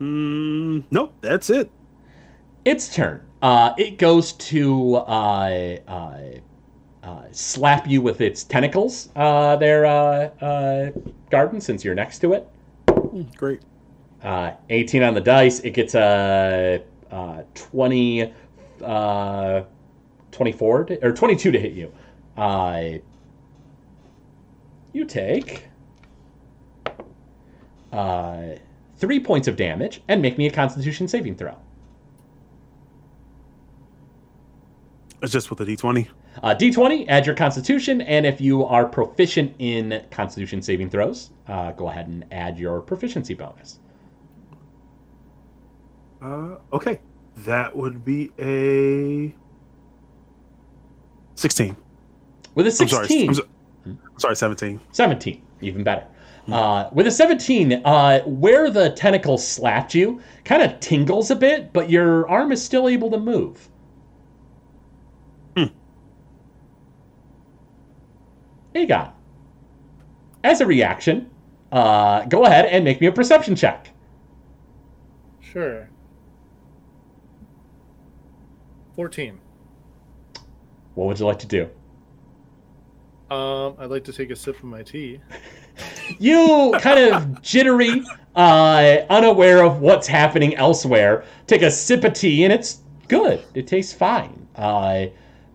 Mm, 0.00 0.84
nope, 0.90 1.12
that's 1.20 1.50
it. 1.50 1.70
Its 2.64 2.94
turn. 2.94 3.22
Uh, 3.42 3.74
it 3.76 3.98
goes 3.98 4.32
to 4.34 4.96
uh, 4.96 5.76
uh, 5.88 6.20
uh, 7.02 7.22
slap 7.32 7.88
you 7.88 8.02
with 8.02 8.20
its 8.20 8.44
tentacles 8.44 9.08
uh, 9.16 9.56
there, 9.56 9.86
uh, 9.86 10.28
uh, 10.40 10.90
Garden, 11.30 11.60
since 11.60 11.84
you're 11.84 11.94
next 11.94 12.18
to 12.20 12.34
it. 12.34 12.48
Great. 13.36 13.62
Uh, 14.22 14.52
18 14.70 15.02
on 15.02 15.14
the 15.14 15.20
dice. 15.20 15.60
It 15.60 15.70
gets 15.70 15.94
a 15.94 16.82
uh, 17.10 17.42
20, 17.54 18.32
uh, 18.84 19.62
24 20.32 20.84
to, 20.84 21.06
or 21.06 21.12
22 21.12 21.52
to 21.52 21.58
hit 21.58 21.72
you. 21.72 21.92
Uh, 22.36 22.98
you 24.92 25.04
take 25.04 25.68
uh, 27.92 28.42
three 28.96 29.20
points 29.20 29.48
of 29.48 29.56
damage 29.56 30.02
and 30.08 30.20
make 30.20 30.38
me 30.38 30.46
a 30.46 30.50
Constitution 30.50 31.08
saving 31.08 31.36
throw. 31.36 31.56
It's 35.22 35.32
just 35.32 35.50
with 35.50 35.60
a 35.60 35.64
D 35.64 35.74
twenty. 35.74 36.08
Uh, 36.42 36.54
D20, 36.54 37.06
add 37.08 37.26
your 37.26 37.34
Constitution, 37.34 38.00
and 38.02 38.24
if 38.24 38.40
you 38.40 38.64
are 38.64 38.86
proficient 38.86 39.52
in 39.58 40.04
Constitution 40.12 40.62
saving 40.62 40.88
throws, 40.88 41.30
uh, 41.48 41.72
go 41.72 41.88
ahead 41.88 42.06
and 42.06 42.24
add 42.30 42.56
your 42.56 42.80
proficiency 42.80 43.34
bonus. 43.34 43.80
Uh, 46.20 46.56
okay, 46.72 47.00
that 47.38 47.74
would 47.76 48.04
be 48.04 48.30
a 48.38 49.34
sixteen. 51.34 51.76
With 52.54 52.66
a 52.66 52.70
I'm 52.82 52.88
sorry. 52.88 53.06
16, 53.06 53.28
I'm, 53.28 53.34
so- 53.34 53.46
I'm 53.86 53.98
sorry, 54.18 54.36
seventeen. 54.36 54.80
17, 54.92 55.42
even 55.60 55.84
better. 55.84 56.06
Uh, 56.50 56.88
with 56.94 57.06
a 57.06 57.10
17, 57.10 57.74
uh, 57.84 58.20
where 58.24 58.70
the 58.70 58.88
tentacle 58.92 59.36
slapped 59.36 59.94
you 59.94 60.18
kind 60.46 60.62
of 60.62 60.80
tingles 60.80 61.30
a 61.30 61.36
bit, 61.36 61.74
but 61.74 61.90
your 61.90 62.26
arm 62.26 62.50
is 62.52 62.64
still 62.64 62.88
able 62.88 63.10
to 63.10 63.18
move. 63.18 63.68
Aegon. 68.74 69.12
As 70.44 70.60
a 70.60 70.66
reaction, 70.66 71.30
uh, 71.72 72.24
go 72.26 72.44
ahead 72.44 72.66
and 72.66 72.84
make 72.84 73.00
me 73.00 73.06
a 73.08 73.12
perception 73.12 73.54
check. 73.56 73.90
Sure. 75.40 75.88
14. 78.98 79.38
What 80.96 81.06
would 81.06 81.20
you 81.20 81.26
like 81.26 81.38
to 81.38 81.46
do? 81.46 81.70
Um, 83.32 83.76
I'd 83.78 83.90
like 83.90 84.02
to 84.02 84.12
take 84.12 84.30
a 84.30 84.34
sip 84.34 84.56
of 84.58 84.64
my 84.64 84.82
tea. 84.82 85.20
You 86.18 86.74
kind 86.80 87.14
of 87.14 87.40
jittery, 87.40 88.02
uh, 88.34 88.96
unaware 89.08 89.62
of 89.62 89.80
what's 89.80 90.08
happening 90.08 90.56
elsewhere, 90.56 91.24
take 91.46 91.62
a 91.62 91.70
sip 91.70 92.02
of 92.02 92.14
tea 92.14 92.42
and 92.42 92.52
it's 92.52 92.80
good. 93.06 93.44
It 93.54 93.68
tastes 93.68 93.92
fine. 93.92 94.48
Uh, 94.56 95.06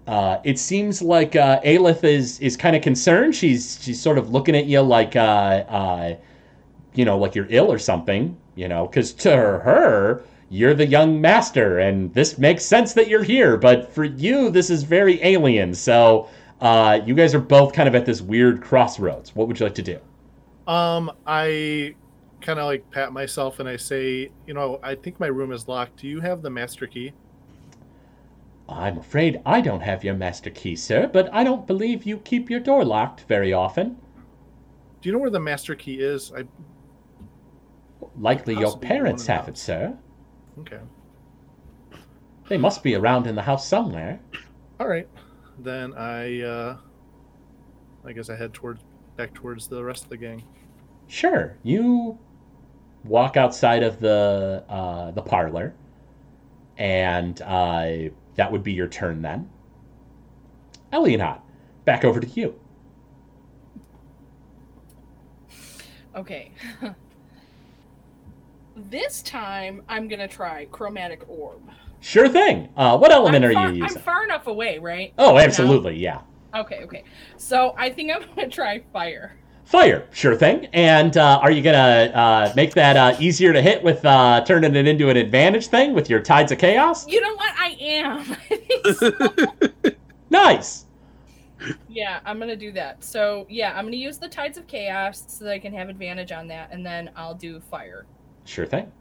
uh, 0.08 0.38
it 0.46 0.58
seems 0.58 1.02
like 1.02 1.36
uh, 1.36 1.60
Ayleth 1.66 2.06
is 2.06 2.40
is 2.40 2.56
kind 2.56 2.78
of 2.78 2.82
concerned. 2.82 3.36
She's 3.36 3.78
she's 3.82 4.00
sort 4.00 4.18
of 4.18 4.30
looking 4.30 4.56
at 4.56 4.68
you 4.68 4.80
like 4.80 5.18
uh, 5.18 5.66
uh, 5.68 6.16
you 6.94 7.04
know, 7.04 7.18
like 7.18 7.36
you're 7.36 7.48
ill 7.50 7.70
or 7.70 7.80
something. 7.80 8.38
You 8.56 8.70
know, 8.70 8.88
because 8.88 9.12
to 9.14 9.32
her, 9.32 10.24
you're 10.54 10.76
the 10.76 10.86
young 10.86 11.20
master, 11.20 11.80
and 11.80 12.14
this 12.14 12.38
makes 12.38 12.64
sense 12.64 12.94
that 12.94 13.08
you're 13.08 13.24
here. 13.24 13.58
But 13.58 13.92
for 13.92 14.04
you, 14.04 14.52
this 14.52 14.70
is 14.70 14.84
very 14.84 15.22
alien. 15.24 15.74
So 15.74 16.30
uh, 16.62 17.02
you 17.04 17.16
guys 17.16 17.34
are 17.34 17.40
both 17.40 17.74
kind 17.74 17.90
of 17.90 17.96
at 17.96 18.06
this 18.06 18.22
weird 18.22 18.62
crossroads. 18.62 19.36
What 19.36 19.48
would 19.48 19.60
you 19.60 19.66
like 19.66 19.74
to 19.76 19.82
do? 19.82 20.00
Um, 20.68 21.12
I 21.26 21.96
kind 22.40 22.60
of 22.60 22.66
like 22.66 22.90
pat 22.92 23.12
myself 23.12 23.60
and 23.60 23.68
I 23.68 23.78
say, 23.78 24.30
you 24.46 24.54
know, 24.54 24.80
I 24.84 24.94
think 24.94 25.20
my 25.20 25.26
room 25.26 25.52
is 25.52 25.68
locked. 25.68 26.02
Do 26.02 26.08
you 26.08 26.22
have 26.22 26.44
the 26.44 26.52
master 26.52 26.86
key? 26.86 27.14
I'm 28.70 29.00
afraid 29.00 29.42
I 29.48 29.60
don't 29.60 29.82
have 29.82 30.04
your 30.04 30.14
master 30.14 30.52
key, 30.52 30.76
sir, 30.76 31.10
but 31.12 31.34
I 31.34 31.44
don't 31.44 31.66
believe 31.66 32.04
you 32.04 32.18
keep 32.20 32.52
your 32.52 32.60
door 32.60 32.86
locked 32.86 33.22
very 33.22 33.54
often. 33.54 33.98
Do 35.02 35.10
you 35.10 35.14
know 35.14 35.20
where 35.20 35.32
the 35.32 35.40
master 35.40 35.74
key 35.74 35.96
is? 35.96 36.32
I 36.32 36.46
Likely 38.20 38.54
your 38.54 38.78
parents 38.78 39.26
have 39.26 39.48
it, 39.48 39.58
sir. 39.58 39.98
Okay. 40.60 40.80
They 42.48 42.58
must 42.58 42.84
be 42.84 42.96
around 42.96 43.28
in 43.28 43.36
the 43.36 43.42
house 43.42 43.68
somewhere. 43.68 44.20
All 44.80 44.88
right. 44.88 45.08
Then 45.60 45.94
I 45.94 46.42
uh 46.42 46.78
I 48.06 48.12
guess 48.12 48.30
I 48.30 48.36
head 48.36 48.54
towards 48.54 48.82
back 49.16 49.34
towards 49.34 49.68
the 49.68 49.84
rest 49.84 50.04
of 50.04 50.10
the 50.10 50.18
gang. 50.18 50.44
Sure, 51.08 51.58
you 51.64 52.18
walk 53.04 53.38
outside 53.38 53.84
of 53.84 54.00
the 54.00 54.64
uh, 54.70 55.12
the 55.12 55.22
parlor, 55.22 55.74
and 56.78 57.42
uh, 57.42 58.10
that 58.36 58.52
would 58.52 58.64
be 58.64 58.74
your 58.74 58.88
turn 58.88 59.22
then. 59.22 59.50
Elianot, 60.92 61.42
back 61.86 62.04
over 62.06 62.20
to 62.20 62.28
you. 62.28 62.60
Okay. 66.16 66.52
this 68.76 69.22
time, 69.22 69.84
I'm 69.88 70.08
gonna 70.08 70.28
try 70.28 70.66
chromatic 70.66 71.24
orb. 71.28 71.62
Sure 72.02 72.28
thing. 72.28 72.70
Uh, 72.76 72.98
what 72.98 73.12
element 73.12 73.46
I'm 73.46 73.52
are 73.52 73.54
far, 73.54 73.68
you 73.72 73.84
using? 73.84 73.98
I'm 73.98 74.04
far 74.04 74.24
enough 74.24 74.48
away, 74.48 74.78
right? 74.78 75.14
Oh, 75.18 75.38
absolutely, 75.38 75.96
yeah. 75.96 76.22
Okay, 76.54 76.84
okay. 76.84 77.04
So 77.38 77.74
I 77.78 77.90
think 77.90 78.12
I'm 78.12 78.24
gonna 78.36 78.50
try 78.50 78.84
fire. 78.92 79.38
Fire, 79.66 80.08
sure 80.12 80.36
thing. 80.36 80.68
And 80.74 81.16
uh, 81.16 81.40
are 81.42 81.50
you 81.50 81.62
gonna 81.62 82.12
uh, 82.14 82.54
make 82.56 82.74
that 82.74 82.98
uh, 82.98 83.16
easier 83.20 83.54
to 83.54 83.62
hit 83.62 83.82
with 83.82 84.04
uh, 84.06 84.44
turning 84.46 84.76
it 84.76 84.88
into 84.88 85.10
an 85.10 85.18
advantage 85.18 85.68
thing 85.68 85.94
with 85.94 86.10
your 86.10 86.20
tides 86.20 86.52
of 86.52 86.58
chaos? 86.58 87.08
You 87.08 87.22
know 87.22 87.36
what? 87.36 87.54
I 87.58 87.78
am. 87.80 88.38
I. 89.86 89.96
Nice. 90.30 90.86
yeah, 91.88 92.20
I'm 92.26 92.40
gonna 92.40 92.56
do 92.56 92.72
that. 92.72 93.04
So 93.04 93.46
yeah, 93.50 93.78
I'm 93.78 93.86
gonna 93.86 93.98
use 93.98 94.18
the 94.18 94.28
tides 94.28 94.58
of 94.58 94.66
chaos 94.66 95.24
so 95.28 95.46
that 95.46 95.54
I 95.54 95.60
can 95.60 95.74
have 95.74 95.90
advantage 95.90 96.32
on 96.32 96.48
that, 96.48 96.70
and 96.72 96.84
then 96.84 97.12
I'll 97.16 97.36
do 97.36 97.60
fire. 97.60 98.08
Sure 98.46 98.66
thing. 98.66 98.92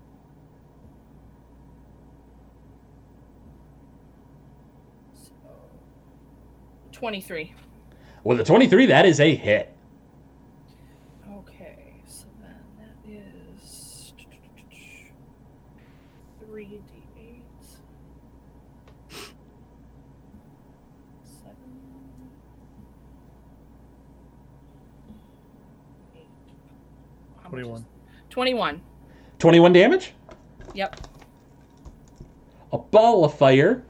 So, 5.15 5.31
Twenty-three. 6.93 7.55
With 8.25 8.39
a 8.41 8.45
23, 8.45 8.87
that 8.87 9.05
is 9.05 9.19
a 9.19 9.35
hit. 9.35 9.77
Okay, 11.39 11.95
so 12.07 12.27
then 12.41 12.55
that 12.79 13.11
is 13.11 14.13
three 16.47 16.67
d 16.67 17.03
eight. 17.19 17.43
Seven. 21.25 21.57
Eight. 26.15 26.29
How 27.43 27.51
much 27.51 27.61
is- 27.81 27.85
21. 28.31 28.81
Twenty-one. 29.43 29.73
damage. 29.73 30.13
Yep. 30.73 31.01
A 32.73 32.79
ball 32.79 33.25
of 33.25 33.37
fire 33.37 33.85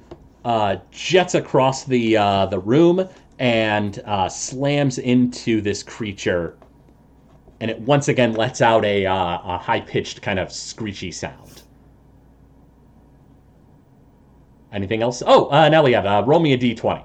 uh, 0.46 0.76
jets 0.90 1.34
across 1.34 1.84
the 1.84 2.16
uh, 2.16 2.46
the 2.46 2.58
room 2.58 3.06
and 3.38 4.02
uh, 4.06 4.30
slams 4.30 4.96
into 4.96 5.60
this 5.60 5.82
creature, 5.82 6.56
and 7.60 7.70
it 7.70 7.78
once 7.80 8.08
again 8.08 8.32
lets 8.32 8.62
out 8.62 8.82
a, 8.86 9.04
uh, 9.04 9.14
a 9.44 9.58
high 9.58 9.82
pitched 9.82 10.22
kind 10.22 10.38
of 10.38 10.50
screechy 10.50 11.12
sound. 11.12 11.64
Anything 14.72 15.02
else? 15.02 15.22
Oh, 15.26 15.50
uh, 15.50 15.68
now 15.68 15.82
we 15.82 15.92
have 15.92 16.06
uh, 16.06 16.24
roll 16.26 16.40
me 16.40 16.54
a 16.54 16.58
d20. 16.58 17.04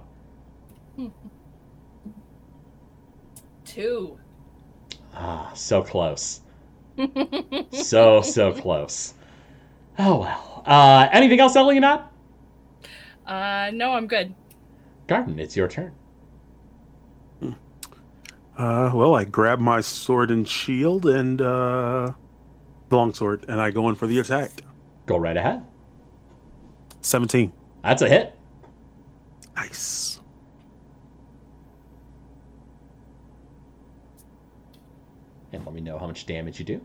Two. 3.65 4.17
Ah, 5.13 5.51
so 5.53 5.83
close. 5.83 6.39
So, 7.71 8.21
so 8.21 8.53
close. 8.53 9.13
Oh, 9.99 10.19
well. 10.19 10.63
Uh, 10.65 11.07
anything 11.11 11.39
else, 11.39 11.55
Elionot? 11.55 12.03
Uh, 13.25 13.71
no, 13.73 13.93
I'm 13.93 14.07
good. 14.07 14.33
Garden, 15.07 15.39
it's 15.39 15.55
your 15.55 15.67
turn. 15.67 15.93
Uh, 18.57 18.91
well, 18.93 19.13
I 19.13 19.23
grab 19.23 19.59
my 19.59 19.81
sword 19.81 20.31
and 20.31 20.47
shield 20.47 21.05
and 21.05 21.39
uh, 21.39 22.11
the 22.89 22.95
long 22.95 23.13
sword, 23.13 23.45
and 23.47 23.61
I 23.61 23.69
go 23.69 23.87
in 23.89 23.95
for 23.95 24.07
the 24.07 24.17
attack. 24.17 24.63
Go 25.05 25.17
right 25.17 25.37
ahead. 25.37 25.63
Seventeen. 27.01 27.53
That's 27.83 28.01
a 28.01 28.09
hit. 28.09 28.35
Nice. 29.55 30.16
And 35.57 35.65
let 35.65 35.73
me 35.73 35.81
know 35.81 35.97
how 35.97 36.05
much 36.07 36.25
damage 36.27 36.59
you 36.59 36.65
do. 36.65 36.81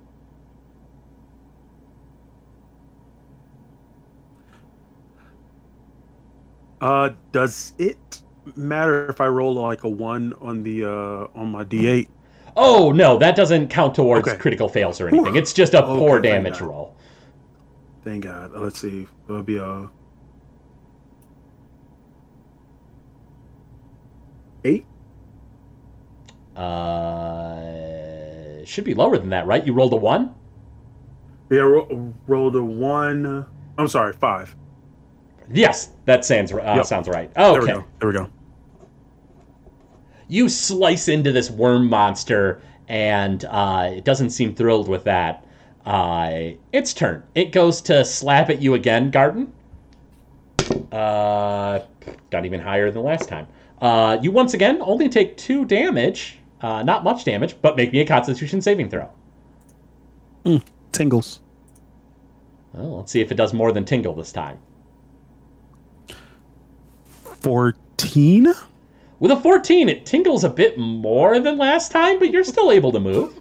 Uh, 6.80 7.10
does 7.32 7.74
it 7.78 8.22
matter 8.56 9.08
if 9.08 9.20
I 9.20 9.26
roll 9.28 9.54
like 9.54 9.84
a 9.84 9.88
one 9.88 10.32
on 10.40 10.62
the 10.64 10.84
uh 10.84 11.28
on 11.38 11.52
my 11.52 11.64
d8? 11.64 12.08
Oh, 12.56 12.92
no, 12.92 13.18
that 13.18 13.36
doesn't 13.36 13.68
count 13.68 13.94
towards 13.94 14.28
Okay. 14.28 14.38
critical 14.38 14.68
fails 14.68 15.00
or 15.00 15.08
anything. 15.08 15.36
It's 15.36 15.52
just 15.52 15.74
a 15.74 15.84
Okay, 15.84 16.22
thank 16.22 16.22
damage 16.24 16.60
God. 16.60 16.66
roll. 16.68 16.96
Thank 18.02 18.24
God. 18.24 18.52
Let's 18.52 18.80
see. 18.80 19.06
It'll 19.28 19.42
be 19.42 19.58
a 19.58 19.90
eight. 24.64 24.84
Uh, 26.56 26.60
should 28.68 28.84
be 28.84 28.94
lower 28.94 29.16
than 29.18 29.30
that, 29.30 29.46
right? 29.46 29.66
You 29.66 29.72
rolled 29.72 29.92
a 29.92 29.96
one? 29.96 30.34
Yeah, 31.50 31.60
ro- 31.60 32.14
rolled 32.26 32.56
a 32.56 32.62
one. 32.62 33.46
I'm 33.78 33.88
sorry, 33.88 34.12
five. 34.12 34.54
Yes, 35.52 35.90
that 36.06 36.24
sounds, 36.24 36.52
uh, 36.52 36.56
Yep. 36.76 36.86
sounds 36.86 37.08
right. 37.08 37.32
There 37.34 37.52
we 37.52 37.58
Okay. 37.58 37.72
go. 37.72 37.84
There 38.00 38.08
we 38.08 38.14
go. 38.14 38.28
you 40.28 40.48
slice 40.48 41.08
into 41.08 41.30
this 41.30 41.50
worm 41.50 41.90
monster, 41.90 42.62
and 42.88 43.44
uh, 43.50 43.90
it 43.92 44.02
doesn't 44.04 44.30
seem 44.30 44.54
thrilled 44.54 44.88
with 44.88 45.04
that. 45.04 45.44
Uh, 45.84 46.52
its 46.72 46.94
turn. 46.94 47.22
It 47.34 47.52
goes 47.52 47.82
to 47.82 48.02
slap 48.04 48.48
at 48.48 48.62
you 48.62 48.72
again, 48.72 49.10
Garden. 49.10 49.52
Uh, 50.90 51.80
got 52.30 52.46
even 52.46 52.60
higher 52.60 52.90
than 52.90 53.02
last 53.02 53.28
time. 53.28 53.46
Uh, 53.80 54.16
you 54.22 54.30
once 54.30 54.54
again 54.54 54.78
only 54.80 55.08
take 55.08 55.36
two 55.36 55.66
damage. 55.66 56.38
Uh, 56.62 56.82
not 56.82 57.02
much 57.02 57.24
damage, 57.24 57.56
but 57.60 57.76
make 57.76 57.92
me 57.92 58.00
a 58.00 58.06
Constitution 58.06 58.62
saving 58.62 58.88
throw. 58.88 59.10
Tingles. 60.92 61.40
Well, 62.72 62.98
let's 62.98 63.12
see 63.12 63.20
if 63.20 63.30
it 63.32 63.34
does 63.34 63.52
more 63.52 63.72
than 63.72 63.84
tingle 63.84 64.14
this 64.14 64.32
time. 64.32 64.58
Fourteen. 67.40 68.54
With 69.18 69.30
a 69.30 69.36
14, 69.36 69.88
it 69.88 70.04
tingles 70.04 70.42
a 70.42 70.48
bit 70.48 70.76
more 70.78 71.38
than 71.38 71.56
last 71.56 71.92
time, 71.92 72.18
but 72.18 72.32
you're 72.32 72.42
still 72.42 72.72
able 72.72 72.90
to 72.90 72.98
move. 72.98 73.40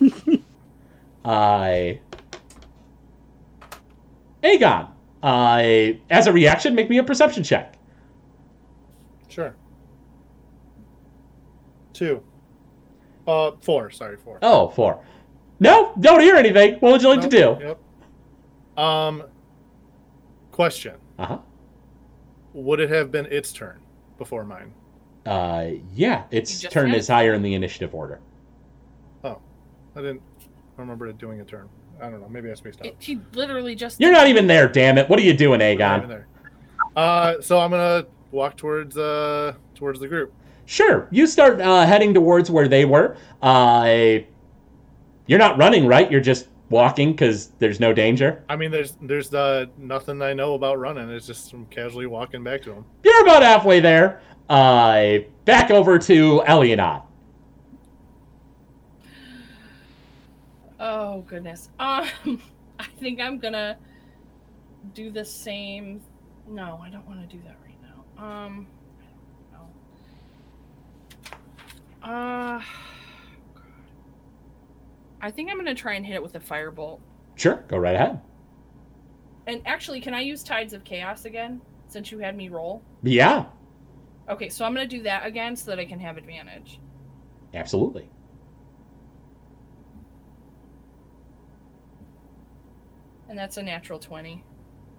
I. 1.26 2.00
Aegon. 4.42 4.88
I. 5.22 6.00
As 6.08 6.26
a 6.26 6.32
reaction, 6.32 6.74
make 6.74 6.88
me 6.88 6.96
a 6.96 7.04
perception 7.04 7.42
check. 7.42 7.74
Sure. 9.28 9.54
Two. 12.00 12.22
Uh, 13.26 13.50
four. 13.60 13.90
Sorry, 13.90 14.16
four. 14.16 14.38
Oh, 14.40 14.70
four. 14.70 15.04
No, 15.60 15.92
don't 16.00 16.20
hear 16.20 16.34
anything. 16.34 16.76
What 16.76 16.92
would 16.92 17.02
you 17.02 17.08
like 17.10 17.20
to 17.20 17.28
do? 17.28 17.58
Yep. 17.60 17.78
Um. 18.82 19.24
Question: 20.50 20.94
Uh 21.18 21.26
huh. 21.26 21.38
Would 22.54 22.80
it 22.80 22.88
have 22.88 23.12
been 23.12 23.26
its 23.26 23.52
turn 23.52 23.80
before 24.16 24.44
mine? 24.44 24.72
Uh, 25.26 25.72
yeah, 25.92 26.24
its 26.30 26.54
You 26.54 26.60
just 26.62 26.72
turn 26.72 26.94
is 26.94 27.08
higher 27.08 27.34
in 27.34 27.42
the 27.42 27.52
initiative 27.52 27.94
order. 27.94 28.18
Oh, 29.22 29.38
I 29.94 30.00
didn't 30.00 30.22
remember 30.78 31.06
it 31.06 31.18
doing 31.18 31.42
a 31.42 31.44
turn. 31.44 31.68
I 32.00 32.08
don't 32.08 32.22
know. 32.22 32.30
Maybe 32.30 32.50
I 32.50 32.54
spaced 32.54 32.80
out. 32.80 32.86
It, 32.86 32.96
he 32.98 33.20
literally 33.34 33.74
just. 33.74 34.00
You're 34.00 34.12
not 34.12 34.26
even 34.26 34.46
there, 34.46 34.70
damn 34.70 34.96
it. 34.96 35.06
What 35.10 35.18
are 35.18 35.22
you 35.22 35.34
doing, 35.34 35.60
I'm 35.60 35.76
not 35.76 35.98
even 35.98 36.06
Aegon? 36.06 36.08
there. 36.08 36.26
Uh, 36.96 37.42
so 37.42 37.60
I'm 37.60 37.70
gonna 37.70 38.06
walk 38.30 38.56
towards 38.56 38.96
uh 38.96 39.52
towards 39.74 40.00
the 40.00 40.08
group. 40.08 40.32
Sure, 40.70 41.08
you 41.10 41.26
start 41.26 41.60
uh, 41.60 41.84
heading 41.84 42.14
towards 42.14 42.48
where 42.48 42.68
they 42.68 42.84
were. 42.84 43.16
Uh, 43.42 44.18
you're 45.26 45.38
not 45.40 45.58
running, 45.58 45.84
right? 45.84 46.08
You're 46.08 46.20
just 46.20 46.46
walking 46.68 47.10
because 47.10 47.48
there's 47.58 47.80
no 47.80 47.92
danger. 47.92 48.44
I 48.48 48.54
mean, 48.54 48.70
there's 48.70 48.96
there's 49.02 49.34
uh, 49.34 49.66
nothing 49.76 50.22
I 50.22 50.32
know 50.32 50.54
about 50.54 50.78
running. 50.78 51.10
It's 51.10 51.26
just 51.26 51.52
I'm 51.52 51.66
casually 51.66 52.06
walking 52.06 52.44
back 52.44 52.62
to 52.62 52.72
him. 52.72 52.84
You're 53.02 53.20
about 53.22 53.42
halfway 53.42 53.80
there. 53.80 54.20
Uh, 54.48 55.18
back 55.44 55.72
over 55.72 55.98
to 55.98 56.42
Elionot. 56.46 57.02
Oh 60.78 61.22
goodness. 61.22 61.68
Um, 61.80 62.06
I 62.78 62.86
think 63.00 63.20
I'm 63.20 63.38
gonna 63.38 63.76
do 64.94 65.10
the 65.10 65.24
same. 65.24 66.00
No, 66.48 66.80
I 66.80 66.90
don't 66.90 67.06
want 67.08 67.28
to 67.28 67.36
do 67.36 67.42
that 67.42 67.56
right 67.64 67.76
now. 67.82 68.24
Um, 68.24 68.68
I 69.00 69.04
don't 69.04 69.52
know. 69.52 69.68
Uh, 72.02 72.60
I 75.20 75.30
think 75.30 75.50
I'm 75.50 75.56
gonna 75.58 75.74
try 75.74 75.94
and 75.94 76.04
hit 76.06 76.14
it 76.14 76.22
with 76.22 76.34
a 76.34 76.40
firebolt. 76.40 77.00
Sure, 77.36 77.64
go 77.68 77.76
right 77.78 77.94
ahead. 77.94 78.20
And 79.46 79.62
actually, 79.66 80.00
can 80.00 80.14
I 80.14 80.20
use 80.20 80.42
Tides 80.42 80.72
of 80.72 80.84
Chaos 80.84 81.24
again 81.24 81.60
since 81.88 82.10
you 82.10 82.18
had 82.18 82.36
me 82.36 82.48
roll? 82.48 82.82
Yeah, 83.02 83.46
Okay, 84.28 84.48
so 84.48 84.64
I'm 84.64 84.72
gonna 84.72 84.86
do 84.86 85.02
that 85.02 85.26
again 85.26 85.56
so 85.56 85.70
that 85.70 85.80
I 85.80 85.84
can 85.84 85.98
have 85.98 86.16
advantage. 86.16 86.78
absolutely. 87.52 88.08
And 93.28 93.38
that's 93.38 93.56
a 93.58 93.62
natural 93.62 93.98
twenty. 93.98 94.44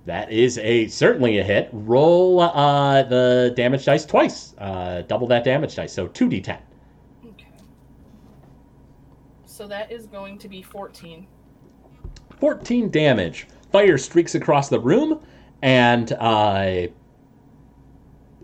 That 0.06 0.32
is 0.32 0.58
a 0.58 0.88
certainly 0.88 1.38
a 1.39 1.43
hit. 1.43 1.70
Roll 1.72 2.39
uh, 2.41 3.04
the 3.04 3.54
damage 3.56 3.86
dice 3.86 4.06
twice. 4.06 4.54
Uh, 4.58 5.02
double 5.04 5.28
that 5.28 5.43
damage 5.43 5.76
dice, 5.76 5.93
so 5.93 6.08
two 6.08 6.28
d10. 6.30 6.60
So 9.62 9.68
that 9.68 9.91
is 9.91 10.07
going 10.07 10.39
to 10.39 10.49
be 10.49 10.64
fourteen. 10.64 11.28
14 12.39 12.89
damage. 12.89 13.45
Fire 13.72 13.99
streaks 13.99 14.34
across 14.34 14.70
the 14.70 14.80
room, 14.80 15.24
and 15.62 16.12
uh, 16.14 16.88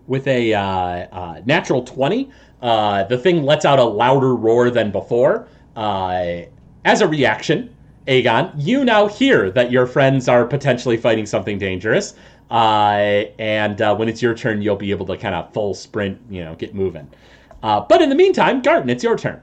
with 0.06 0.28
a 0.28 0.54
uh, 0.54 0.62
uh, 0.62 1.42
natural 1.44 1.82
20, 1.82 2.30
uh, 2.62 3.04
the 3.06 3.18
thing 3.18 3.42
lets 3.42 3.66
out 3.66 3.80
a 3.80 3.84
louder 3.84 4.36
roar 4.36 4.70
than 4.70 4.92
before. 4.92 5.48
Uh, 5.76 6.42
as 6.86 7.02
a 7.02 7.08
reaction, 7.08 7.76
Aegon, 8.06 8.54
you 8.56 8.86
now 8.86 9.08
hear 9.08 9.50
that 9.50 9.72
your 9.72 9.88
friends 9.88 10.30
are 10.30 10.46
potentially 10.46 10.98
fighting 10.98 11.26
something 11.26 11.58
dangerous. 11.58 12.14
Uh, 12.52 13.24
and 13.40 13.80
when 13.98 14.08
it's 14.08 14.22
your 14.22 14.36
turn, 14.36 14.62
you'll 14.62 14.76
be 14.76 14.92
able 14.92 15.08
to 15.08 15.18
kind 15.18 15.34
of 15.34 15.52
full 15.52 15.74
sprint, 15.74 16.22
you 16.30 16.44
know, 16.44 16.54
get 16.54 16.76
moving. 16.76 17.10
But 17.64 18.04
in 18.04 18.10
the 18.10 18.16
meantime, 18.16 18.62
Garden, 18.62 18.92
it's 18.92 19.04
your 19.04 19.18
turn. 19.18 19.42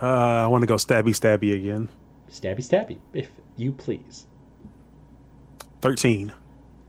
Uh, 0.00 0.06
I 0.06 0.46
want 0.46 0.62
to 0.62 0.66
go 0.66 0.74
stabby 0.76 1.08
stabby 1.08 1.54
again. 1.54 1.88
Stabby, 2.30 2.58
stabby, 2.58 2.98
if 3.12 3.30
you 3.56 3.72
please. 3.72 4.26
Thirteen. 5.80 6.32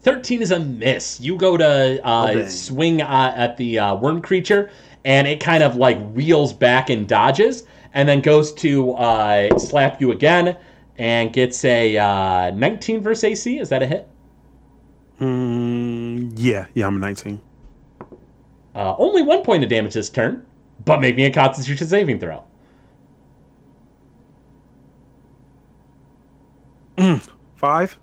13 0.01 0.41
is 0.41 0.51
a 0.51 0.59
miss. 0.59 1.19
You 1.19 1.35
go 1.35 1.57
to 1.57 1.99
uh, 2.07 2.31
Oh, 2.33 2.47
swing 2.47 3.01
uh, 3.01 3.33
at 3.35 3.57
the 3.57 3.77
uh, 3.79 3.95
worm 3.95 4.21
creature, 4.21 4.71
and 5.03 5.27
it 5.27 5.41
kind 5.41 5.61
of 5.61 5.75
like 5.75 5.97
reels 6.13 6.53
back 6.53 6.89
and 6.89 7.05
dodges, 7.05 7.63
and 7.93 8.07
then 8.07 8.21
goes 8.21 8.53
to 8.53 8.93
uh, 8.93 9.59
slap 9.59 9.99
you 9.99 10.11
again 10.11 10.55
and 10.97 11.33
gets 11.33 11.65
a 11.65 11.97
uh, 11.97 12.51
19 12.51 13.01
versus 13.01 13.23
AC. 13.25 13.59
Is 13.59 13.67
that 13.69 13.83
a 13.83 13.87
hit? 13.87 14.07
Mm, 15.19 16.31
yeah, 16.35 16.65
yeah, 16.75 16.87
I'm 16.87 16.95
a 16.95 16.99
19. 16.99 17.41
Uh, 18.75 18.95
only 18.97 19.21
one 19.21 19.43
point 19.43 19.63
of 19.63 19.69
damage 19.69 19.95
this 19.95 20.09
turn, 20.09 20.45
but 20.85 21.01
make 21.01 21.17
me 21.17 21.25
a 21.25 21.31
Constitution 21.33 21.87
saving 21.87 22.19
throw. 22.21 22.41
Five. 27.55 27.97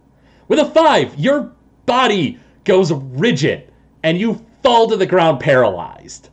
With 0.49 0.59
a 0.59 0.66
five, 0.66 1.18
your 1.18 1.53
body 1.86 2.38
goes 2.64 2.92
rigid, 2.92 3.72
and 4.03 4.18
you 4.18 4.44
fall 4.62 4.88
to 4.88 4.97
the 4.97 5.07
ground 5.07 5.40
paralyzed. 5.40 6.30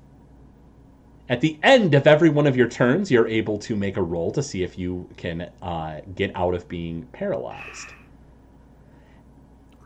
At 1.29 1.41
the 1.41 1.57
end 1.63 1.95
of 1.95 2.05
every 2.05 2.29
one 2.29 2.47
of 2.47 2.57
your 2.57 2.67
turns, 2.67 3.09
you're 3.09 3.27
able 3.27 3.57
to 3.59 3.75
make 3.75 3.97
a 3.97 4.01
roll 4.01 4.31
to 4.31 4.43
see 4.43 4.63
if 4.63 4.77
you 4.77 5.09
can 5.17 5.49
uh, 5.61 6.01
get 6.15 6.31
out 6.35 6.53
of 6.53 6.67
being 6.67 7.03
paralyzed. 7.13 7.93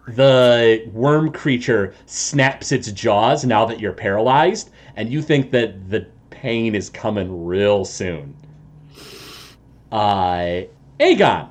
The 0.08 0.90
worm 0.94 1.32
creature 1.32 1.94
snaps 2.06 2.72
its 2.72 2.92
jaws 2.92 3.46
now 3.46 3.66
that 3.66 3.80
you're 3.80 3.94
paralyzed, 3.94 4.72
and 4.96 5.12
you 5.12 5.22
think 5.22 5.52
that 5.52 5.90
the 5.90 6.08
pain 6.30 6.76
is 6.76 6.90
coming 6.90 7.46
real 7.46 7.86
soon. 7.86 8.36
Uh, 9.92 10.64
Aegon, 11.00 11.50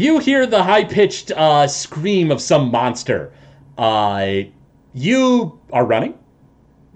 you 0.00 0.18
hear 0.18 0.46
the 0.46 0.62
high 0.62 0.84
pitched 0.84 1.30
uh, 1.32 1.66
scream 1.66 2.30
of 2.30 2.40
some 2.40 2.70
monster. 2.70 3.32
Uh, 3.76 4.42
you 4.94 5.60
are 5.72 5.84
running. 5.84 6.18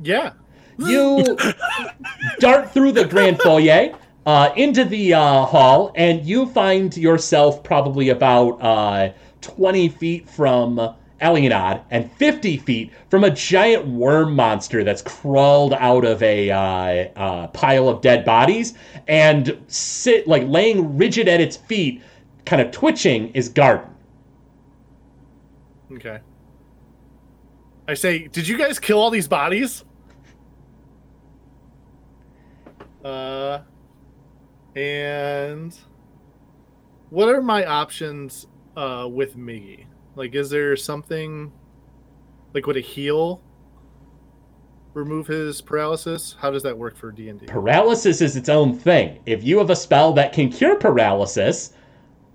Yeah. 0.03 0.33
You 0.79 1.37
dart 2.39 2.73
through 2.73 2.93
the 2.93 3.05
grand 3.05 3.41
foyer 3.41 3.95
uh, 4.27 4.53
into 4.57 4.85
the 4.85 5.15
uh, 5.15 5.45
hall, 5.45 5.93
and 5.95 6.25
you 6.25 6.47
find 6.47 6.97
yourself 6.97 7.63
probably 7.63 8.09
about 8.09 8.61
uh, 8.63 9.13
20 9.43 9.89
feet 9.91 10.29
from 10.29 10.95
Alienad 11.21 11.83
and 11.91 12.11
50 12.13 12.57
feet 12.59 12.93
from 13.09 13.25
a 13.25 13.31
giant 13.31 13.87
worm 13.87 14.35
monster 14.35 14.83
that's 14.83 15.03
crawled 15.03 15.75
out 15.75 16.05
of 16.05 16.23
a 16.23 16.51
uh, 16.51 16.59
uh, 16.59 17.47
pile 17.49 17.89
of 17.89 18.01
dead 18.01 18.25
bodies 18.25 18.75
and 19.07 19.57
sit 19.69 20.27
like 20.27 20.43
laying 20.47 20.99
rigid 20.99 21.29
at 21.29 21.41
its 21.41 21.57
feet, 21.57 22.03
kind 22.45 22.63
of 22.63 22.71
twitching, 22.71 23.31
is 23.33 23.49
Garden. 23.49 23.91
Okay. 25.93 26.21
I 27.87 27.95
say, 27.95 28.29
did 28.29 28.49
you 28.49 28.57
guys 28.57 28.79
kill 28.79 28.99
all 28.99 29.11
these 29.11 29.29
bodies? 29.29 29.85
Uh, 33.05 33.61
and 34.75 35.77
what 37.11 37.29
are 37.29 37.43
my 37.43 37.65
options 37.67 38.47
uh 38.77 39.07
with 39.11 39.37
Miggy? 39.37 39.87
Like, 40.17 40.35
is 40.35 40.49
there 40.49 40.75
something 40.77 41.53
like 42.55 42.67
would 42.67 42.79
a 42.79 42.81
heal 42.81 43.43
remove 44.95 45.27
his 45.27 45.61
paralysis? 45.61 46.35
How 46.39 46.51
does 46.51 46.63
that 46.63 46.77
work 46.77 46.97
for 46.97 47.13
D 47.13 47.29
and 47.29 47.39
D? 47.39 47.47
Paralysis 47.47 48.23
is 48.23 48.37
its 48.37 48.49
own 48.49 48.75
thing. 48.75 49.21
If 49.27 49.45
you 49.45 49.59
have 49.59 49.71
a 49.71 49.77
spell 49.77 50.13
that 50.15 50.33
can 50.33 50.51
cure 50.51 50.77
paralysis 50.77 51.75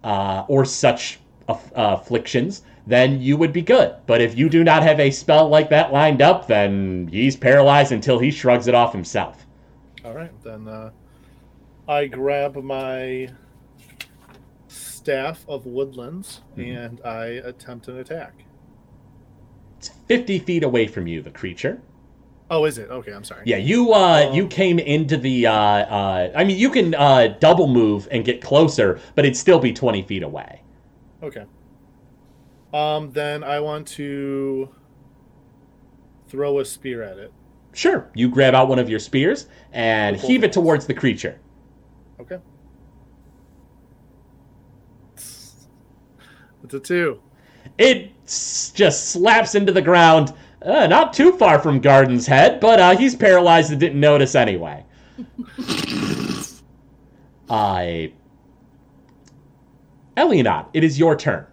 uh, 0.04 0.45
or 0.47 0.66
such 0.66 1.20
aff- 1.47 1.72
afflictions, 1.76 2.64
then 2.88 3.22
you 3.22 3.38
would 3.38 3.54
be 3.54 3.62
good. 3.62 3.95
But 4.08 4.22
if 4.22 4.38
you 4.38 4.50
do 4.50 4.64
not 4.64 4.84
have 4.84 5.00
a 5.00 5.12
spell 5.12 5.47
like 5.47 5.70
that 5.70 5.93
lined 5.93 6.22
up, 6.22 6.47
then 6.47 7.08
he's 7.12 7.36
paralyzed 7.36 7.91
until 7.91 8.20
he 8.20 8.32
shrugs 8.32 8.68
it 8.68 8.76
off 8.76 8.93
himself. 8.93 9.45
All 10.04 10.14
right, 10.14 10.32
then 10.43 10.68
uh, 10.68 10.91
I 11.88 12.08
grab 12.08 12.56
my 12.56 13.30
staff 14.68 15.45
of 15.47 15.66
woodlands 15.66 16.41
and 16.56 17.02
I 17.06 17.26
attempt 17.26 17.88
an 17.88 17.97
attack. 17.97 18.43
It's 19.78 19.89
50 20.08 20.39
feet 20.39 20.64
away 20.64 20.88
from 20.88 21.08
you, 21.08 21.22
the 21.22 21.32
creature. 21.32 21.82
Oh, 22.52 22.66
is 22.66 22.78
it? 22.78 22.89
Okay, 22.89 23.12
I'm 23.12 23.24
sorry. 23.24 23.43
Yeah, 23.45 23.58
you 23.58 23.93
uh, 23.93 24.26
Um, 24.28 24.34
you 24.34 24.47
came 24.47 24.80
into 24.80 25.18
the. 25.18 25.47
Uh, 25.47 25.54
uh, 25.54 26.32
I 26.36 26.43
mean, 26.43 26.58
you 26.58 26.70
can 26.70 26.95
uh, 26.95 27.36
double 27.39 27.68
move 27.68 28.08
and 28.12 28.26
get 28.26 28.41
closer, 28.41 29.00
but 29.16 29.26
it'd 29.26 29.38
still 29.38 29.60
be 29.60 29.72
20 29.72 30.02
feet 30.04 30.24
away. 30.24 30.62
Okay. 31.22 31.45
Um, 32.74 33.12
then 33.12 33.43
I 33.43 33.60
want 33.60 33.88
to 33.89 34.70
throw 36.28 36.60
a 36.60 36.66
spear 36.66 37.04
at 37.04 37.18
it. 37.18 37.32
Sure. 37.74 38.10
You 38.16 38.30
grab 38.30 38.56
out 38.56 38.68
one 38.68 38.80
of 38.80 38.89
your 38.89 39.00
spears 39.00 39.47
and 39.72 40.16
heave 40.16 40.43
it 40.43 40.52
towards 40.52 40.88
the 40.88 40.93
creature. 40.93 41.39
Okay. 42.20 42.39
It's 46.64 46.74
a 46.74 46.80
two. 46.80 47.20
It 47.78 48.12
just 48.26 49.10
slaps 49.10 49.56
into 49.56 49.72
the 49.72 49.82
ground, 49.82 50.34
uh, 50.62 50.88
not 50.88 51.14
too 51.14 51.32
far 51.34 51.60
from 51.60 51.80
Garden's 51.80 52.28
head, 52.28 52.60
but 52.60 52.80
uh, 52.80 52.95
he's 52.95 53.16
paralyzed 53.16 53.72
and 53.72 53.80
didn't 53.80 53.99
notice 53.99 54.36
anyway. 54.36 54.84
I. 57.49 58.14
Elionot, 60.18 60.68
it 60.74 60.84
is 60.84 60.99
your 60.99 61.16
turn. 61.16 61.45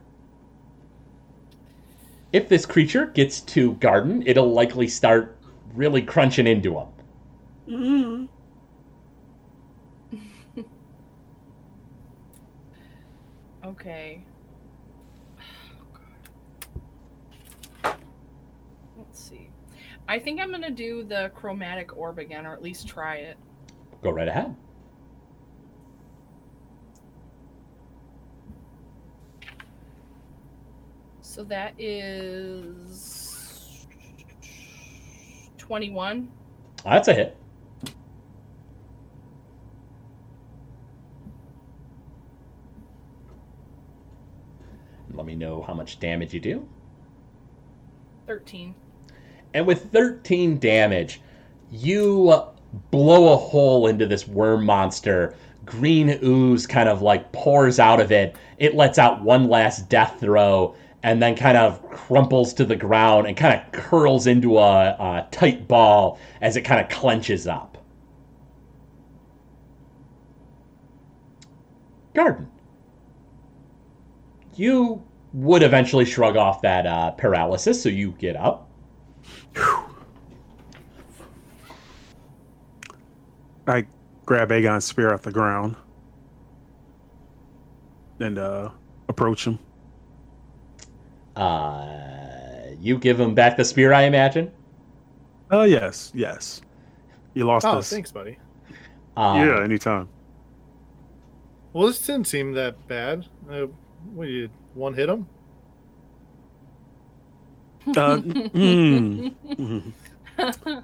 If 2.32 2.48
this 2.48 2.66
creature 2.66 3.07
gets 3.07 3.40
to 3.42 3.74
Garden, 3.74 4.22
it'll 4.26 4.52
likely 4.52 4.88
start 4.88 5.38
really 5.74 6.02
crunching 6.02 6.46
into 6.46 6.78
him. 6.78 6.88
Mm. 7.68 8.28
Okay. 13.64 14.22
Let's 18.96 19.18
see. 19.28 19.50
I 20.09 20.18
think 20.18 20.40
I'm 20.40 20.50
gonna 20.50 20.70
do 20.70 21.02
the 21.02 21.30
chromatic 21.34 21.96
orb 21.96 22.18
again, 22.18 22.46
or 22.46 22.52
at 22.52 22.62
least 22.62 22.86
try 22.86 23.16
it. 23.16 23.36
Go 24.02 24.11
right 24.11 24.28
ahead. 24.28 24.54
So 31.22 31.42
that 31.44 31.74
is 31.78 33.86
21. 35.59 36.30
That's 36.84 37.09
a 37.09 37.14
hit. 37.14 37.36
Let 45.12 45.26
me 45.26 45.34
know 45.34 45.62
how 45.62 45.74
much 45.74 45.98
damage 45.98 46.32
you 46.32 46.40
do. 46.40 46.68
13. 48.26 48.74
And 49.57 49.66
with 49.66 49.90
13 49.90 50.59
damage, 50.59 51.22
you 51.70 52.42
blow 52.90 53.32
a 53.32 53.38
hole 53.38 53.86
into 53.86 54.07
this 54.07 54.28
worm 54.28 54.66
monster. 54.66 55.34
Green 55.64 56.18
ooze 56.22 56.66
kind 56.66 56.90
of 56.90 57.00
like 57.00 57.32
pours 57.32 57.80
out 57.80 57.98
of 57.98 58.12
it. 58.12 58.36
It 58.59 58.74
lets 58.74 58.98
out 58.98 59.22
one 59.22 59.48
last 59.48 59.88
death 59.88 60.20
throe 60.20 60.74
and 61.02 61.22
then 61.22 61.36
kind 61.36 61.57
of 61.57 61.82
crumples 61.88 62.52
to 62.52 62.66
the 62.66 62.76
ground 62.76 63.28
and 63.28 63.34
kind 63.34 63.59
of 63.59 63.72
curls 63.72 64.26
into 64.26 64.59
a, 64.59 64.90
a 64.90 65.26
tight 65.30 65.66
ball 65.66 66.18
as 66.42 66.59
it 66.59 66.61
kind 66.61 66.78
of 66.78 66.90
clenches 66.90 67.46
up. 67.46 67.78
Garden. 72.12 72.46
You 74.54 75.02
would 75.32 75.62
eventually 75.62 76.04
shrug 76.04 76.36
off 76.36 76.61
that 76.61 76.86
uh, 76.86 77.12
paralysis, 77.12 77.82
so 77.82 77.88
you 77.88 78.11
get 78.18 78.36
up. 78.36 78.66
I 83.66 83.86
grab 84.24 84.50
Aegon's 84.50 84.84
spear 84.84 85.12
off 85.12 85.22
the 85.22 85.32
ground 85.32 85.76
and 88.20 88.38
uh, 88.38 88.70
approach 89.09 89.46
him. 89.46 89.59
Uh, 91.34 91.86
you 92.80 92.96
give 92.98 93.18
him 93.20 93.34
back 93.34 93.57
the 93.57 93.64
spear, 93.64 93.92
I 93.92 94.02
imagine. 94.02 94.50
Oh 95.50 95.62
yes, 95.64 96.12
yes. 96.14 96.62
You 97.34 97.44
lost 97.44 97.66
Oh, 97.66 97.76
this. 97.76 97.90
thanks, 97.90 98.11
buddy. 98.11 98.38
Um, 99.16 99.46
yeah, 99.46 99.62
anytime. 99.62 100.09
Well, 101.72 101.88
this 101.88 102.00
didn't 102.00 102.26
seem 102.26 102.52
that 102.52 102.86
bad. 102.88 103.26
Uh, 103.50 103.66
what 104.14 104.28
you 104.28 104.48
one 104.74 104.94
hit 104.94 105.09
him? 105.09 105.26
Uh, 107.89 108.16
mm, 108.18 109.34
mm. 109.47 109.93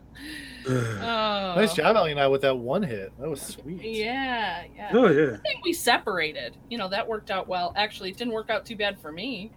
Oh. 0.65 1.55
Nice 1.57 1.75
job, 1.75 1.97
Ellie 1.97 2.13
and 2.13 2.21
I, 2.21 2.29
with 2.29 2.43
that 2.43 2.57
one 2.57 2.85
hit. 2.85 3.13
That 3.19 3.29
was 3.29 3.43
sweet. 3.43 3.83
Yeah, 3.83 4.63
yeah. 4.77 4.91
Oh 4.93 5.09
yeah. 5.09 5.35
I 5.35 5.39
think 5.39 5.65
we 5.65 5.73
separated. 5.73 6.57
You 6.71 6.79
know, 6.79 6.89
that 6.89 7.09
worked 7.09 7.33
out 7.33 7.49
well. 7.49 7.73
Actually, 7.77 8.11
it 8.11 8.17
didn't 8.17 8.33
work 8.33 8.49
out 8.49 8.65
too 8.65 8.77
bad 8.77 8.97
for 9.01 9.11
me. 9.11 9.51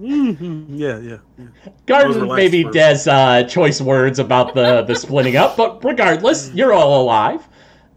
Mhm, 0.00 0.66
Yeah, 0.70 0.98
yeah, 0.98 1.18
yeah. 1.38 1.46
Garden 1.86 2.12
Those 2.12 2.28
were 2.28 2.34
maybe 2.36 2.64
Des 2.64 3.08
uh, 3.08 3.44
choice 3.44 3.80
words 3.80 4.18
about 4.18 4.54
the 4.54 4.82
the 4.82 4.94
splitting 4.96 5.36
up, 5.36 5.56
but 5.56 5.84
regardless, 5.84 6.50
you're 6.52 6.72
all 6.72 7.02
alive 7.02 7.46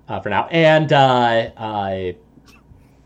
uh, 0.09 0.19
for 0.19 0.29
now. 0.29 0.47
And 0.51 0.91
uh, 0.93 1.49
uh, 1.57 2.11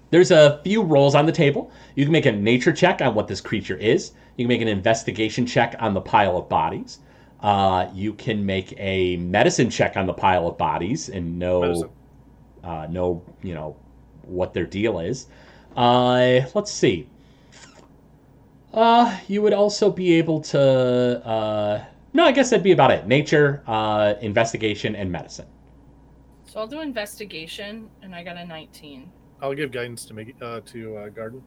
there's 0.09 0.31
a 0.31 0.59
few 0.63 0.81
rolls 0.81 1.15
on 1.15 1.25
the 1.25 1.31
table. 1.31 1.71
You 1.95 2.03
can 2.05 2.11
make 2.11 2.25
a 2.25 2.31
nature 2.31 2.73
check 2.73 3.01
on 3.01 3.13
what 3.13 3.27
this 3.27 3.39
creature 3.41 3.77
is. 3.77 4.11
You 4.37 4.45
can 4.45 4.49
make 4.49 4.61
an 4.61 4.67
investigation 4.67 5.47
check 5.47 5.75
on 5.79 5.95
the 5.95 6.01
pile 6.01 6.37
of 6.37 6.47
bodies. 6.47 6.99
Uh, 7.41 7.89
you 7.93 8.13
can 8.13 8.45
make 8.45 8.73
a 8.77 9.17
medicine 9.17 9.69
check 9.69 9.97
on 9.97 10.05
the 10.05 10.13
pile 10.13 10.47
of 10.47 10.57
bodies 10.57 11.09
and 11.09 11.37
know 11.37 11.91
uh, 12.63 12.87
know 12.89 13.23
you 13.41 13.53
know 13.53 13.75
what 14.23 14.53
their 14.53 14.65
deal 14.65 14.99
is. 14.99 15.27
Uh, 15.75 16.41
let's 16.53 16.71
see. 16.71 17.09
Uh, 18.73 19.17
you 19.27 19.41
would 19.41 19.53
also 19.53 19.91
be 19.91 20.13
able 20.13 20.39
to. 20.41 20.59
Uh, 21.25 21.83
no, 22.13 22.23
I 22.23 22.31
guess 22.31 22.51
that'd 22.51 22.63
be 22.63 22.71
about 22.71 22.91
it. 22.91 23.07
Nature, 23.07 23.63
uh, 23.65 24.15
investigation, 24.21 24.95
and 24.95 25.11
medicine. 25.11 25.47
So 26.45 26.59
I'll 26.59 26.67
do 26.67 26.81
investigation, 26.81 27.89
and 28.03 28.13
I 28.13 28.23
got 28.23 28.37
a 28.37 28.45
19. 28.45 29.11
I'll 29.41 29.53
give 29.53 29.71
guidance 29.71 30.05
to 30.05 30.13
make 30.13 30.35
uh, 30.41 30.61
to 30.65 30.97
uh, 30.97 31.09
Garden. 31.09 31.43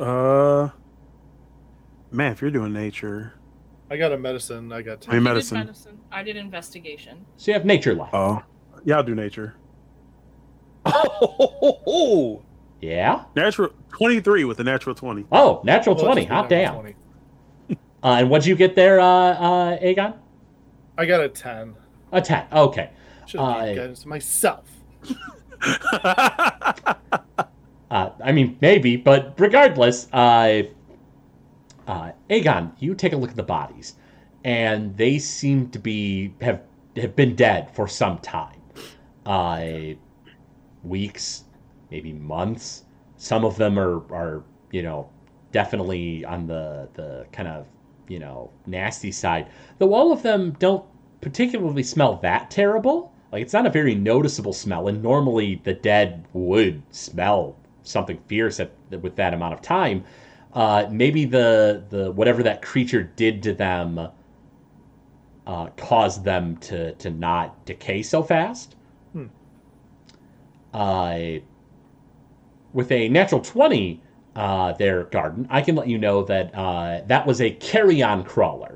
Uh, 0.00 0.70
man, 2.10 2.32
if 2.32 2.40
you're 2.40 2.50
doing 2.50 2.72
nature, 2.72 3.34
I 3.90 3.96
got 3.96 4.12
a 4.12 4.18
medicine. 4.18 4.72
I 4.72 4.82
got 4.82 5.06
I 5.08 5.12
mean, 5.12 5.20
You 5.20 5.20
did 5.20 5.24
medicine. 5.30 5.58
medicine. 5.58 5.98
I 6.10 6.22
did 6.22 6.36
investigation. 6.36 7.26
So 7.36 7.50
you 7.50 7.54
have 7.54 7.66
nature 7.66 7.94
left. 7.94 8.14
Oh, 8.14 8.42
yeah, 8.84 8.96
I'll 8.96 9.02
do 9.02 9.14
nature. 9.14 9.56
Oh, 10.86 12.42
Yeah. 12.80 13.24
Natural 13.36 13.68
twenty-three 13.90 14.44
with 14.44 14.58
a 14.60 14.64
natural 14.64 14.94
twenty. 14.94 15.26
Oh, 15.30 15.60
natural 15.64 15.94
Well, 15.96 16.06
twenty. 16.06 16.22
it's 16.22 16.30
Hot 16.30 16.48
damn. 16.48 16.74
20. 16.74 16.96
Uh, 18.02 18.16
and 18.20 18.30
what'd 18.30 18.46
you 18.46 18.56
get 18.56 18.74
there, 18.74 18.98
uh, 18.98 19.04
uh, 19.04 19.78
Aegon? 19.80 20.16
I 20.96 21.04
got 21.04 21.20
a 21.20 21.28
ten. 21.28 21.74
A 22.12 22.22
ten. 22.22 22.46
Okay. 22.50 22.88
Should 23.26 23.40
have 23.40 23.48
Uh, 23.50 23.60
given 23.60 23.76
guidance 23.76 24.06
myself. 24.06 24.64
Uh, 27.90 28.10
I 28.22 28.30
mean, 28.30 28.56
maybe, 28.60 28.96
but 28.96 29.34
regardless, 29.38 30.06
uh, 30.12 30.62
uh, 31.88 32.12
Aegon, 32.30 32.70
you 32.78 32.94
take 32.94 33.12
a 33.12 33.16
look 33.16 33.30
at 33.30 33.36
the 33.36 33.42
bodies, 33.42 33.96
and 34.44 34.96
they 34.96 35.18
seem 35.18 35.68
to 35.70 35.78
be 35.78 36.32
have 36.40 36.62
have 36.96 37.16
been 37.16 37.34
dead 37.34 37.70
for 37.74 37.88
some 37.88 38.18
time, 38.18 38.60
uh, 39.26 39.94
weeks, 40.84 41.44
maybe 41.90 42.12
months. 42.12 42.84
Some 43.16 43.44
of 43.44 43.56
them 43.56 43.76
are 43.78 44.02
are 44.14 44.44
you 44.70 44.82
know 44.82 45.08
definitely 45.50 46.24
on 46.24 46.46
the 46.46 46.88
the 46.94 47.26
kind 47.32 47.48
of 47.48 47.66
you 48.06 48.20
know 48.20 48.50
nasty 48.66 49.10
side. 49.10 49.48
Though 49.78 49.94
all 49.94 50.12
of 50.12 50.22
them 50.22 50.52
don't 50.60 50.84
particularly 51.20 51.82
smell 51.82 52.16
that 52.22 52.52
terrible. 52.52 53.12
Like 53.32 53.42
it's 53.42 53.52
not 53.52 53.66
a 53.66 53.70
very 53.70 53.96
noticeable 53.96 54.52
smell, 54.52 54.86
and 54.86 55.02
normally 55.02 55.60
the 55.64 55.74
dead 55.74 56.24
would 56.32 56.82
smell 56.92 57.56
something 57.82 58.18
fierce 58.26 58.60
at 58.60 58.72
with 59.00 59.16
that 59.16 59.34
amount 59.34 59.54
of 59.54 59.62
time. 59.62 60.04
Uh, 60.52 60.86
maybe 60.90 61.24
the 61.24 61.84
the 61.90 62.10
whatever 62.12 62.42
that 62.42 62.62
creature 62.62 63.02
did 63.02 63.42
to 63.42 63.52
them 63.54 64.08
uh, 65.46 65.66
caused 65.76 66.24
them 66.24 66.56
to 66.58 66.92
to 66.94 67.10
not 67.10 67.64
decay 67.64 68.02
so 68.02 68.22
fast. 68.22 68.76
Hmm. 69.12 69.26
Uh, 70.74 71.18
with 72.72 72.90
a 72.92 73.08
natural 73.08 73.40
twenty, 73.40 74.02
uh, 74.36 74.72
their 74.72 75.04
garden, 75.04 75.46
I 75.50 75.60
can 75.62 75.74
let 75.76 75.88
you 75.88 75.98
know 75.98 76.24
that 76.24 76.54
uh, 76.54 77.02
that 77.06 77.26
was 77.26 77.40
a 77.40 77.50
carrion 77.50 78.24
crawler. 78.24 78.74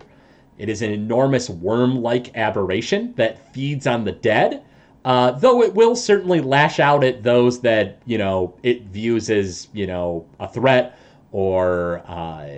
It 0.56 0.68
is 0.68 0.82
an 0.82 0.92
enormous 0.92 1.50
worm-like 1.50 2.36
aberration 2.36 3.12
that 3.16 3.52
feeds 3.52 3.88
on 3.88 4.04
the 4.04 4.12
dead. 4.12 4.62
Uh, 5.04 5.32
though 5.32 5.62
it 5.62 5.74
will 5.74 5.94
certainly 5.94 6.40
lash 6.40 6.80
out 6.80 7.04
at 7.04 7.22
those 7.22 7.60
that 7.60 8.00
you 8.06 8.16
know 8.16 8.54
it 8.62 8.82
views 8.84 9.28
as 9.28 9.68
you 9.72 9.86
know 9.86 10.26
a 10.40 10.48
threat 10.48 10.98
or 11.30 12.02
uh, 12.06 12.48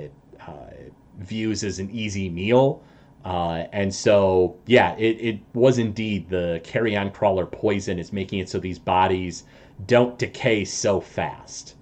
uh, 0.47 0.71
views 1.19 1.65
as 1.65 1.79
an 1.79 1.91
easy 1.91 2.29
meal. 2.29 2.83
Uh, 3.25 3.67
and 3.73 3.93
so, 3.93 4.57
yeah, 4.67 4.95
it, 4.97 5.17
it 5.21 5.41
was 5.53 5.79
indeed 5.79 6.29
the 6.29 6.61
carrion 6.63 7.11
crawler 7.11 7.45
poison 7.45 7.99
is 7.99 8.13
making 8.13 8.39
it 8.39 8.49
so 8.49 8.61
these 8.61 8.79
bodies 8.79 9.43
don't 9.87 10.17
decay 10.17 10.65
so 10.65 11.01
fast. 11.01 11.75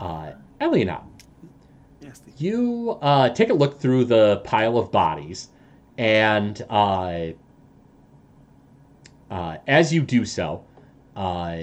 Uh, 0.00 0.32
Eliana, 0.60 1.02
you 2.38 2.98
uh, 3.02 3.28
take 3.28 3.50
a 3.50 3.54
look 3.54 3.78
through 3.78 4.04
the 4.06 4.38
pile 4.44 4.78
of 4.78 4.90
bodies, 4.90 5.50
and 5.96 6.62
uh, 9.30 9.58
as 9.66 9.92
you 9.92 10.02
do 10.02 10.24
so, 10.24 10.64
uh, 11.16 11.56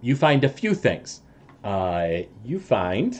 you 0.00 0.16
find 0.16 0.44
a 0.44 0.48
few 0.48 0.74
things. 0.74 1.20
Uh, 1.62 2.22
you 2.44 2.58
find 2.58 3.18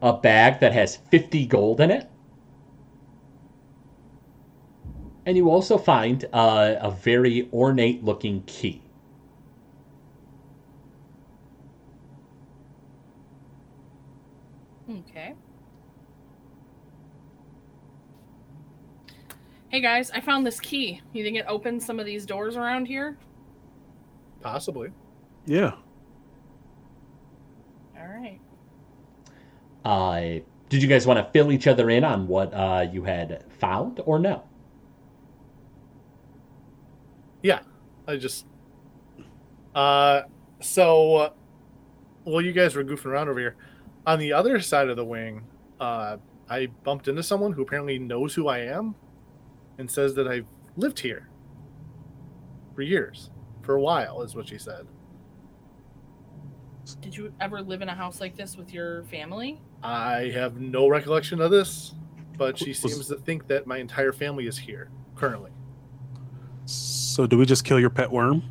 a 0.00 0.12
bag 0.12 0.60
that 0.60 0.72
has 0.72 0.96
50 0.96 1.46
gold 1.46 1.80
in 1.80 1.90
it. 1.90 2.08
And 5.26 5.36
you 5.36 5.50
also 5.50 5.76
find 5.76 6.24
uh, 6.32 6.76
a 6.80 6.90
very 6.90 7.48
ornate 7.52 8.02
looking 8.02 8.42
key. 8.46 8.82
Okay. 14.88 15.34
Hey 19.70 19.80
guys, 19.80 20.10
I 20.10 20.20
found 20.20 20.44
this 20.44 20.58
key. 20.58 21.00
You 21.12 21.22
think 21.22 21.36
it 21.36 21.44
opens 21.46 21.86
some 21.86 22.00
of 22.00 22.06
these 22.06 22.26
doors 22.26 22.56
around 22.56 22.86
here? 22.86 23.16
Possibly. 24.40 24.90
Yeah. 25.46 25.74
All 27.96 28.08
right. 28.08 28.40
Uh, 29.84 30.42
did 30.68 30.82
you 30.82 30.88
guys 30.88 31.06
want 31.06 31.24
to 31.24 31.32
fill 31.32 31.52
each 31.52 31.68
other 31.68 31.88
in 31.88 32.02
on 32.02 32.26
what 32.26 32.52
uh, 32.52 32.84
you 32.90 33.04
had 33.04 33.44
found 33.60 34.00
or 34.06 34.18
no? 34.18 34.42
Yeah, 37.40 37.60
I 38.08 38.16
just. 38.16 38.46
Uh, 39.72 40.22
so, 40.58 41.14
uh, 41.14 41.30
well, 42.24 42.40
you 42.40 42.50
guys 42.50 42.74
were 42.74 42.82
goofing 42.82 43.06
around 43.06 43.28
over 43.28 43.38
here. 43.38 43.54
On 44.04 44.18
the 44.18 44.32
other 44.32 44.60
side 44.60 44.88
of 44.88 44.96
the 44.96 45.04
wing, 45.04 45.44
uh, 45.78 46.16
I 46.48 46.66
bumped 46.66 47.06
into 47.06 47.22
someone 47.22 47.52
who 47.52 47.62
apparently 47.62 48.00
knows 48.00 48.34
who 48.34 48.48
I 48.48 48.58
am, 48.62 48.96
and 49.80 49.90
says 49.90 50.14
that 50.14 50.28
I've 50.28 50.46
lived 50.76 51.00
here 51.00 51.26
for 52.74 52.82
years, 52.82 53.30
for 53.62 53.74
a 53.74 53.80
while, 53.80 54.22
is 54.22 54.34
what 54.36 54.46
she 54.46 54.58
said. 54.58 54.86
Did 57.00 57.16
you 57.16 57.32
ever 57.40 57.62
live 57.62 57.80
in 57.82 57.88
a 57.88 57.94
house 57.94 58.20
like 58.20 58.36
this 58.36 58.56
with 58.56 58.72
your 58.74 59.04
family? 59.04 59.60
I 59.82 60.30
have 60.34 60.60
no 60.60 60.86
recollection 60.88 61.40
of 61.40 61.50
this, 61.50 61.94
but 62.36 62.58
she 62.58 62.68
Was- 62.70 62.78
seems 62.80 63.08
to 63.08 63.16
think 63.16 63.48
that 63.48 63.66
my 63.66 63.78
entire 63.78 64.12
family 64.12 64.46
is 64.46 64.58
here 64.58 64.90
currently. 65.16 65.50
So 66.66 67.26
do 67.26 67.38
we 67.38 67.46
just 67.46 67.64
kill 67.64 67.80
your 67.80 67.90
pet 67.90 68.10
worm? 68.10 68.42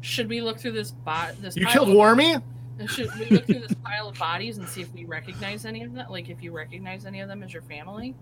Should 0.00 0.28
we 0.28 0.40
look 0.40 0.58
through 0.58 0.72
this 0.72 0.90
bot? 0.90 1.40
This 1.40 1.56
You 1.56 1.66
killed 1.66 1.88
of- 1.90 1.96
Wormy? 1.96 2.36
Should 2.86 3.14
we 3.18 3.26
look 3.30 3.46
through 3.46 3.60
this 3.60 3.74
pile 3.82 4.08
of 4.08 4.18
bodies 4.18 4.58
and 4.58 4.68
see 4.68 4.82
if 4.82 4.92
we 4.92 5.04
recognize 5.04 5.64
any 5.64 5.82
of 5.84 5.94
them? 5.94 6.06
Like, 6.10 6.28
if 6.28 6.42
you 6.42 6.52
recognize 6.52 7.06
any 7.06 7.20
of 7.20 7.28
them 7.28 7.42
as 7.42 7.52
your 7.52 7.62
family? 7.62 8.14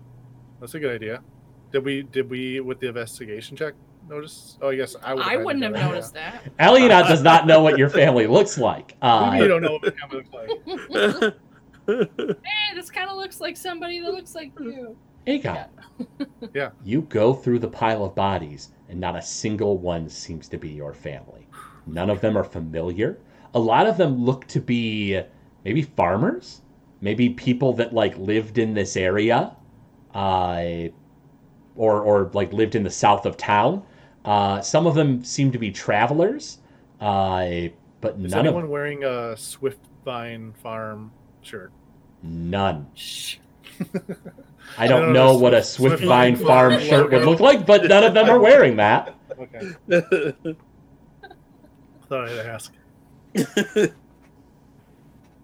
That's 0.61 0.75
a 0.75 0.79
good 0.79 0.95
idea. 0.95 1.21
Did 1.71 1.83
we? 1.83 2.03
Did 2.03 2.29
we 2.29 2.59
with 2.59 2.79
the 2.79 2.87
investigation 2.87 3.57
check 3.57 3.73
notice? 4.07 4.57
Oh, 4.61 4.69
I 4.69 4.75
guess 4.75 4.95
I 5.01 5.13
would. 5.13 5.23
I 5.23 5.37
wouldn't 5.37 5.63
have 5.63 5.73
noticed 5.73 6.13
that. 6.13 6.43
Eliana 6.59 7.07
does 7.07 7.21
not 7.21 7.47
know 7.47 7.61
what 7.61 7.77
your 7.77 7.89
family 7.89 8.27
looks 8.27 8.57
like. 8.57 8.95
Uh, 9.01 9.37
you 9.39 9.47
don't 9.47 9.61
know 9.61 9.77
what 9.79 9.83
my 9.83 9.91
family 9.91 10.25
looks 10.65 10.93
like. 10.97 11.35
hey, 12.43 12.75
this 12.75 12.89
kind 12.89 13.09
of 13.09 13.17
looks 13.17 13.39
like 13.39 13.55
somebody 13.55 13.99
that 13.99 14.11
looks 14.11 14.33
like 14.33 14.51
you. 14.59 14.97
Aegon. 15.27 15.67
Yeah. 16.53 16.69
You 16.83 17.01
go 17.01 17.33
through 17.33 17.59
the 17.59 17.67
pile 17.67 18.03
of 18.03 18.15
bodies, 18.15 18.69
and 18.89 18.99
not 18.99 19.15
a 19.15 19.21
single 19.21 19.77
one 19.77 20.09
seems 20.09 20.47
to 20.49 20.57
be 20.57 20.69
your 20.69 20.93
family. 20.93 21.47
None 21.87 22.09
of 22.09 22.21
them 22.21 22.37
are 22.37 22.43
familiar. 22.43 23.19
A 23.53 23.59
lot 23.59 23.87
of 23.87 23.97
them 23.97 24.23
look 24.23 24.47
to 24.47 24.59
be 24.59 25.21
maybe 25.63 25.81
farmers, 25.83 26.61
maybe 27.01 27.29
people 27.29 27.73
that 27.73 27.93
like 27.93 28.17
lived 28.17 28.57
in 28.57 28.73
this 28.73 28.97
area, 28.97 29.55
uh, 30.13 30.63
or 31.75 32.01
or 32.01 32.29
like 32.33 32.53
lived 32.53 32.75
in 32.75 32.83
the 32.83 32.89
south 32.89 33.25
of 33.25 33.37
town. 33.37 33.83
Uh, 34.23 34.59
some 34.61 34.87
of 34.87 34.95
them 34.95 35.23
seem 35.23 35.51
to 35.51 35.57
be 35.59 35.71
travelers, 35.71 36.57
uh, 36.99 37.45
but 38.01 38.15
Is 38.19 38.31
none 38.31 38.45
anyone 38.45 38.63
of 38.63 38.69
wearing 38.69 39.03
a 39.03 39.37
Swift 39.37 39.79
Vine 40.03 40.53
Farm 40.63 41.11
shirt? 41.41 41.71
none. 42.23 42.87
I 44.77 44.87
don't 44.87 45.01
don't 45.03 45.13
know 45.13 45.33
know, 45.33 45.37
what 45.37 45.53
a 45.53 45.61
Swift- 45.63 46.01
Swiftbine 46.01 46.35
Swift 46.37 46.47
Farm 46.47 46.71
Farm 46.73 46.81
shirt 46.83 47.11
would 47.11 47.23
look 47.25 47.39
like, 47.39 47.65
but 47.67 47.85
none 47.85 48.03
of 48.03 48.13
them 48.15 48.29
are 48.29 48.39
wearing 48.39 48.77
that. 48.77 49.13
Okay, 49.39 49.71
thought 52.09 52.29
I'd 52.29 52.45
ask. 52.47 52.73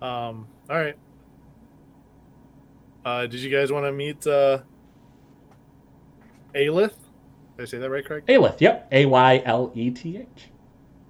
Um. 0.01 0.47
All 0.67 0.77
right. 0.79 0.95
Uh, 3.05 3.27
did 3.27 3.39
you 3.39 3.51
guys 3.55 3.71
want 3.71 3.86
to 3.86 3.91
meet 3.91 4.25
uh, 4.25 4.59
Alith? 6.55 6.95
Did 7.57 7.63
I 7.63 7.65
say 7.65 7.77
that 7.77 7.89
right, 7.89 8.05
Craig? 8.05 8.25
Ayleth, 8.27 8.61
yep. 8.61 8.87
A 8.91 9.05
Y 9.05 9.41
L 9.45 9.71
E 9.75 9.91
T 9.91 10.17
H. 10.17 10.49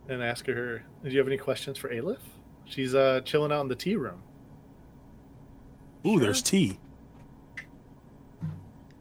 And 0.09 0.21
ask 0.23 0.45
her. 0.47 0.83
Do 1.03 1.09
you 1.09 1.17
have 1.17 1.27
any 1.27 1.37
questions 1.37 1.77
for 1.77 1.89
Alith? 1.89 2.19
She's 2.65 2.93
uh 2.95 3.21
chilling 3.23 3.51
out 3.51 3.61
in 3.61 3.67
the 3.67 3.75
tea 3.75 3.95
room. 3.95 4.21
Ooh, 6.05 6.19
there's 6.19 6.41
tea. 6.41 6.79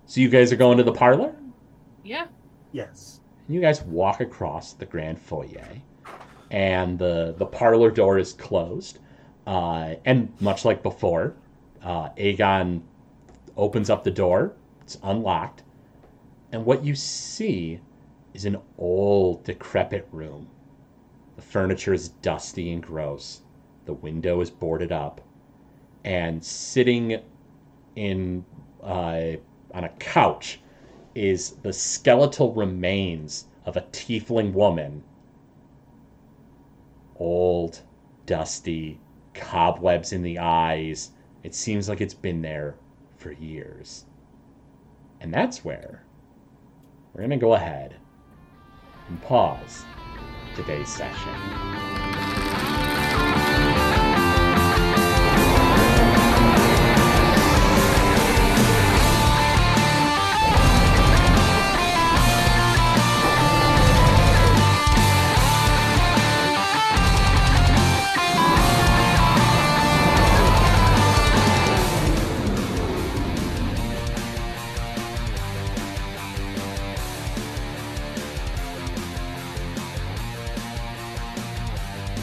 So 0.07 0.21
you 0.21 0.29
guys 0.29 0.53
are 0.53 0.57
going 0.57 0.77
to 0.79 0.85
the 0.85 0.93
parlor? 0.93 1.35
Yeah. 2.03 2.27
Yes. 2.73 3.21
You 3.49 3.61
guys 3.61 3.83
walk 3.83 4.21
across 4.21 4.73
the 4.75 4.87
grand 4.87 5.21
foyer, 5.21 5.69
and 6.51 6.99
the 6.99 7.35
the 7.39 7.47
parlor 7.47 7.91
door 7.91 8.19
is 8.19 8.33
closed. 8.33 8.99
Uh, 9.47 9.95
and 10.05 10.33
much 10.41 10.65
like 10.65 10.83
before, 10.83 11.35
uh, 11.83 12.11
Aegon 12.11 12.83
opens 13.57 13.91
up 13.91 14.05
the 14.05 14.11
door. 14.11 14.53
It's 14.83 14.99
unlocked, 15.03 15.63
And 16.53 16.65
what 16.65 16.85
you 16.85 16.97
see 16.97 17.81
is 18.35 18.45
an 18.45 18.59
old, 18.77 19.45
decrepit 19.45 20.09
room. 20.11 20.49
The 21.37 21.43
furniture 21.43 21.93
is 21.93 22.09
dusty 22.09 22.73
and 22.73 22.83
gross. 22.83 23.43
The 23.85 23.93
window 23.93 24.41
is 24.41 24.51
boarded 24.51 24.91
up. 24.91 25.21
And 26.05 26.45
sitting 26.45 27.21
in 27.95 28.45
uh, 28.83 29.37
on 29.73 29.85
a 29.85 29.89
couch 30.01 30.61
is 31.15 31.51
the 31.63 31.73
skeletal 31.73 32.53
remains 32.53 33.47
of 33.65 33.77
a 33.77 33.83
tiefling 33.93 34.53
woman. 34.53 35.05
Old, 37.17 37.83
dusty, 38.27 38.99
cobwebs 39.35 40.13
in 40.13 40.23
the 40.23 40.39
eyes. 40.39 41.13
It 41.45 41.55
seems 41.55 41.89
like 41.89 42.01
it's 42.01 42.15
been 42.15 42.43
there 42.43 42.75
for 43.17 43.31
years. 43.31 44.05
And 45.21 45.33
that's 45.33 45.65
where 45.65 46.05
we're 47.15 47.21
going 47.21 47.31
to 47.31 47.37
go 47.37 47.55
ahead 47.55 47.97
and 49.09 49.21
pause 49.23 49.85
today's 50.55 50.89
session. 50.89 52.10